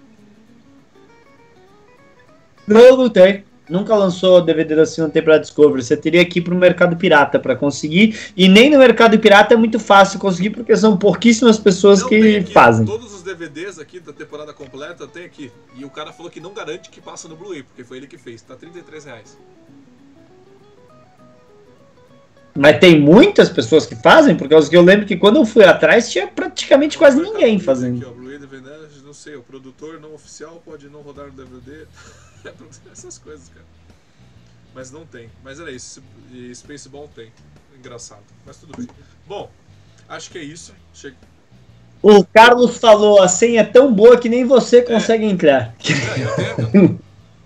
[2.67, 5.83] Não, não tem nunca lançou DVD da segunda temporada Discovery.
[5.83, 8.19] Você teria que ir pro mercado pirata para conseguir.
[8.37, 12.37] E nem no mercado pirata é muito fácil conseguir, porque são pouquíssimas pessoas não, que
[12.37, 12.87] aqui, fazem.
[12.87, 15.53] Todos os DVDs aqui da temporada completa tem aqui.
[15.77, 18.19] E o cara falou que não garante que passa no Blu-ray, porque foi ele que
[18.19, 18.43] fez.
[18.43, 19.39] Tá 33 reais.
[22.59, 26.27] Mas tem muitas pessoas que fazem, porque eu lembro que quando eu fui atrás tinha
[26.27, 28.05] praticamente quase ninguém fazendo.
[28.09, 28.69] Ó, Blu-ray, DVD,
[29.05, 31.87] não sei, o produtor não oficial pode não rodar o DVD.
[32.93, 33.65] essas coisas, cara.
[34.75, 35.31] Mas não tem.
[35.45, 36.03] Mas era isso.
[36.33, 37.31] E Spaceball tem.
[37.79, 38.25] Engraçado.
[38.45, 38.89] Mas tudo bem.
[39.25, 39.49] Bom,
[40.09, 40.75] acho que é isso.
[40.93, 41.17] Chega.
[42.03, 45.29] O Carlos falou, a senha é tão boa que nem você consegue é.
[45.29, 45.77] entrar.
[45.85, 47.01] É, eu tenho,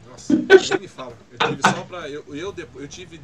[0.09, 1.13] Nossa, nem me fala.
[1.33, 2.09] Eu tive só pra.
[2.09, 3.21] Eu, eu, eu tive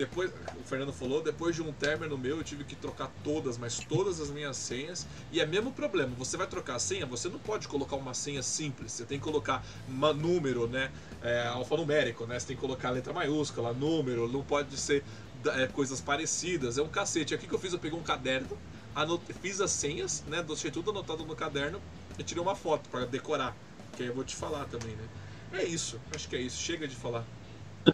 [0.00, 3.80] depois, o Fernando falou, depois de um término meu, eu tive que trocar todas, mas
[3.80, 5.06] todas as minhas senhas.
[5.30, 8.42] E é mesmo problema, você vai trocar a senha, você não pode colocar uma senha
[8.42, 10.90] simples, você tem que colocar uma, número, né?
[11.22, 12.38] É, alfanumérico, né?
[12.38, 15.04] Você tem que colocar letra maiúscula, número, não pode ser
[15.48, 17.34] é, coisas parecidas, é um cacete.
[17.34, 18.56] Aqui que eu fiz, eu peguei um caderno,
[18.94, 20.42] anotei, fiz as senhas, né?
[20.42, 21.78] Deixei tudo anotado no caderno
[22.18, 23.54] e tirei uma foto para decorar.
[23.98, 25.60] Que aí eu vou te falar também, né?
[25.60, 27.22] É isso, acho que é isso, chega de falar.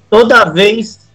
[0.09, 1.06] Toda vez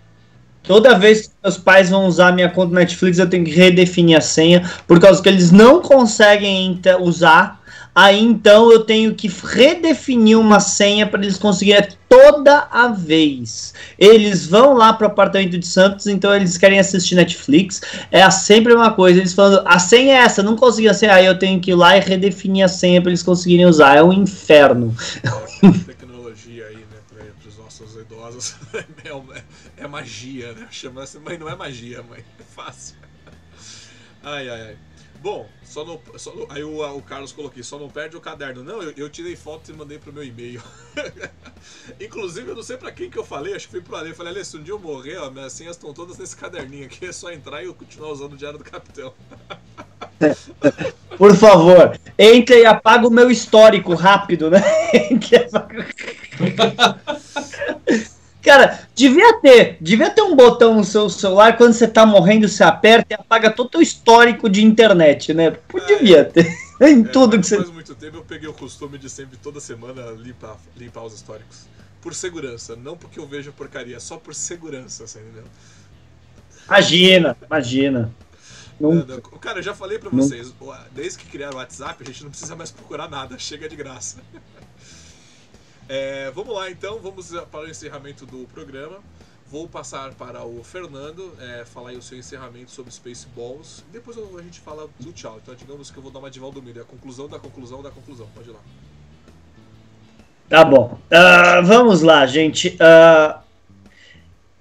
[0.63, 4.21] Toda vez que meus pais vão usar minha conta Netflix, eu tenho que redefinir a
[4.21, 7.61] senha, por causa que eles não conseguem usar.
[7.93, 13.73] Aí então eu tenho que redefinir uma senha para eles conseguirem toda a vez.
[13.99, 17.81] Eles vão lá pro apartamento de Santos, então eles querem assistir Netflix.
[18.09, 21.25] É sempre uma coisa, eles falando, a senha é essa, não consegui a senha, aí
[21.25, 23.97] eu tenho que ir lá e redefinir a senha para eles conseguirem usar.
[23.97, 24.95] É um inferno.
[25.85, 28.55] Tecnologia aí, né, para os nossos idosos.
[29.03, 29.11] É
[29.81, 30.67] é magia, né?
[30.71, 32.23] Chama assim, mãe, não é magia, mãe.
[32.39, 32.95] É fácil.
[34.23, 34.77] Ai, ai, ai.
[35.19, 38.63] Bom, só no, só no, aí o, o, Carlos colocou só não perde o caderno.
[38.63, 40.61] Não, eu, eu tirei fotos e mandei pro meu e-mail.
[41.99, 44.09] Inclusive, eu não sei pra quem que eu falei, acho que foi pro Ale.
[44.09, 46.85] Eu falei, Ale, se um dia eu morrer, ó, minhas senhas estão todas nesse caderninho
[46.85, 49.13] aqui, é só entrar e eu continuar usando o Diário do Capitão.
[51.17, 54.61] Por favor, entre e apaga o meu histórico rápido, né?
[58.41, 62.63] Cara, devia ter, devia ter um botão no seu celular quando você tá morrendo, você
[62.63, 65.55] aperta e apaga todo o histórico de internet, né?
[65.87, 66.51] Devia é, ter.
[66.81, 67.57] em é, tudo que você.
[67.57, 71.67] Faz muito tempo eu peguei o costume de sempre toda semana limpar, limpar os históricos.
[72.01, 75.43] Por segurança, não porque eu vejo porcaria, só por segurança, você entendeu?
[76.67, 78.11] Imagina, imagina.
[78.79, 79.05] Não...
[79.39, 80.75] Cara, eu já falei pra vocês, não...
[80.91, 84.17] desde que criaram o WhatsApp, a gente não precisa mais procurar nada, chega de graça.
[85.93, 88.99] É, vamos lá então, vamos para o encerramento do programa.
[89.45, 93.83] Vou passar para o Fernando é, falar aí o seu encerramento sobre Spaceballs.
[93.91, 95.37] Depois a gente fala do tchau.
[95.43, 96.79] Então digamos que eu vou dar uma de Valdomiro.
[96.79, 98.25] É a conclusão da conclusão da conclusão.
[98.33, 98.59] Pode ir lá.
[100.47, 100.97] Tá bom.
[101.11, 102.69] Uh, vamos lá, gente.
[102.69, 103.41] Uh,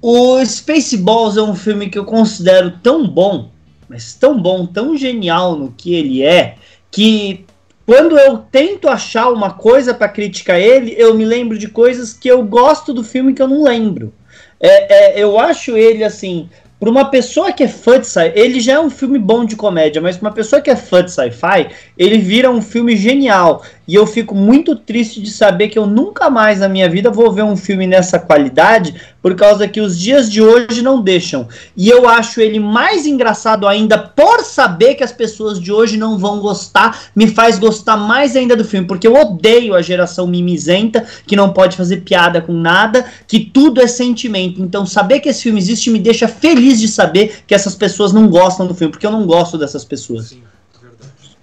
[0.03, 3.53] o Spaceballs é um filme que eu considero tão bom,
[3.89, 6.59] mas tão bom, tão genial no que ele é,
[6.91, 7.47] que
[7.91, 12.29] quando eu tento achar uma coisa para criticar ele, eu me lembro de coisas que
[12.29, 14.15] eu gosto do filme que eu não lembro.
[14.61, 16.49] É, é, eu acho ele assim
[16.79, 19.57] para uma pessoa que é fã de sci ele já é um filme bom de
[19.57, 21.69] comédia, mas para uma pessoa que é fã de sci-fi,
[21.99, 23.65] ele vira um filme genial.
[23.91, 27.33] E eu fico muito triste de saber que eu nunca mais na minha vida vou
[27.33, 31.49] ver um filme nessa qualidade, por causa que os dias de hoje não deixam.
[31.77, 36.17] E eu acho ele mais engraçado ainda por saber que as pessoas de hoje não
[36.17, 41.05] vão gostar, me faz gostar mais ainda do filme, porque eu odeio a geração mimizenta,
[41.27, 44.63] que não pode fazer piada com nada, que tudo é sentimento.
[44.63, 48.29] Então, saber que esse filme existe me deixa feliz de saber que essas pessoas não
[48.29, 50.29] gostam do filme, porque eu não gosto dessas pessoas.
[50.29, 50.45] Sim,
[50.81, 51.37] verdade.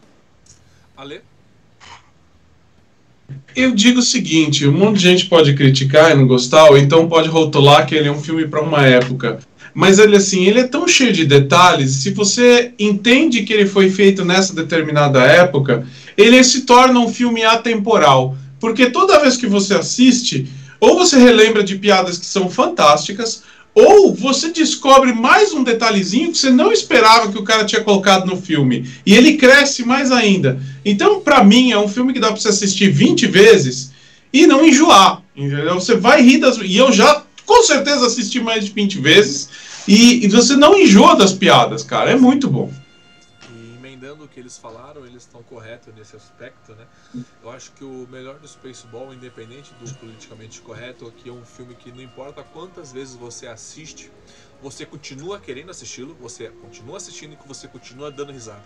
[0.95, 1.26] Ale?
[3.57, 7.09] Eu digo o seguinte: um monte de gente pode criticar e não gostar, ou então
[7.09, 9.39] pode rotular que ele é um filme para uma época.
[9.73, 13.89] Mas ele assim, ele é tão cheio de detalhes, se você entende que ele foi
[13.89, 18.37] feito nessa determinada época, ele se torna um filme atemporal.
[18.59, 20.47] Porque toda vez que você assiste,
[20.79, 23.41] ou você relembra de piadas que são fantásticas,
[23.79, 28.25] ou você descobre mais um detalhezinho que você não esperava que o cara tinha colocado
[28.25, 28.89] no filme.
[29.05, 30.59] E ele cresce mais ainda.
[30.83, 33.91] Então, para mim, é um filme que dá para você assistir 20 vezes
[34.33, 35.21] e não enjoar.
[35.35, 35.75] Entendeu?
[35.75, 36.57] Você vai rir das.
[36.57, 39.47] E eu já, com certeza, assisti mais de 20 vezes.
[39.87, 42.09] E, e você não enjoa das piadas, cara.
[42.09, 42.71] É muito bom.
[44.37, 46.85] Que eles falaram, eles estão corretos nesse aspecto, né?
[47.41, 51.73] Eu acho que o melhor do Spaceball, independente do politicamente correto, que é um filme
[51.73, 54.11] que não importa quantas vezes você assiste,
[54.61, 58.61] você continua querendo assisti-lo, você continua assistindo e você continua dando risada.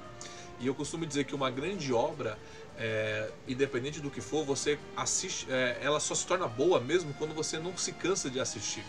[0.59, 2.37] E eu costumo dizer que uma grande obra,
[2.77, 7.33] é, independente do que for, você assiste, é, ela só se torna boa mesmo quando
[7.33, 8.83] você não se cansa de assistir.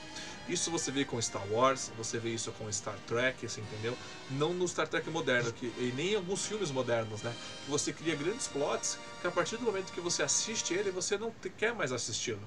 [0.48, 3.96] Isso você vê com Star Wars, você vê isso com Star Trek, assim, entendeu?
[4.30, 7.32] Não no Star Trek moderno, que, e nem em alguns filmes modernos, né?
[7.64, 11.16] Que você cria grandes plots que a partir do momento que você assiste ele, você
[11.16, 12.42] não quer mais assisti-lo,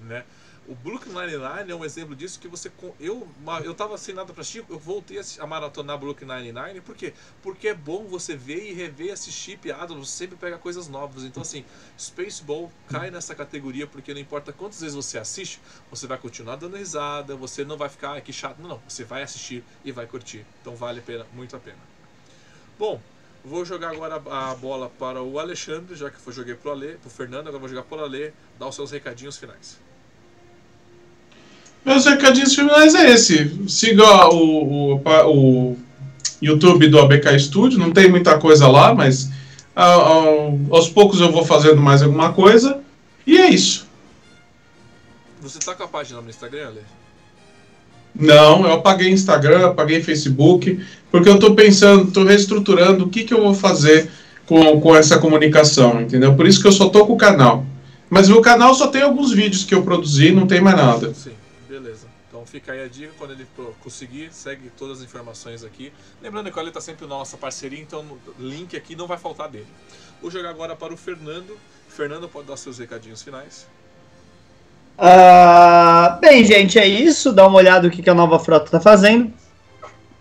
[0.00, 0.24] né?
[0.68, 2.72] O Brooklyn Nine-Nine é um exemplo disso que você.
[2.98, 3.28] Eu,
[3.62, 7.14] eu tava sem nada pra assistir, eu voltei a maratonar Brooklyn Nine-Nine, por quê?
[7.40, 11.22] Porque é bom você ver e rever, assistir piadas, você sempre pega coisas novas.
[11.22, 11.64] Então, assim,
[11.96, 16.76] Spaceball cai nessa categoria, porque não importa quantas vezes você assiste, você vai continuar dando
[16.76, 18.58] risada, você não vai ficar, ah, que chato.
[18.60, 20.44] Não, não, você vai assistir e vai curtir.
[20.60, 21.78] Então, vale a pena, muito a pena.
[22.78, 23.00] Bom,
[23.44, 26.98] Vou jogar agora a bola para o Alexandre, já que eu joguei para o Ale,
[26.98, 29.78] para o Fernando, agora vou jogar para o Ale, dar os seus recadinhos finais.
[31.86, 33.64] Meus recadinhos finais é esse.
[33.68, 35.76] Siga o, o, o
[36.42, 39.30] YouTube do ABK Studio, não tem muita coisa lá, mas
[40.68, 42.80] aos poucos eu vou fazendo mais alguma coisa.
[43.24, 43.86] E é isso.
[45.40, 46.80] Você tá com a página no Instagram, Ale?
[48.18, 53.32] Não, eu apaguei Instagram, apaguei Facebook, porque eu estou pensando, estou reestruturando o que, que
[53.32, 54.10] eu vou fazer
[54.44, 56.34] com, com essa comunicação, entendeu?
[56.34, 57.64] Por isso que eu só tô com o canal.
[58.10, 61.14] Mas o canal só tem alguns vídeos que eu produzi, não tem mais nada.
[61.14, 61.30] Sim
[62.46, 63.46] fica aí a dica, quando ele
[63.80, 65.92] conseguir, segue todas as informações aqui.
[66.22, 69.66] Lembrando que ele está sempre nossa parceria, então o link aqui não vai faltar dele.
[70.20, 71.58] Vou jogar agora para o Fernando.
[71.88, 73.66] Fernando, pode dar seus recadinhos finais.
[74.98, 77.32] Uh, bem, gente, é isso.
[77.32, 79.32] Dá uma olhada no que a nova frota está fazendo.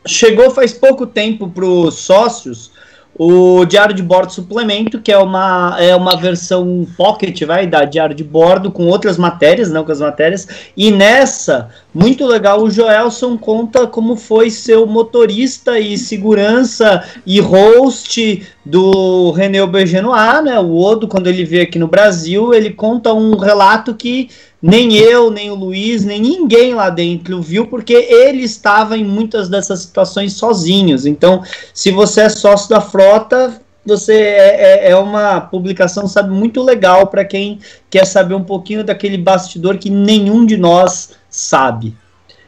[0.06, 2.72] Chegou faz pouco tempo para os sócios
[3.18, 8.14] o Diário de Bordo Suplemento, que é uma, é uma versão pocket, vai, da Diário
[8.14, 13.38] de Bordo, com outras matérias, não com as matérias, e nessa, muito legal, o Joelson
[13.38, 21.08] conta como foi seu motorista e segurança e host do René Aubergenois, né, o Odo,
[21.08, 24.30] quando ele veio aqui no Brasil, ele conta um relato que
[24.68, 29.48] nem eu, nem o Luiz, nem ninguém lá dentro viu, porque ele estava em muitas
[29.48, 31.06] dessas situações sozinhos.
[31.06, 36.64] Então, se você é sócio da frota, você é, é, é uma publicação, sabe, muito
[36.64, 37.60] legal para quem
[37.92, 41.96] quer saber um pouquinho daquele bastidor que nenhum de nós sabe.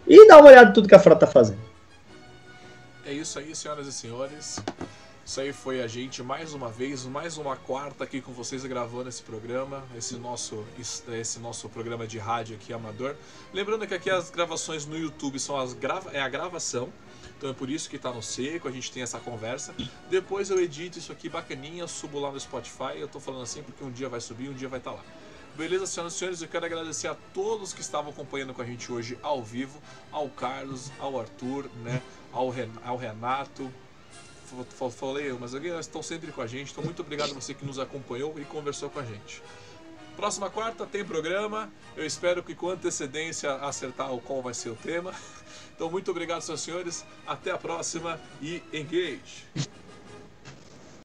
[0.07, 1.60] E dá uma olhada em tudo que a frota está fazendo.
[3.06, 4.60] É isso aí, senhoras e senhores.
[5.28, 9.10] Isso aí foi a gente mais uma vez, mais uma quarta aqui com vocês gravando
[9.10, 13.14] esse programa, esse nosso, esse nosso programa de rádio aqui amador.
[13.54, 16.94] Lembrando que aqui as gravações no YouTube são as grava é a gravação,
[17.38, 19.76] então é por isso que tá no seco, a gente tem essa conversa.
[20.10, 22.95] Depois eu edito isso aqui bacaninha, subo lá no Spotify.
[22.95, 25.04] Eu tô falando assim porque um dia vai subir, um dia vai estar tá lá.
[25.58, 28.90] Beleza, senhoras e senhores, eu quero agradecer a todos que estavam acompanhando com a gente
[28.90, 29.78] hoje ao vivo,
[30.10, 32.02] ao Carlos, ao Arthur, né,
[32.32, 33.70] ao, Ren ao Renato,
[34.91, 36.72] falei eu, mas estão sempre com a gente.
[36.72, 39.41] Então, muito obrigado a você que nos acompanhou e conversou com a gente.
[40.15, 41.72] Próxima quarta tem programa.
[41.95, 45.14] Eu espero que com antecedência acertar o qual vai ser o tema.
[45.76, 47.06] Então, muito obrigado, senhores.
[47.28, 49.45] Até a próxima e engage!